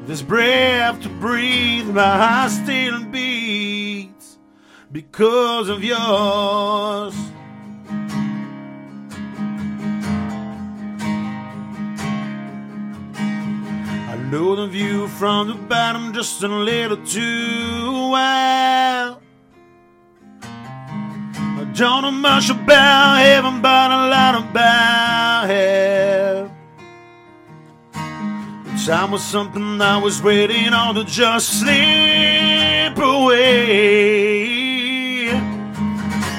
this 0.06 0.20
breath 0.20 1.00
to 1.00 1.08
breathe, 1.08 1.86
my 1.86 2.02
heart 2.02 2.50
still 2.50 3.04
beats. 3.04 4.36
Because 4.92 5.70
of 5.70 5.82
yours. 5.82 7.14
Know 14.30 14.54
the 14.54 14.66
view 14.66 15.08
from 15.08 15.48
the 15.48 15.54
bottom 15.54 16.12
just 16.12 16.42
a 16.42 16.48
little 16.48 16.98
too 16.98 18.10
well. 18.10 19.22
I 20.42 21.64
don't 21.74 22.02
know 22.02 22.10
much 22.10 22.50
about 22.50 23.20
heaven, 23.20 23.62
but 23.62 23.90
a 23.90 24.08
lot 24.08 24.34
about 24.34 25.48
hell. 25.48 26.54
Time 28.84 29.10
was 29.10 29.22
something 29.24 29.80
I 29.80 29.98
was 29.98 30.22
waiting 30.22 30.72
on 30.72 30.94
to 30.94 31.04
just 31.04 31.60
slip 31.60 32.98
away. 32.98 34.57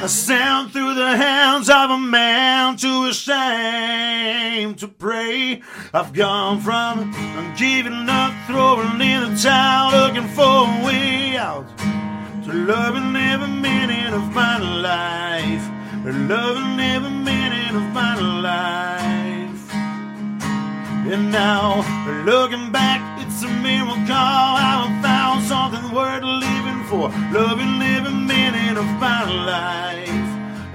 I 0.02 0.08
stand 0.08 0.72
through 0.72 0.94
the 0.94 1.18
hands 1.18 1.70
of 1.70 1.92
a 1.92 1.98
man 1.98 2.78
too 2.78 3.08
ashamed 3.10 4.80
to 4.80 4.88
pray. 4.88 5.62
I've 5.94 6.14
gone 6.14 6.62
from 6.62 7.14
I'm 7.14 7.54
giving 7.58 8.08
up, 8.08 8.34
throwing 8.48 9.02
in 9.02 9.34
the 9.34 9.38
towel, 9.38 9.92
looking 9.92 10.30
for 10.30 10.70
a 10.70 10.86
way 10.86 11.36
out, 11.36 11.68
to 12.46 12.54
loving 12.54 13.14
every 13.14 13.50
minute 13.50 14.14
of 14.14 14.34
my 14.34 14.58
life, 14.58 15.70
loving 16.06 16.80
every 16.80 17.10
minute 17.10 17.76
of 17.76 17.94
my 17.94 18.16
life. 18.16 19.19
And 21.08 21.32
now, 21.32 21.82
looking 22.26 22.72
back, 22.72 23.02
it's 23.22 23.42
a 23.42 23.48
miracle 23.48 24.06
how 24.06 24.86
I 24.86 25.02
found 25.02 25.44
something 25.46 25.96
worth 25.96 26.24
living 26.24 26.84
for, 26.90 27.10
loving 27.32 27.82
every 27.82 28.14
minute 28.14 28.78
of 28.78 28.86
my 29.00 29.24
life, 29.24 30.10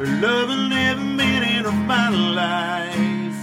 loving 0.01 0.73
every 0.73 1.05
minute 1.05 1.67
of 1.67 1.75
my 1.75 2.09
life. 2.09 3.39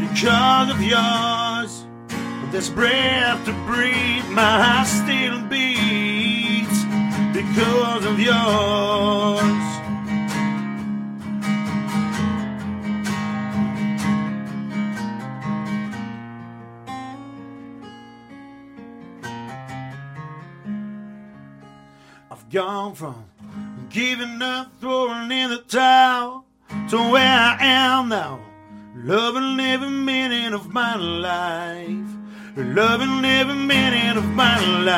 Because 0.00 0.70
of 0.70 0.82
yours, 0.82 1.84
this 2.50 2.70
breath 2.70 3.44
to 3.44 3.52
breathe, 3.66 4.26
my 4.30 4.62
heart 4.62 4.86
still 4.88 5.42
beats. 5.48 6.82
Because 7.32 8.04
of 8.06 8.18
yours. 8.18 9.67
Gone 22.50 22.94
from 22.94 23.24
giving 23.90 24.40
up, 24.40 24.72
throwing 24.80 25.30
in 25.30 25.50
the 25.50 25.58
towel, 25.68 26.46
to 26.88 26.96
where 26.96 27.22
I 27.22 27.58
am 27.60 28.08
now, 28.08 28.40
loving 28.96 29.60
every 29.60 29.90
minute 29.90 30.54
of 30.54 30.72
my 30.72 30.96
life, 30.96 32.08
loving 32.56 33.22
every 33.24 33.54
minute 33.54 34.16
of 34.16 34.24
my 34.34 34.58
life. 34.82 34.94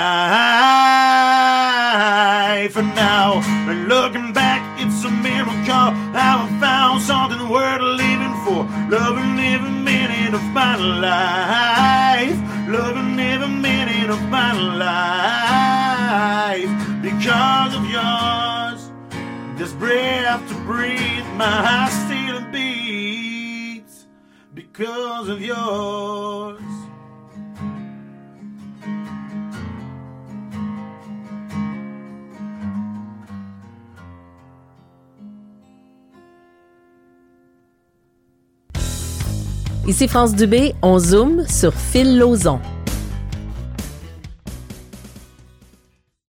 And 2.77 2.95
now, 2.95 3.43
looking 3.89 4.33
back, 4.33 4.63
it's 4.81 5.03
a 5.05 5.11
miracle 5.11 5.91
how 6.15 6.47
I 6.47 6.61
found 6.61 7.03
something 7.03 7.49
worth 7.49 7.81
living 7.81 8.37
for, 8.45 8.65
loving 8.89 9.41
every 9.41 9.71
minute 9.71 10.35
of 10.35 10.43
my 10.53 10.77
life, 10.77 12.39
loving 12.69 13.19
every 13.19 13.49
minute 13.49 14.11
of 14.11 14.23
my 14.29 14.53
life 14.53 16.80
because 17.03 17.75
of 17.75 17.85
yours. 17.91 18.91
This 19.57 19.73
breath 19.73 20.47
to 20.49 20.55
breathe, 20.65 21.27
my 21.37 21.45
heart 21.45 21.93
still 21.93 22.41
beats 22.51 24.07
because 24.55 25.29
of 25.29 25.41
yours. 25.41 26.61
Ici 39.87 40.07
France 40.07 40.35
Dubé, 40.35 40.75
on 40.83 40.99
zoome 41.01 41.45
sur 41.49 41.73
Phil 41.73 42.17
Lauzon. 42.17 42.61